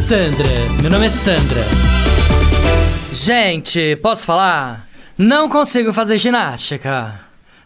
[0.07, 1.65] Sandra, meu nome é Sandra.
[3.13, 4.87] Gente, posso falar?
[5.19, 7.19] Não consigo fazer ginástica.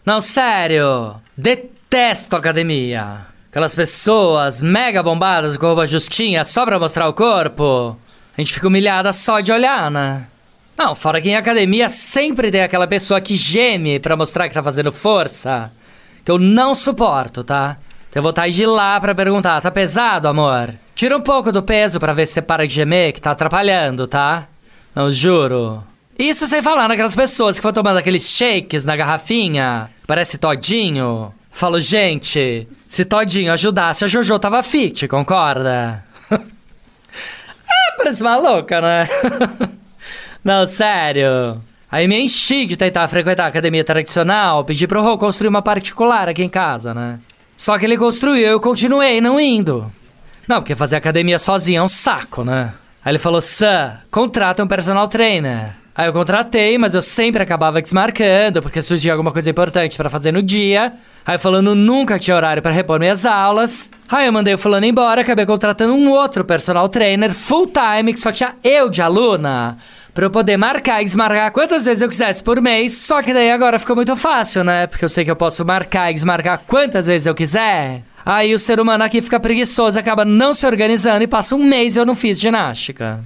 [0.05, 1.15] Não, sério.
[1.37, 3.27] Detesto academia.
[3.49, 7.97] Aquelas pessoas mega bombadas com roupa justinha só pra mostrar o corpo.
[8.37, 10.25] A gente fica humilhada só de olhar, né?
[10.83, 14.63] Não, fora que em academia sempre tem aquela pessoa que geme pra mostrar que tá
[14.63, 15.71] fazendo força.
[16.25, 17.77] Que eu não suporto, tá?
[18.09, 20.73] Tenho vontade de ir lá pra perguntar: tá pesado, amor?
[20.95, 24.07] Tira um pouco do peso pra ver se você para de gemer, que tá atrapalhando,
[24.07, 24.47] tá?
[24.95, 25.83] Não, juro.
[26.17, 31.31] Isso sem falar naquelas pessoas que vão tomando aqueles shakes na garrafinha, parece todinho.
[31.51, 36.03] Falo, gente, se todinho ajudasse, a Jojo tava fit, concorda?
[36.31, 36.37] é,
[37.97, 39.07] parece maluca, né?
[40.43, 41.61] Não, sério.
[41.91, 46.29] Aí me enchi de tentar frequentar a academia tradicional, pedi pro Rô construir uma particular
[46.29, 47.19] aqui em casa, né?
[47.57, 49.91] Só que ele construiu e eu continuei não indo.
[50.47, 52.73] Não, porque fazer academia sozinho é um saco, né?
[53.03, 55.75] Aí ele falou, Sam, contrata um personal trainer.
[55.93, 60.31] Aí eu contratei, mas eu sempre acabava desmarcando, porque surgia alguma coisa importante pra fazer
[60.31, 60.93] no dia.
[61.25, 63.91] Aí falando nunca tinha horário pra repor minhas aulas.
[64.09, 68.19] Aí eu mandei o fulano embora, acabei contratando um outro personal trainer full time, que
[68.19, 69.77] só tinha eu de aluna.
[70.13, 72.97] Pra eu poder marcar e desmarcar quantas vezes eu quisesse por mês.
[72.97, 74.87] Só que daí agora ficou muito fácil, né?
[74.87, 78.03] Porque eu sei que eu posso marcar e desmarcar quantas vezes eu quiser.
[78.25, 81.95] Aí o ser humano aqui fica preguiçoso, acaba não se organizando e passa um mês
[81.95, 83.23] e eu não fiz ginástica.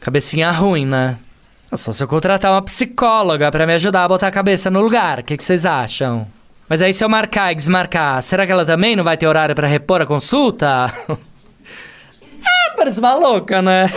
[0.00, 1.16] Cabecinha ruim, né?
[1.70, 4.80] É só se eu contratar uma psicóloga pra me ajudar a botar a cabeça no
[4.80, 5.18] lugar.
[5.18, 6.26] O que, que vocês acham?
[6.68, 9.54] Mas aí se eu marcar e desmarcar, será que ela também não vai ter horário
[9.54, 10.92] pra repor a consulta?
[11.10, 13.90] é, parece uma louca, né?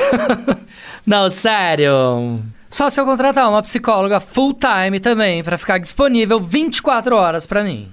[1.06, 2.41] não, sério.
[2.69, 7.64] Só se eu contratar uma psicóloga full time também pra ficar disponível 24 horas pra
[7.64, 7.89] mim.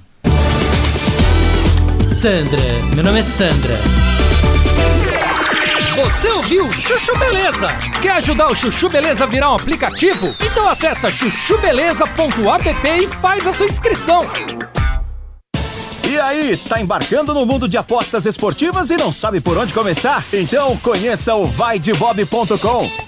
[2.05, 2.63] Sandra,
[2.95, 3.79] meu nome é Sandra.
[5.99, 7.71] Você ouviu Chuchu Beleza?
[8.01, 10.33] Quer ajudar o Chuchu Beleza a virar um aplicativo?
[10.41, 14.25] Então acessa chuchubeleza.app e faz a sua inscrição.
[16.09, 20.25] E aí, tá embarcando no mundo de apostas esportivas e não sabe por onde começar?
[20.33, 23.08] Então conheça o vaidebob.com.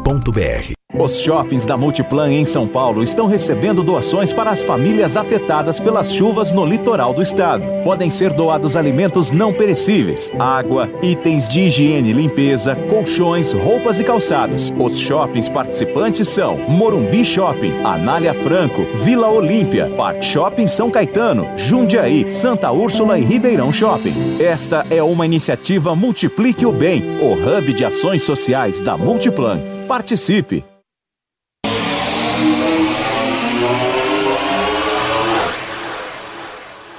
[0.00, 5.78] gocil.com.br Os shoppings da Multiplan em São Paulo estão recebendo doações para as famílias afetadas
[5.78, 7.62] pelas chuvas no litoral do estado.
[7.84, 14.04] Podem ser doados alimentos não perecíveis, água, itens de higiene e limpeza, colchões, roupas e
[14.04, 14.72] calçados.
[14.78, 22.30] Os shoppings participantes são Morumbi Shopping, Anália Franco, Vila Olímpia, Park Shopping São Caetano, Jundiaí,
[22.30, 24.38] Santa Úrsula e Ribeirão Shopping.
[24.40, 29.79] Esta é uma iniciativa Multiplique o Bem, o hub de ações sociais da Multiplan.
[29.90, 30.79] Participe!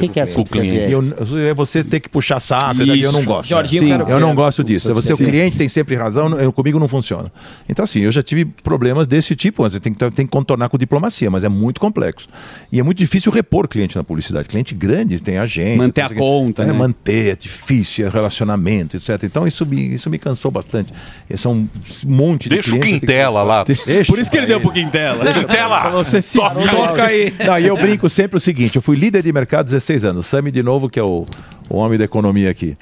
[0.02, 0.92] Que, que é o cliente.
[0.92, 1.04] Eu,
[1.46, 3.50] é você ter que puxar saco, isso eu não gosto.
[3.50, 4.94] Jorginho, Sim, eu não gosto disso.
[4.94, 5.26] Você, o Sim.
[5.26, 7.32] cliente tem sempre razão, eu, comigo não funciona.
[7.70, 9.64] Então, assim, eu já tive problemas desse tipo.
[9.64, 12.28] Você tem que, tem que contornar com diplomacia, mas é muito complexo.
[12.72, 14.48] E é muito difícil repor cliente na publicidade.
[14.48, 15.78] Cliente grande tem agente.
[15.78, 16.74] Manter a o conta, É, né?
[16.74, 19.24] manter, é difícil, é relacionamento, etc.
[19.24, 20.92] Então, isso me, isso me cansou bastante.
[21.36, 21.70] São um
[22.06, 22.80] monte de Deixa o.
[22.80, 23.64] Quintela lá.
[23.64, 25.32] Deixa Por isso que ele deu pro Quintela.
[25.34, 25.90] Quintela!
[25.92, 27.34] Você se Toca toca aí.
[27.46, 30.26] Não, e eu brinco sempre o seguinte: eu fui líder de mercado 16 anos.
[30.26, 31.26] Sami, de novo, que é o,
[31.70, 32.78] o homem da economia aqui.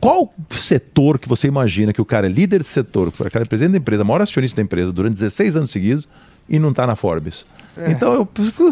[0.00, 3.48] Qual setor que você imagina que o cara é líder de setor, o cara é
[3.48, 6.06] presidente da empresa, maior acionista da empresa durante 16 anos seguidos
[6.48, 7.44] e não está na Forbes?
[7.76, 7.90] É.
[7.90, 8.28] Então, eu,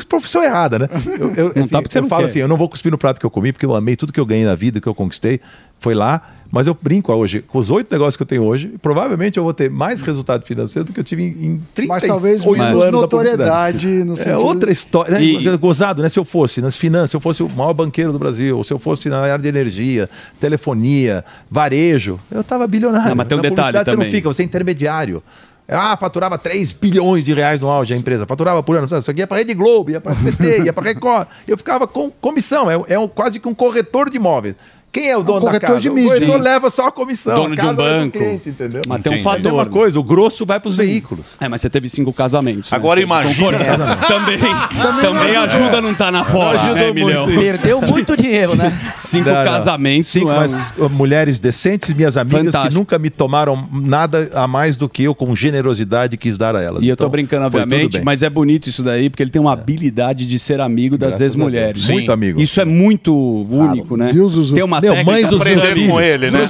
[0.08, 0.88] profissão errada, né?
[1.18, 2.30] Eu, eu, Não assim, tá porque você eu não falo quer.
[2.30, 4.20] assim, eu não vou cuspir no prato que eu comi, porque eu amei tudo que
[4.20, 5.40] eu ganhei na vida, que eu conquistei,
[5.80, 6.22] foi lá.
[6.54, 9.54] Mas eu brinco hoje, com os oito negócios que eu tenho hoje, provavelmente eu vou
[9.54, 12.84] ter mais resultado financeiro do que eu tive em, em 38 Mas talvez anos menos
[12.84, 15.24] da notoriedade no É sentido- outra história, né?
[15.24, 16.10] E- Gozado, né?
[16.10, 18.70] Se eu fosse nas finanças, se eu fosse o maior banqueiro do Brasil, ou se
[18.72, 23.08] eu fosse na área de energia, telefonia, varejo, eu tava bilionário.
[23.08, 24.06] Não, mas tem um Na detalhe publicidade Você também.
[24.08, 25.22] não fica, você é intermediário.
[25.68, 28.86] Ah, faturava 3 bilhões de reais no auge a empresa, faturava por ano.
[28.86, 31.28] Isso aqui ia para Rede Globo, ia para SBT, ia para Record.
[31.47, 34.55] Eu ficava com comissão, é, é um- quase que um corretor de imóveis.
[34.93, 35.81] Quem é o dono da corretor casa?
[35.81, 36.10] de o mídia.
[36.10, 36.43] corretor Sim.
[36.43, 37.35] leva só a comissão.
[37.35, 38.19] Dono a de um banco.
[38.19, 38.82] cliente, entendeu?
[38.86, 39.47] Mas tem um fator.
[39.47, 41.28] É a mesma coisa, o grosso vai para os veículos.
[41.40, 42.70] É, mas você teve cinco casamentos.
[42.70, 42.77] né?
[42.77, 43.97] Agora Você imagina- concorda?
[44.12, 44.39] Também,
[45.01, 47.24] também ajuda a não estar na fora, Ajudou né, Milhão?
[47.27, 47.40] muito.
[47.40, 48.73] Perdeu muito dinheiro, né?
[48.94, 49.44] Cinco Não, não.
[49.44, 50.10] casamentos.
[50.10, 52.69] Cinco, é mas mulheres decentes, minhas amigas, Fantástico.
[52.69, 56.62] que nunca me tomaram nada a mais do que eu, com generosidade, quis dar a
[56.62, 56.82] elas.
[56.82, 59.52] E eu tô Então, brincando, obviamente, mas é bonito isso daí, porque ele tem uma
[59.52, 61.89] habilidade de ser amigo das ex-mulheres.
[61.89, 62.40] Muito amigo.
[62.40, 63.14] Isso é muito
[63.51, 64.12] único, né?
[64.55, 65.90] Tem uma Meu, mães dos meus aprender filhos.
[65.90, 66.44] com ele, né?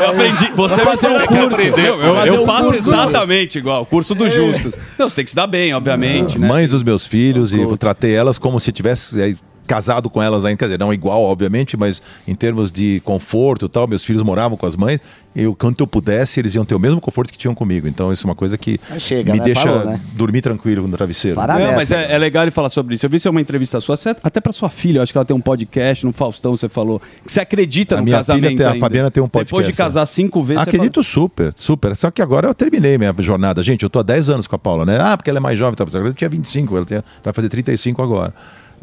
[0.00, 0.52] Eu aprendi.
[0.54, 1.38] Você Vai fazer um curso.
[1.38, 1.88] aprender.
[1.88, 2.90] Eu, eu, faço curso.
[2.90, 4.76] exatamente igual, curso dos justos.
[4.98, 6.48] Não, você tem que se dar bem, obviamente, né?
[6.48, 9.34] Mães dos meus filhos, e eu tratei elas como se tivesse eh,
[9.66, 13.68] casado com elas ainda, quer dizer, não igual, obviamente, mas em termos de conforto e
[13.68, 15.00] tal, meus filhos moravam com as mães,
[15.34, 17.88] e eu, quanto eu pudesse, eles iam ter o mesmo conforto que tinham comigo.
[17.88, 19.44] Então, isso é uma coisa que chega, me né?
[19.46, 20.00] deixa Parou, né?
[20.14, 21.40] dormir tranquilo no travesseiro.
[21.40, 23.06] Não, mas é, é legal ele falar sobre isso.
[23.06, 25.16] Eu vi isso é uma entrevista sua, você- até pra sua filha, eu acho que
[25.16, 27.00] ela tem um podcast no Faustão, você falou.
[27.24, 28.80] Que você acredita A no minha casamento filha tem, a ainda.
[28.80, 29.52] Fabiana tem um podcast.
[29.54, 31.96] Depois de casar cinco vezes, você Acredito super, super.
[31.96, 33.62] Só que agora eu terminei minha jornada.
[33.62, 34.98] Gente, eu tô há 10 anos com a Paula, né?
[35.00, 35.74] Ah, porque ela é mais jovem.
[35.76, 35.86] Tá?
[35.98, 38.34] Eu tinha 25, ela tinha, vai fazer 35 agora.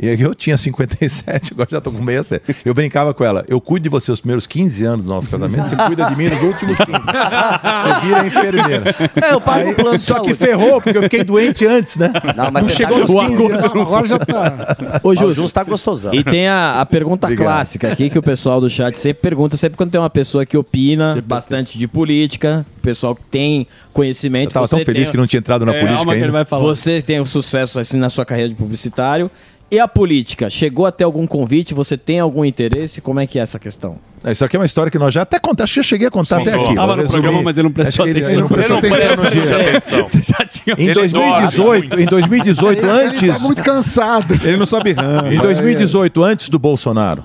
[0.02, 2.62] E aí eu tinha 57, agora já tô com 67.
[2.64, 3.44] Eu brincava com ela.
[3.48, 6.30] Eu cuido de você os primeiros 15 anos do nosso casamento, você cuida de mim
[6.30, 6.92] nos últimos 15.
[6.92, 8.96] Você vira enfermeira.
[9.22, 10.36] É, eu pago o plano de Só que saúde.
[10.36, 12.12] ferrou, porque eu fiquei doente antes, né?
[12.36, 13.54] Não, mas você chegou tá nos 15 gostoso.
[13.54, 13.66] anos.
[13.82, 15.00] Agora já tá.
[15.04, 16.14] Ô, O Jus, Jus tá gostosão.
[16.14, 17.46] E tem a, a pergunta Obrigado.
[17.48, 20.58] clássica aqui que o pessoal do chat sempre pergunta, sempre quando tem uma pessoa que
[20.58, 24.50] opina bastante de política, pessoal que tem conhecimento.
[24.52, 26.18] Eu tava você tão feliz tem- que não tinha entrado na É, política calma que
[26.20, 26.32] ele ainda.
[26.38, 26.64] vai falar.
[26.64, 29.30] Você tem um sucesso assim na sua carreira de publicitário.
[29.72, 30.50] E a política?
[30.50, 31.74] Chegou a ter algum convite?
[31.76, 33.02] Você tem algum interesse?
[33.02, 33.98] Como é que é essa questão?
[34.26, 36.12] Isso aqui é uma história que nós já até contamos, acho que eu cheguei a
[36.12, 36.76] contar Sim, até aqui.
[36.76, 37.22] Tava Vou no resumir.
[37.22, 38.34] programa, mas ele não prestou Acho que ele- atenção.
[38.34, 39.70] Ele não prestou Ele não atenção no presta dia.
[39.70, 40.08] atenção.
[40.08, 43.34] Você já tinha- Em Ele 2018, em 2018, Ele antes.
[43.34, 44.34] tá muito cansado.
[44.44, 45.32] Ele não sabe ramo.
[45.32, 47.24] Em 2018, antes do Bolsonaro,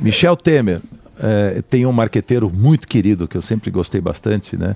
[0.00, 0.80] Michel Temer
[1.22, 4.74] eh, tem um marqueteiro muito querido que eu sempre gostei bastante, né?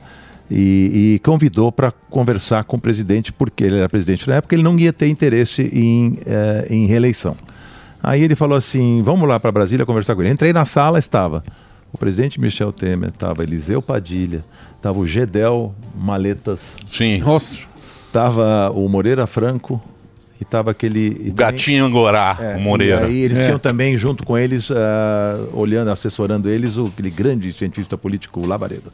[0.51, 4.63] E, e convidou para conversar com o presidente, porque ele era presidente na época, ele
[4.63, 7.37] não ia ter interesse em, eh, em reeleição.
[8.01, 10.31] Aí ele falou assim: vamos lá para Brasília conversar com ele.
[10.31, 11.43] Entrei na sala, estava
[11.93, 14.45] o presidente Michel Temer, estava Eliseu Padilha,
[14.77, 16.77] estava o Gedel Maletas.
[16.89, 17.19] Sim.
[17.19, 17.65] Nossa.
[18.07, 19.83] Estava o Moreira Franco
[20.41, 21.23] e estava aquele.
[21.27, 23.03] e O gatinho Angorá, é, o Moreira.
[23.03, 23.47] E aí eles É.
[23.47, 28.47] tinham também, junto com eles, ah, olhando, assessorando eles, o, aquele grande cientista político, o
[28.47, 28.91] Labareda.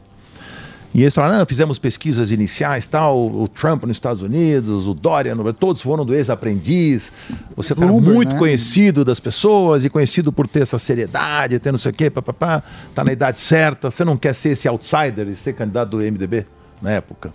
[0.93, 5.33] E eles falaram, não, fizemos pesquisas iniciais, tal, o Trump nos Estados Unidos, o Dória,
[5.33, 7.11] no, todos foram do ex-aprendiz,
[7.55, 8.37] você Bloomberg, muito né?
[8.37, 12.61] conhecido das pessoas e conhecido por ter essa seriedade, ter não sei o quê, papapá,
[12.93, 16.45] tá na idade certa, você não quer ser esse outsider e ser candidato do MDB
[16.79, 17.33] na época.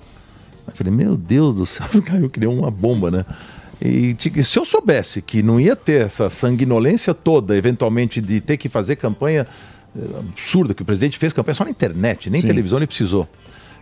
[0.64, 3.24] Eu falei, meu Deus do céu, caiu, criou uma bomba, né?
[3.80, 8.68] E se eu soubesse que não ia ter essa sanguinolência toda, eventualmente, de ter que
[8.68, 9.46] fazer campanha
[10.18, 12.46] absurda, que o presidente fez campanha só na internet, nem Sim.
[12.46, 13.28] televisão ele precisou.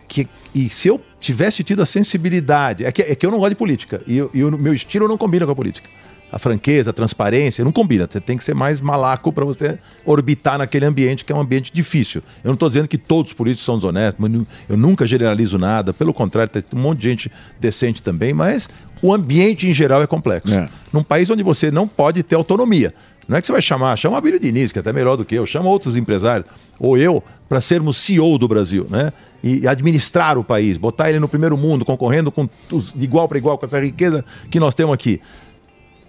[0.08, 3.50] Que, e se eu tivesse tido a sensibilidade, é que, é que eu não gosto
[3.50, 5.88] de política, e, eu- e o meu estilo não combina com a política.
[6.30, 8.08] A franqueza, a transparência, não combina.
[8.10, 11.72] Você tem que ser mais malaco para você orbitar naquele ambiente que é um ambiente
[11.72, 12.20] difícil.
[12.42, 14.24] Eu não estou dizendo que todos os políticos são desonestos,
[14.68, 15.92] eu nunca generalizo nada.
[15.94, 18.68] Pelo contrário, tem um monte de gente decente também, mas
[19.00, 20.48] o ambiente em geral é complexo.
[20.92, 22.92] Num país onde você não pode ter autonomia.
[23.28, 25.24] Não é que você vai chamar, chama a Abílio Diniz, que é até melhor do
[25.24, 26.48] que eu, chama outros empresários,
[26.78, 29.12] ou eu, para sermos CEO do Brasil, né?
[29.42, 33.38] E administrar o país, botar ele no primeiro mundo, concorrendo com os- de igual para
[33.38, 35.20] igual com essa riqueza que nós temos aqui.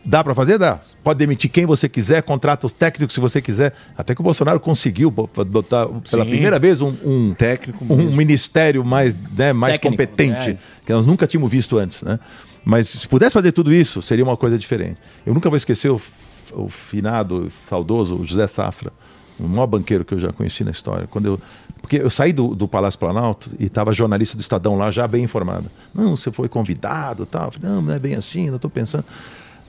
[0.05, 0.57] Dá para fazer?
[0.57, 0.79] Dá.
[1.03, 3.73] Pode demitir quem você quiser, contrata os técnicos se você quiser.
[3.97, 6.29] Até que o Bolsonaro conseguiu bo- botar pela Sim.
[6.29, 8.11] primeira vez um, um técnico, um mesmo.
[8.15, 10.57] ministério mais, né, mais Técnico, competente, é.
[10.85, 12.01] que nós nunca tínhamos visto antes.
[12.03, 12.17] Né?
[12.63, 14.97] Mas se pudesse fazer tudo isso, seria uma coisa diferente.
[15.25, 16.11] Eu nunca vou esquecer o, f-
[16.53, 18.91] o finado, saudoso José Safra,
[19.39, 21.07] o maior banqueiro que eu já conheci na história.
[21.07, 21.41] Quando eu,
[21.81, 25.23] porque eu saí do, do Palácio Planalto e estava jornalista do Estadão lá, já bem
[25.23, 25.65] informado.
[25.93, 27.51] Não, você foi convidado tal.
[27.51, 29.05] Falei, não, não é bem assim, não estou pensando.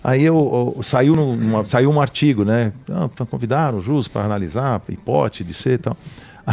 [0.03, 1.15] Aí eu, eu- saiu,
[1.65, 2.73] saiu um artigo, né?
[2.91, 5.97] Ah, convidaram o Jus para analisar hipótese de ser e tal.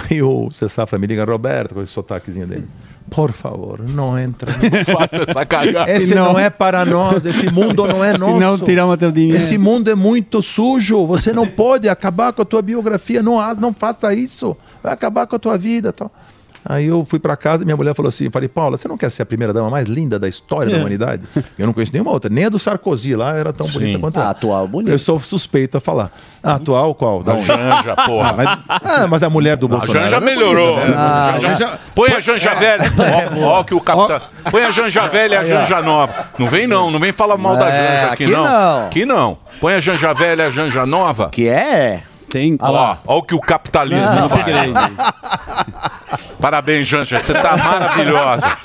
[0.10, 2.68] Aí o Zé Safra me liga, Roberto, com esse sotaquezinho dele.
[3.10, 4.52] Por favor, não entra.
[4.58, 5.92] Não faça essa cagada.
[5.92, 8.34] Esse Senão- não é para nós, esse mundo não é nosso.
[8.34, 9.38] Senão tiramos teu dinheiro.
[9.38, 13.60] Esse mundo é muito sujo, você não pode acabar com a tua biografia, não, as-
[13.60, 15.94] não faça isso, vai acabar com a tua vida.
[15.94, 16.12] Tal.
[16.68, 18.98] Aí eu fui para casa e minha mulher falou assim, eu falei, Paula, você não
[18.98, 20.80] quer ser a primeira dama mais linda da história da É.
[20.80, 21.22] humanidade?
[21.60, 24.28] Eu não conheço nenhuma outra, nem a do Sarkozy lá era tão bonita quanto ela.
[24.30, 24.92] A atual bonita.
[24.92, 26.12] Eu sou suspeito a falar.
[26.44, 27.22] A atual qual?
[27.24, 27.38] Da A?
[27.38, 28.30] Janja, porra.
[28.30, 30.00] Ah, vai- Ah, mas a mulher do A Bolsonaro.
[30.06, 30.76] Janja era melhorou.
[30.76, 30.96] bonita, né?
[30.98, 32.84] Ah, Janja- Põe a Janja velha.
[33.44, 34.20] Ó, ó que o capitão.
[34.50, 35.44] Põe a Janja velha e a.
[35.46, 36.14] Janja nova.
[36.40, 37.72] Não vem não, não vem falar mal da É,
[38.02, 38.44] Janja aqui, aqui não.
[38.44, 38.86] não.
[38.88, 39.38] Aqui não.
[39.62, 41.30] Põe a Janja velha e a Janja nova.
[41.30, 42.02] Que é?
[42.30, 42.58] Tem.
[42.60, 44.28] Ó, ó o que o capitalismo Não.
[44.30, 44.46] faz.
[46.46, 47.20] Parabéns, Janja.
[47.20, 48.56] Você tá maravilhosa.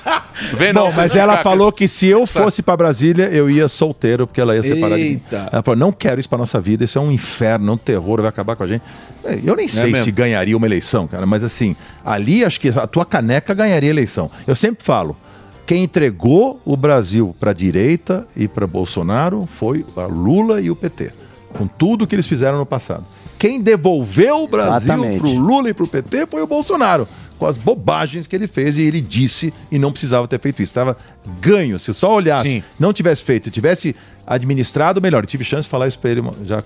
[0.55, 4.27] Vem não, Bom, mas ela falou que se eu fosse pra Brasília, eu ia solteiro,
[4.27, 5.09] porque ela ia separar de mim.
[5.13, 5.49] Eita.
[5.51, 8.21] Ela falou, não quero isso pra nossa vida, isso é um inferno, é um terror,
[8.21, 8.83] vai acabar com a gente.
[9.25, 10.05] É, Eu nem sei mesmo?
[10.05, 11.75] se ganharia uma eleição, cara, mas assim,
[12.05, 14.31] ali acho que a tua caneca ganharia a eleição.
[14.47, 15.17] Eu sempre falo,
[15.65, 21.13] quem entregou o Brasil pra direita e pra Bolsonaro foi a Lula e o PT,
[21.55, 23.07] com tudo que eles fizeram no passado.
[23.39, 25.19] Quem devolveu o Brasil Exatamente.
[25.19, 27.09] pro Lula e pro PT foi o Bolsonaro,
[27.41, 30.71] com as bobagens que ele fez e ele disse e não precisava ter feito isso.
[30.71, 30.95] Estava
[31.41, 31.79] ganho.
[31.79, 32.63] Se eu só olhasse, Sim.
[32.79, 33.97] não tivesse feito, tivesse
[34.27, 36.63] administrado melhor, tive chance de falar isso para ele já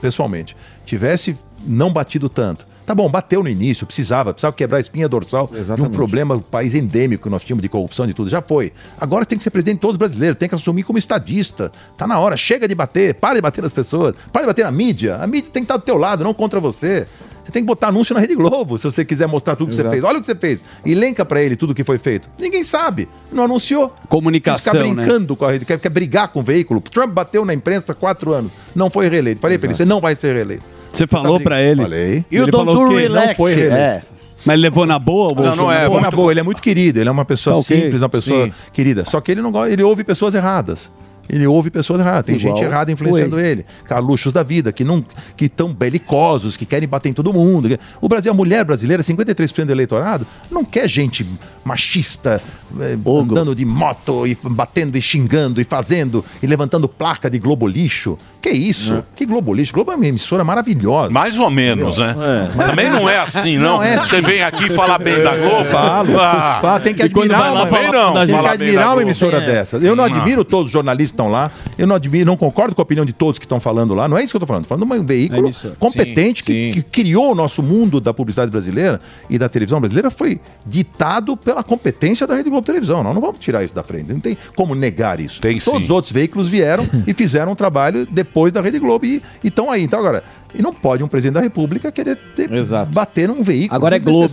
[0.00, 0.56] pessoalmente,
[0.86, 1.36] tivesse
[1.66, 2.66] não batido tanto.
[2.86, 5.92] Tá bom, bateu no início, precisava, precisava quebrar a espinha dorsal de um Exatamente.
[5.92, 8.28] problema, país endêmico que nós tínhamos de corrupção, de tudo.
[8.30, 8.72] Já foi.
[8.98, 11.70] Agora tem que ser presidente de todos os brasileiros, tem que assumir como estadista.
[11.96, 14.70] Tá na hora, chega de bater, para de bater nas pessoas, para de bater na
[14.70, 15.16] mídia.
[15.16, 17.06] A mídia tem que estar do teu lado, não contra você.
[17.44, 19.88] Você tem que botar anúncio na Rede Globo, se você quiser mostrar tudo que Exato.
[19.90, 20.04] você fez.
[20.04, 20.64] Olha o que você fez.
[20.84, 22.28] Elenca pra ele tudo que foi feito.
[22.38, 23.08] Ninguém sabe.
[23.30, 23.94] Não anunciou.
[24.08, 24.94] Comunicação, Fica né?
[24.94, 26.80] brincando com a rede, quer, quer brigar com o veículo.
[26.80, 28.50] Trump bateu na imprensa há quatro anos.
[28.74, 29.40] Não foi reeleito.
[29.40, 30.64] Falei pra ele, você não vai ser reeleito.
[30.92, 31.82] Você falou pra ele?
[31.82, 32.24] Falei.
[32.30, 33.76] Ele falou que não foi reeleito.
[33.76, 34.02] É.
[34.44, 35.86] Mas ele levou na boa o Não, não é.
[35.86, 36.00] Bolsonaro?
[36.02, 38.46] na boa, ele é muito querido, ele é uma pessoa Tá ok, simples, uma pessoa
[38.46, 38.52] sim.
[38.72, 39.04] querida.
[39.04, 40.90] Só que ele não gosta, ele ouve pessoas erradas.
[41.28, 43.64] Ele ouve pessoas erradas, tem Igual gente errada influenciando ele.
[43.84, 45.04] Carluxos da vida, que não
[45.36, 47.78] que estão belicosos, que querem bater em todo mundo.
[48.00, 51.26] O Brasil, a mulher brasileira, 53% do eleitorado, não quer gente
[51.64, 52.40] machista,
[52.80, 57.66] eh, andando de moto e batendo e xingando e fazendo e levantando placa de Globo
[57.66, 58.18] Lixo.
[58.42, 59.02] Que isso?
[59.14, 59.72] Que Globo Lixo?
[59.72, 61.08] Globo é uma emissora maravilhosa.
[61.10, 62.14] Mais ou menos, né?
[62.60, 62.66] É.
[62.66, 63.76] Também não é assim, não.
[63.76, 64.26] Não é Você assim.
[64.26, 65.70] vem aqui falar bem da Globo.
[65.70, 66.58] Falo, Ah.
[66.60, 69.46] falo, tem que admirar, lá uma, falar tem que admirar uma emissora É.
[69.46, 69.78] dessa.
[69.78, 70.14] Eu não Não.
[70.16, 71.50] admiro todos os jornalistas estão lá.
[71.78, 74.06] Eu não admiro, não concordo com a opinião de todos que estão falando lá.
[74.08, 74.64] Não é isso que eu estou falando.
[74.64, 75.76] Estou falando de um veículo emissora.
[75.78, 76.72] competente Sim, que, sim.
[76.72, 79.00] que criou o nosso mundo da publicidade brasileira
[79.30, 83.02] e da televisão brasileira foi ditado pela competência da Rede Globo Televisão.
[83.02, 84.12] Nós não vamos tirar isso da frente.
[84.12, 85.40] Não tem como negar isso.
[85.64, 89.70] Todos os outros veículos vieram e fizeram um trabalho depois da Rede Globo e estão
[89.70, 89.82] aí.
[89.82, 90.22] Então, agora,
[90.54, 92.48] e não pode um presidente da República querer ter-
[92.92, 94.28] bater num veículo Agora é Globo.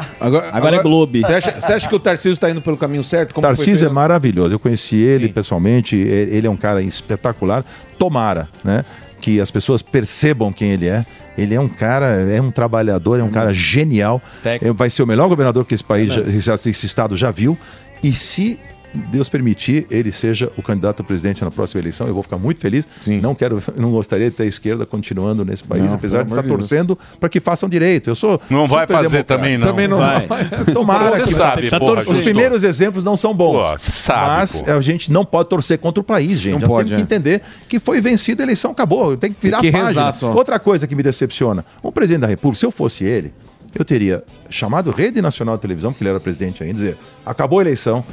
[0.00, 0.16] Desnecessariamente.
[0.20, 1.18] Agora, Agora é Globo.
[1.20, 3.34] Você acha, você acha que o Tarcísio está indo pelo caminho certo?
[3.34, 4.54] Como Tarcísio é maravilhoso.
[4.54, 5.96] Eu conheci ele pessoalmente.
[5.96, 7.64] e- Ele é um cara espetacular.
[7.98, 8.84] Tomara, né?
[9.20, 11.04] Que as pessoas percebam quem ele é.
[11.36, 14.20] Ele é um cara, é um trabalhador, é um cara genial.
[14.44, 17.56] É, Vai ser o melhor governador que esse país, já, já- esse estado já viu.
[18.02, 18.58] E se
[18.92, 22.58] Deus permitir, ele seja o candidato a presidente na próxima eleição, eu vou ficar muito
[22.60, 22.84] feliz.
[23.22, 26.42] Não quero, não gostaria de ter a esquerda continuando nesse país, Não, apesar de estar
[26.42, 26.58] Deus.
[26.58, 28.10] torcendo para que façam direito.
[28.10, 29.36] Eu sou Não vai fazer democrata.
[29.36, 29.66] também, não.
[29.66, 30.26] Também não Vai.
[30.26, 30.44] vai.
[30.72, 32.00] Tomara Você que sabe, Tá porra.
[32.00, 33.50] Os primeiros exemplos não são bons.
[33.84, 34.70] Pô, sabe, mas pô.
[34.72, 36.60] a gente não pode torcer contra o país, gente.
[36.60, 37.16] Não pode, temos que é.
[37.16, 39.16] entender que foi vencida a eleição, acabou.
[39.16, 40.06] Tem que virar Tem que a página.
[40.06, 40.30] rezar.
[40.36, 43.32] Outra coisa que me decepciona: o presidente da República, se eu fosse ele,
[43.74, 47.62] eu teria chamado Rede Nacional de Televisão, porque ele era presidente ainda, dizer, acabou a
[47.62, 48.04] eleição.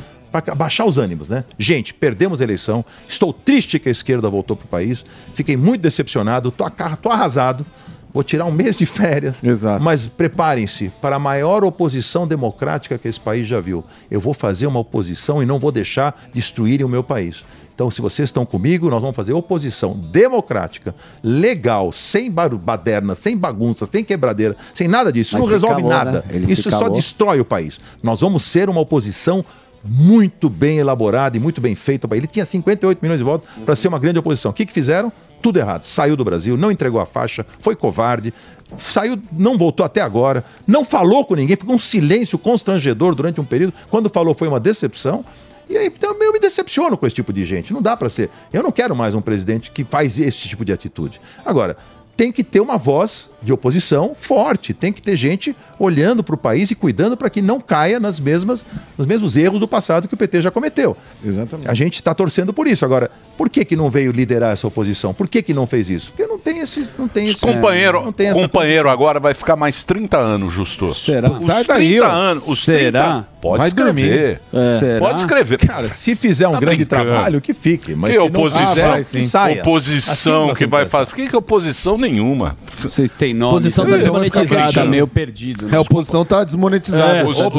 [0.42, 1.44] Para baixar os ânimos, né?
[1.58, 2.84] Gente, perdemos a eleição.
[3.08, 5.04] Estou triste que a esquerda voltou para o país.
[5.34, 6.52] Fiquei muito decepcionado.
[6.52, 6.70] Tô,
[7.02, 7.66] tô arrasado.
[8.14, 9.44] Vou tirar um mês de férias.
[9.44, 9.84] Exato.
[9.84, 13.84] Mas preparem-se para a maior oposição democrática que esse país já viu.
[14.10, 17.44] Eu vou fazer uma oposição e não vou deixar destruírem o meu país.
[17.78, 23.86] Então, se vocês estão comigo, nós vamos fazer oposição democrática, legal, sem baderna, sem bagunça,
[23.86, 25.38] sem quebradeira, sem nada disso.
[25.38, 26.26] Isso Mas não resolve calou, nada.
[26.28, 26.40] né?
[26.52, 26.96] Isso só calou.
[26.96, 27.78] destrói o país.
[28.02, 29.46] Nós vamos ser uma oposição
[29.88, 32.08] muito bem elaborada e muito bem feita.
[32.16, 34.52] Ele tinha 58 milhões de votos para ser uma grande oposição.
[34.52, 35.12] O que, que fizeram?
[35.42, 35.84] Tudo errado.
[35.84, 38.34] Saiu do Brasil, não entregou a faixa, foi covarde,
[38.78, 43.46] saiu, não voltou até agora, não falou com ninguém, ficou um silêncio constrangedor durante um
[43.46, 43.74] período.
[43.90, 45.24] Quando falou, foi uma decepção.
[45.70, 47.74] E aí então, eu me decepciono com esse tipo de gente.
[47.74, 48.30] Não dá para ser.
[48.52, 51.20] Eu não quero mais um presidente que faz esse tipo de atitude.
[51.46, 51.78] Agora,
[52.16, 56.38] tem que ter uma voz de oposição forte, tem que ter gente olhando para o
[56.38, 58.66] país e cuidando para que não caia nas mesmas,
[58.98, 60.98] nos mesmos erros do passado que o PT já cometeu.
[61.24, 61.70] Exatamente.
[61.70, 62.84] A gente está torcendo por isso.
[62.84, 65.14] Agora, por que, que não veio liderar essa oposição?
[65.14, 66.12] Por que, que não fez isso?
[66.12, 66.90] Porque não tem esse.
[66.98, 70.94] Não tem esse Companheiro, não tem companheiro agora vai ficar mais 30 anos, Justo.
[70.94, 71.32] Será?
[71.32, 72.48] Os Sai 30 daí, anos.
[72.48, 73.02] Os Será?
[73.12, 74.42] 30, pode Vai escrever.
[74.52, 74.80] É.
[74.80, 75.00] Será?
[75.00, 75.58] Pode escrever.
[75.60, 77.10] Cara, se fizer um Tá grande brincando.
[77.10, 77.96] trabalho, que fique.
[77.96, 79.62] Mas que se não oposição, fizer, que saia.
[79.62, 81.14] oposição Assim que vai fazer.
[81.14, 82.58] Que, que oposição nenhuma?
[82.80, 83.54] Vocês têm nome.
[83.54, 84.00] Oposição também.
[84.00, 84.74] tá desmonetizada.
[84.74, 85.68] Tá meio perdido.
[85.72, 87.18] É, a oposição tá desmonetizada.
[87.18, 87.52] É, oposição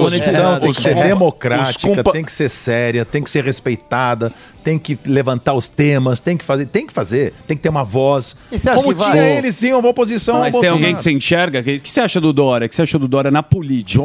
[0.61, 1.03] tem que ser É.
[1.03, 4.33] democrática, tem que ser séria, tem que ser respeitada,
[4.69, 7.83] tem que levantar os temas, tem que fazer, tem que fazer, tem que ter uma
[7.85, 8.37] voz.
[8.53, 9.13] E você acha Como que vai?
[9.13, 11.61] tinha eles sim uma oposição Mas tem alguém que você enxerga?
[11.61, 12.67] O que, que você acha do Dória?
[12.67, 14.03] O que você achou do Dória na política?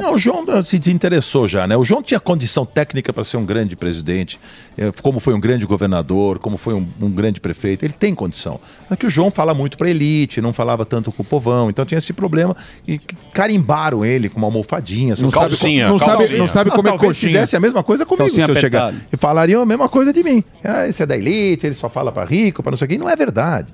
[0.00, 1.76] Não, o João se desinteressou já, né?
[1.76, 4.40] O João tinha condição técnica para ser um grande presidente,
[4.78, 7.84] eh, como foi um grande governador, como foi um, um grande prefeito.
[7.84, 8.58] Ele tem condição.
[8.88, 11.84] Só que o João fala muito para elite, não falava tanto com o povão, então
[11.84, 12.56] tinha esse problema
[12.88, 12.98] e
[13.34, 15.14] carimbaram ele com uma almofadinha.
[15.18, 17.12] Não sabe co- não sabe- não sabe comer coxinha.
[17.32, 18.94] fizesse a mesma coisa comigo Calcinha se eu chegar.
[19.12, 20.42] E falariam a mesma coisa de mim.
[20.62, 22.98] Ah, esse é da elite, ele só fala para rico, para não sei o quê.
[22.98, 23.72] Não é verdade.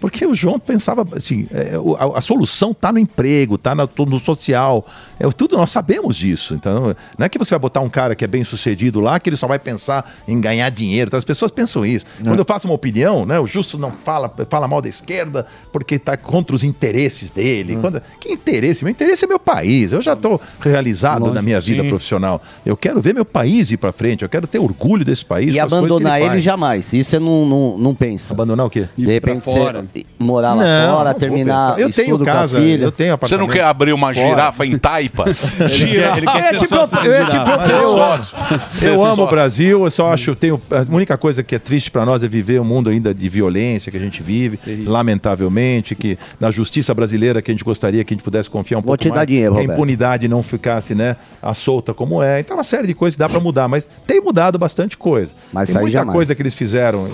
[0.00, 4.86] Porque o João pensava assim, é, a, a solução está no emprego, está no social,
[5.18, 6.54] é, tudo nós sabemos disso.
[6.54, 9.28] Então, não é que você vai botar um cara que é bem sucedido lá, que
[9.28, 11.08] ele só vai pensar em ganhar dinheiro.
[11.08, 12.04] Então, as pessoas pensam isso.
[12.22, 15.96] Quando eu faço uma opinião, né, o Justo não fala, fala mal da esquerda porque
[15.96, 17.76] está contra os interesses dele.
[17.76, 18.84] Quando- que interesse?
[18.84, 19.92] Meu interesse é meu país.
[19.92, 21.88] Eu já estou realizado Lógico, na minha vida sim.
[21.88, 22.40] profissional.
[22.64, 24.22] Eu quero ver meu país ir para frente.
[24.22, 25.54] Eu quero ter orgulho desse país.
[25.54, 26.42] E abandonar ele, faz.
[26.42, 26.92] jamais.
[26.92, 28.32] Isso você não, não, não pensa.
[28.34, 28.88] Abandonar o quê?
[28.96, 29.80] De repente pra fora.
[29.82, 29.87] você
[30.18, 31.78] morar lá Não, fora, terminar.
[31.78, 32.84] Eu tenho casa, com a filha.
[32.84, 33.46] eu tenho Você apartamento.
[33.46, 34.28] não quer abrir uma Fora.
[34.28, 35.58] girafa em taipas?
[35.60, 37.36] Ele quer ser te sócio propor- de
[37.72, 38.36] eu eu- sócio.
[38.68, 39.26] Ser Eu amo o.
[39.28, 42.60] Brasil, eu só acho, tenho a única coisa que é triste para nós é viver
[42.60, 47.50] um mundo ainda de violência que a gente vive, lamentavelmente, que na justiça brasileira que
[47.50, 49.54] a gente gostaria que a gente pudesse confiar um Vou pouco te dar mais, dinheiro,
[49.54, 52.40] que a impunidade não ficasse, né, à solta como é.
[52.40, 55.32] Então uma série de coisas que dá para mudar, mas tem mudado bastante coisa.
[55.52, 56.14] Mas tem muita jamais.
[56.14, 57.08] coisa que eles fizeram,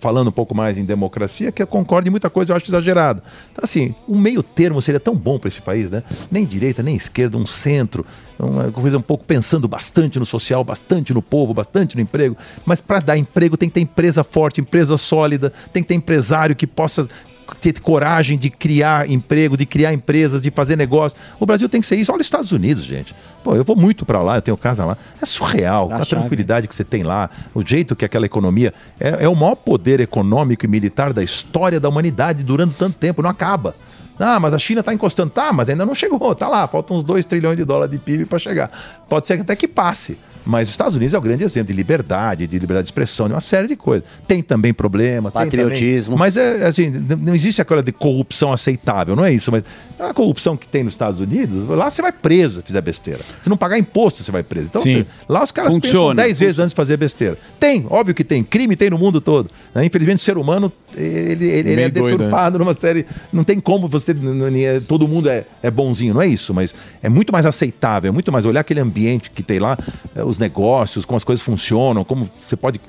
[0.00, 3.22] falando um pouco mais em democracia, que eu concordo em muita coisa eu acho exagerado.
[3.50, 6.02] Então assim, um meio termo seria tão bom para esse país, né?
[6.30, 8.06] Nem direita, nem esquerda, um centro,
[8.38, 12.36] uma coisa um pouco pensando bastante no social, bastante no povo, bastante no emprego.
[12.64, 16.54] Mas para dar emprego tem que ter empresa forte, empresa sólida, tem que ter empresário
[16.54, 17.08] que possa
[17.56, 21.16] ter coragem de criar emprego, de criar empresas, de fazer negócio.
[21.38, 22.12] O Brasil tem que ser isso.
[22.12, 23.14] Olha os Estados Unidos, gente.
[23.42, 24.96] Pô, eu vou muito para lá, eu tenho casa lá.
[25.20, 29.28] É surreal, a tranquilidade que você tem lá, o jeito que aquela economia é, é
[29.28, 33.74] o maior poder econômico e militar da história da humanidade durante tanto tempo, não acaba.
[34.18, 35.30] Ah, mas a China está encostando.
[35.30, 36.34] Tá, mas ainda não chegou.
[36.34, 38.70] Tá lá, faltam uns 2 trilhões de dólares de PIB para chegar.
[39.08, 40.18] Pode ser que até que passe.
[40.46, 43.34] Mas os Estados Unidos é o grande exemplo de liberdade, de liberdade de expressão, de
[43.34, 44.08] uma série de coisas.
[44.26, 45.30] Tem também problema.
[45.30, 46.14] tem Patriotismo.
[46.14, 46.88] também- mas é assim,
[47.20, 49.52] não existe aquela de corrupção aceitável, não é isso.
[49.52, 49.64] Mas
[49.98, 53.20] a corrupção que tem nos Estados Unidos, lá você vai preso se fizer besteira.
[53.42, 54.68] Se não pagar imposto, você vai preso.
[54.68, 56.22] Então, tem- lá os caras pensam Funciona.
[56.22, 57.36] 10 vezes antes de fazer besteira.
[57.60, 58.42] Tem, óbvio que tem.
[58.42, 59.50] Crime tem no mundo todo.
[59.74, 59.84] né?
[59.84, 63.04] Infelizmente, o ser humano, ele, ele- ele é doido, deturpado numa série.
[63.32, 64.12] Não tem como você.
[64.12, 68.12] n- Todo mundo é, é bonzinho, não é isso, mas é muito mais aceitável, é
[68.12, 69.76] muito mais olhar aquele ambiente que tem lá,
[70.14, 72.80] eh, os negócios, como as coisas funcionam, como você pode.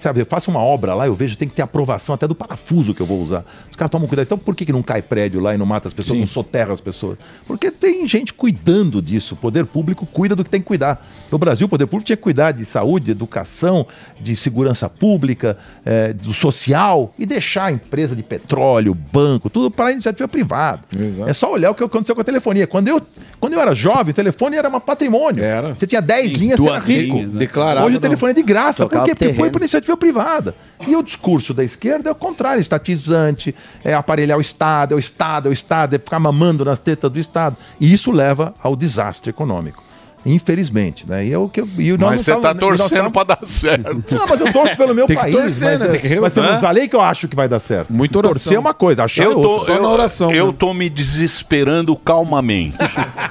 [0.00, 2.92] Sabe, eu faço uma obra lá, eu vejo, tem que ter aprovação até do parafuso
[2.92, 3.44] que eu vou usar.
[3.70, 4.26] Os caras tomam cuidado.
[4.26, 6.72] Então, por que, que não cai prédio lá e não mata as pessoas, não soterra
[6.72, 7.18] as pessoas?
[7.46, 9.34] Porque tem gente cuidando disso.
[9.34, 11.04] O poder público cuida do que tem que cuidar.
[11.30, 13.86] No Brasil, o poder público tinha que cuidar de saúde, de educação,
[14.20, 19.86] de segurança pública, eh, do social e deixar a empresa de petróleo, banco, tudo para
[19.86, 20.82] a iniciativa privada.
[21.28, 22.66] É só olhar o que aconteceu com a telefonia.
[22.66, 23.00] Quando eu,
[23.38, 25.44] quando eu era jovem, o telefone era um patrimônio.
[25.74, 27.16] Você tinha 10 linhas, você era rico.
[27.16, 27.40] linhas, né?
[27.84, 28.00] Hoje o não.
[28.00, 28.82] telefone é de graça.
[28.82, 29.14] Tocava Por quê?
[29.14, 30.54] Porque foi por iniciativa privada.
[30.86, 33.54] E o discurso da esquerda é o contrário, estatizante,
[33.84, 37.10] é aparelhar o Estado, é o Estado, é o Estado, é ficar mamando nas tetas
[37.10, 37.56] do Estado.
[37.80, 39.85] E isso leva ao desastre econômico.
[40.26, 41.24] Infelizmente, né?
[41.24, 43.24] E eu, que eu, e nós Mas você não tá tava- e nós torcendo pra
[43.24, 44.04] dar certo.
[44.14, 45.34] Não, mas eu torço pelo meu Tem que país.
[45.36, 45.86] torcer, mas, né?
[45.88, 47.92] Tem que mas eu não falei que eu acho que vai dar certo.
[47.92, 48.32] Muita oração.
[48.34, 49.74] Torcer é uma coisa, achar eu é tô, outra.
[49.74, 52.76] eu, eu tô me desesperando calmamente.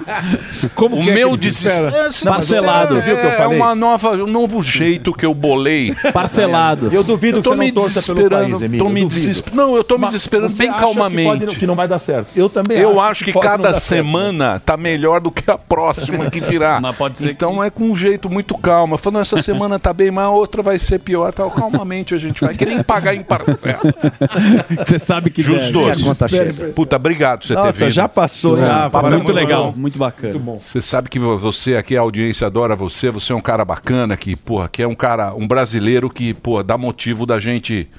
[0.76, 1.92] Como o que é meu desespera?
[1.92, 2.98] desespero Não, mas Parcelado.
[2.98, 5.94] É, Viu o que eu é uma nova, um novo jeito que eu bolei.
[6.14, 6.90] Parcelado.
[6.92, 8.86] Eu duvido Eu que você não me torça pelo desesperando, país, Emílio.
[8.86, 11.46] tô me desesper- Não, eu tô me Mas desesperando você bem que calmamente.
[11.46, 12.32] pode- Que, não vai dar certo.
[12.36, 13.84] Eu também Eu acho que, não cada certo.
[13.84, 16.80] semana tá melhor do que a próxima que virá.
[16.86, 18.98] Mas pode ser então é com um jeito muito calmo.
[18.98, 21.34] Falando, essa semana tá bem, mas a outra vai ser pior.
[21.34, 21.49] Tal.
[21.49, 22.53] Calmamente a gente vai.
[22.56, 23.95] Querer pagar em parcelas.
[24.86, 26.68] Você sabe que conta chega.
[26.74, 27.91] Puta, obrigado por você Nossa, ter vindo.
[27.91, 28.90] já passou, já.
[28.90, 29.80] Muito muito legal, bom.
[29.80, 30.34] muito bacana.
[30.34, 30.60] Muito bom.
[30.60, 34.36] Você sabe que você aqui, a audiência adora você, você é um cara bacana, que,
[34.36, 37.90] porra, que é um cara, um brasileiro que, pô, dá motivo da gente.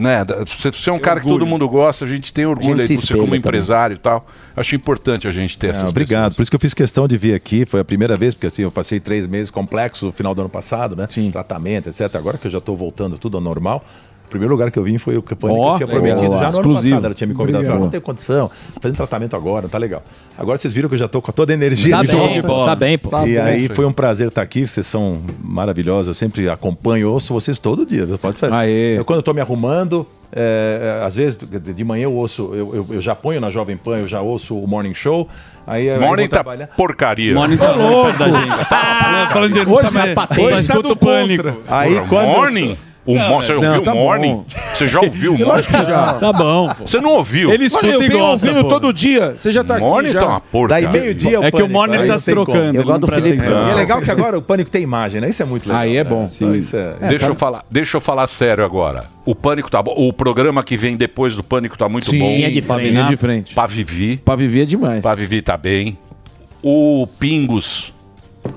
[0.00, 0.24] Né?
[0.44, 3.14] Você, é um cara que todo mundo gosta, a gente tem orgulho aí de você
[3.14, 3.38] como também.
[3.38, 4.26] empresário e tal.
[4.56, 6.34] Acho importante a gente ter Ah, essas obrigado.
[6.34, 7.64] Por isso que eu fiz questão de vir aqui.
[7.64, 10.50] Foi a primeira vez, porque assim, eu passei três meses complexo no final do ano
[10.50, 11.06] passado, né?
[11.30, 12.14] Tratamento, etc.
[12.16, 13.84] Agora que eu já estou voltando tudo ao normal.
[14.26, 16.38] O primeiro lugar que eu vim foi o que Ó, eu tinha prometido legal.
[16.38, 16.76] já no Exclusivo.
[16.76, 17.04] ano passado.
[17.06, 17.64] Ela tinha me convidado.
[17.64, 20.02] Não tenho condição, tô fazendo tratamento agora, não tá legal.
[20.36, 22.42] Agora vocês viram que eu já estou com toda a energia Tá de bem, volta.
[22.42, 23.08] pô, tá bem, pô.
[23.08, 23.42] e Tá bom.
[23.48, 24.66] aí foi um prazer estar aqui.
[24.66, 26.08] Vocês são maravilhosos.
[26.08, 28.04] Eu sempre acompanho, ouço vocês todo dia.
[28.04, 28.98] Você pode saber.
[28.98, 32.50] Eu, quando eu estou me arrumando, é, é, às vezes de de manhã eu ouço,
[32.52, 35.26] eu, eu, eu já ponho na Jovem Pan, eu já ouço o Morning Show.
[35.66, 36.66] Aí eu Morning vou tá trabalhar.
[36.76, 37.34] porcaria.
[37.34, 38.68] Morning tá louco da gente.
[38.68, 40.48] Tá falando de- Hoje sabe, sapatês.
[40.48, 41.56] só escuta o pânico.
[41.66, 42.76] Aí quando Morning?
[43.06, 44.34] O Não, mo- você não, ouviu tá o Morning?
[44.34, 44.44] bom.
[44.74, 45.62] Você já ouviu o Morning?
[45.86, 46.14] já.
[46.14, 46.68] Tá bom.
[46.80, 47.52] Você não ouviu?
[47.52, 48.68] Ele escuta eu e gosta, ouvindo pô.
[48.68, 49.34] todo dia.
[49.38, 50.20] Você já tá Morning aqui já.
[50.20, 50.88] tá uma porcaria.
[50.88, 53.44] Daí meio-dia É que o Morning tá se trocando, Eu gosto do Felipe.
[53.44, 55.28] E é legal que agora o Pânico tem imagem, né?
[55.30, 55.82] Isso é muito legal.
[55.82, 56.28] Aí é bom.
[56.34, 59.04] Então, isso é- Deixa eu falar, deixa eu falar sério agora.
[59.24, 59.94] O Pânico tá bom.
[59.96, 62.26] O programa que vem depois do Pânico tá muito Sim, bom.
[62.26, 62.90] linha de frente.
[62.90, 63.54] Linha de frente.
[63.54, 64.16] Pra Vivi.
[64.18, 65.00] Pra viver é demais.
[65.02, 65.96] Pra Vivi tá bem.
[66.62, 67.92] O Pingos.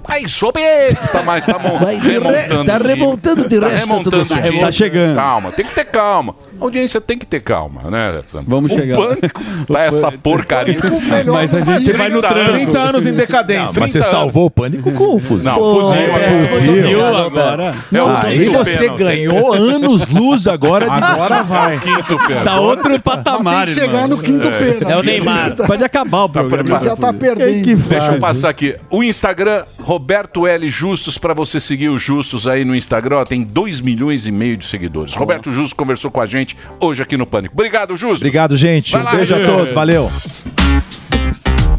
[0.08, 0.60] Aí, sobe!
[1.12, 2.66] Tá mais, tá mon- Vai de re- remontando.
[2.66, 2.88] tá o time.
[2.90, 4.46] remontando de tá resto, remontando tudo o certo.
[4.46, 4.60] time.
[4.60, 5.16] Tá chegando.
[5.16, 6.36] Calma, tem que ter calma.
[6.60, 8.22] A audiência tem que ter calma, né?
[8.46, 8.96] Vamos o chegar.
[8.98, 9.42] Pânico
[9.72, 10.78] tá essa porcaria.
[11.32, 12.52] Mas a gente vai no 30 tranco.
[12.54, 13.80] 30 anos em decadência.
[13.80, 15.46] mas você 30 salvou o Pânico com o fuzil.
[15.52, 17.72] Não, fuzil, é, Fuzil agora.
[17.92, 19.00] Não, aí quinto você pênalti.
[19.04, 21.80] ganhou anos luz agora de Agora vai.
[21.80, 22.44] Quinto pênalti.
[22.46, 24.08] Tá outro patamar, Tem que chegar irmão.
[24.10, 24.92] no quinto pênalti.
[24.92, 25.56] É o Neymar.
[25.56, 26.84] Pode acabar o programa.
[26.84, 27.78] Já tá perdendo.
[27.78, 28.76] Deixa eu passar aqui.
[28.90, 30.70] O Instagram, Roberto L.
[30.70, 34.56] Justus, pra você seguir o Justus aí no Instagram, ó, tem 2 milhões e meio
[34.56, 35.16] de seguidores.
[35.16, 37.54] Roberto Justus conversou com a gente hoje aqui no Pânico.
[37.56, 38.20] Obrigado, Justus.
[38.22, 38.92] Obrigado, gente.
[38.92, 39.48] Vai Um lá, beijo a gente.
[39.48, 39.74] todos.
[39.74, 40.12] Valeu.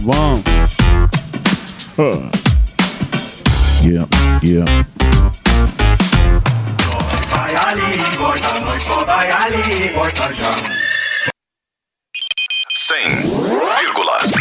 [0.01, 0.43] Bom.
[3.83, 4.09] Yeah,
[4.43, 4.65] yeah.
[7.29, 10.51] Vai ali, volta, nós só vai ali, volta já.
[12.91, 14.40] 100,9.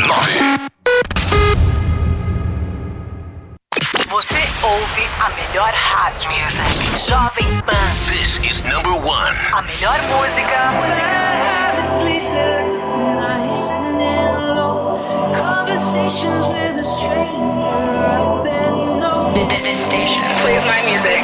[4.09, 6.31] Você ouve a melhor rádio.
[6.97, 7.75] Jovem Pan.
[8.07, 9.35] This is number one.
[9.53, 10.71] A melhor música.
[19.35, 21.23] This, this station plays my music.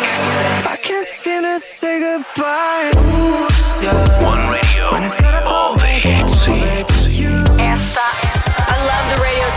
[0.70, 2.92] I can't seem to say goodbye.
[4.22, 4.92] One radio.
[5.48, 6.48] All the hits.
[7.58, 8.25] Esta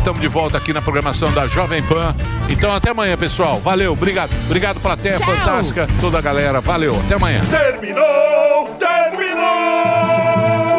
[0.00, 2.14] estamos de volta aqui na programação da Jovem Pan.
[2.48, 3.58] Então até amanhã, pessoal.
[3.60, 4.30] Valeu, obrigado.
[4.46, 5.26] Obrigado plateia Tchau.
[5.26, 6.60] fantástica, toda a galera.
[6.60, 7.42] Valeu, até amanhã.
[7.42, 8.68] Terminou!
[8.78, 9.44] Terminou!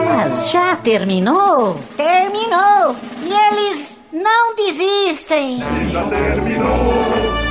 [0.07, 1.79] Mas já terminou?
[1.95, 2.95] Terminou!
[3.23, 5.57] E eles não desistem!
[5.57, 7.03] Se já terminou,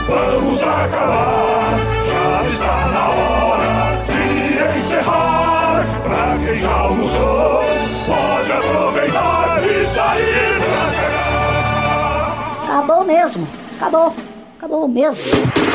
[0.09, 1.79] vamos acabar.
[2.11, 5.87] Já está na hora de encerrar.
[6.03, 7.61] Pra quem já almoçou,
[8.07, 10.70] pode aproveitar e sair
[12.71, 13.47] acabou mesmo.
[13.77, 14.15] Acabou.
[14.57, 15.70] Acabou mesmo.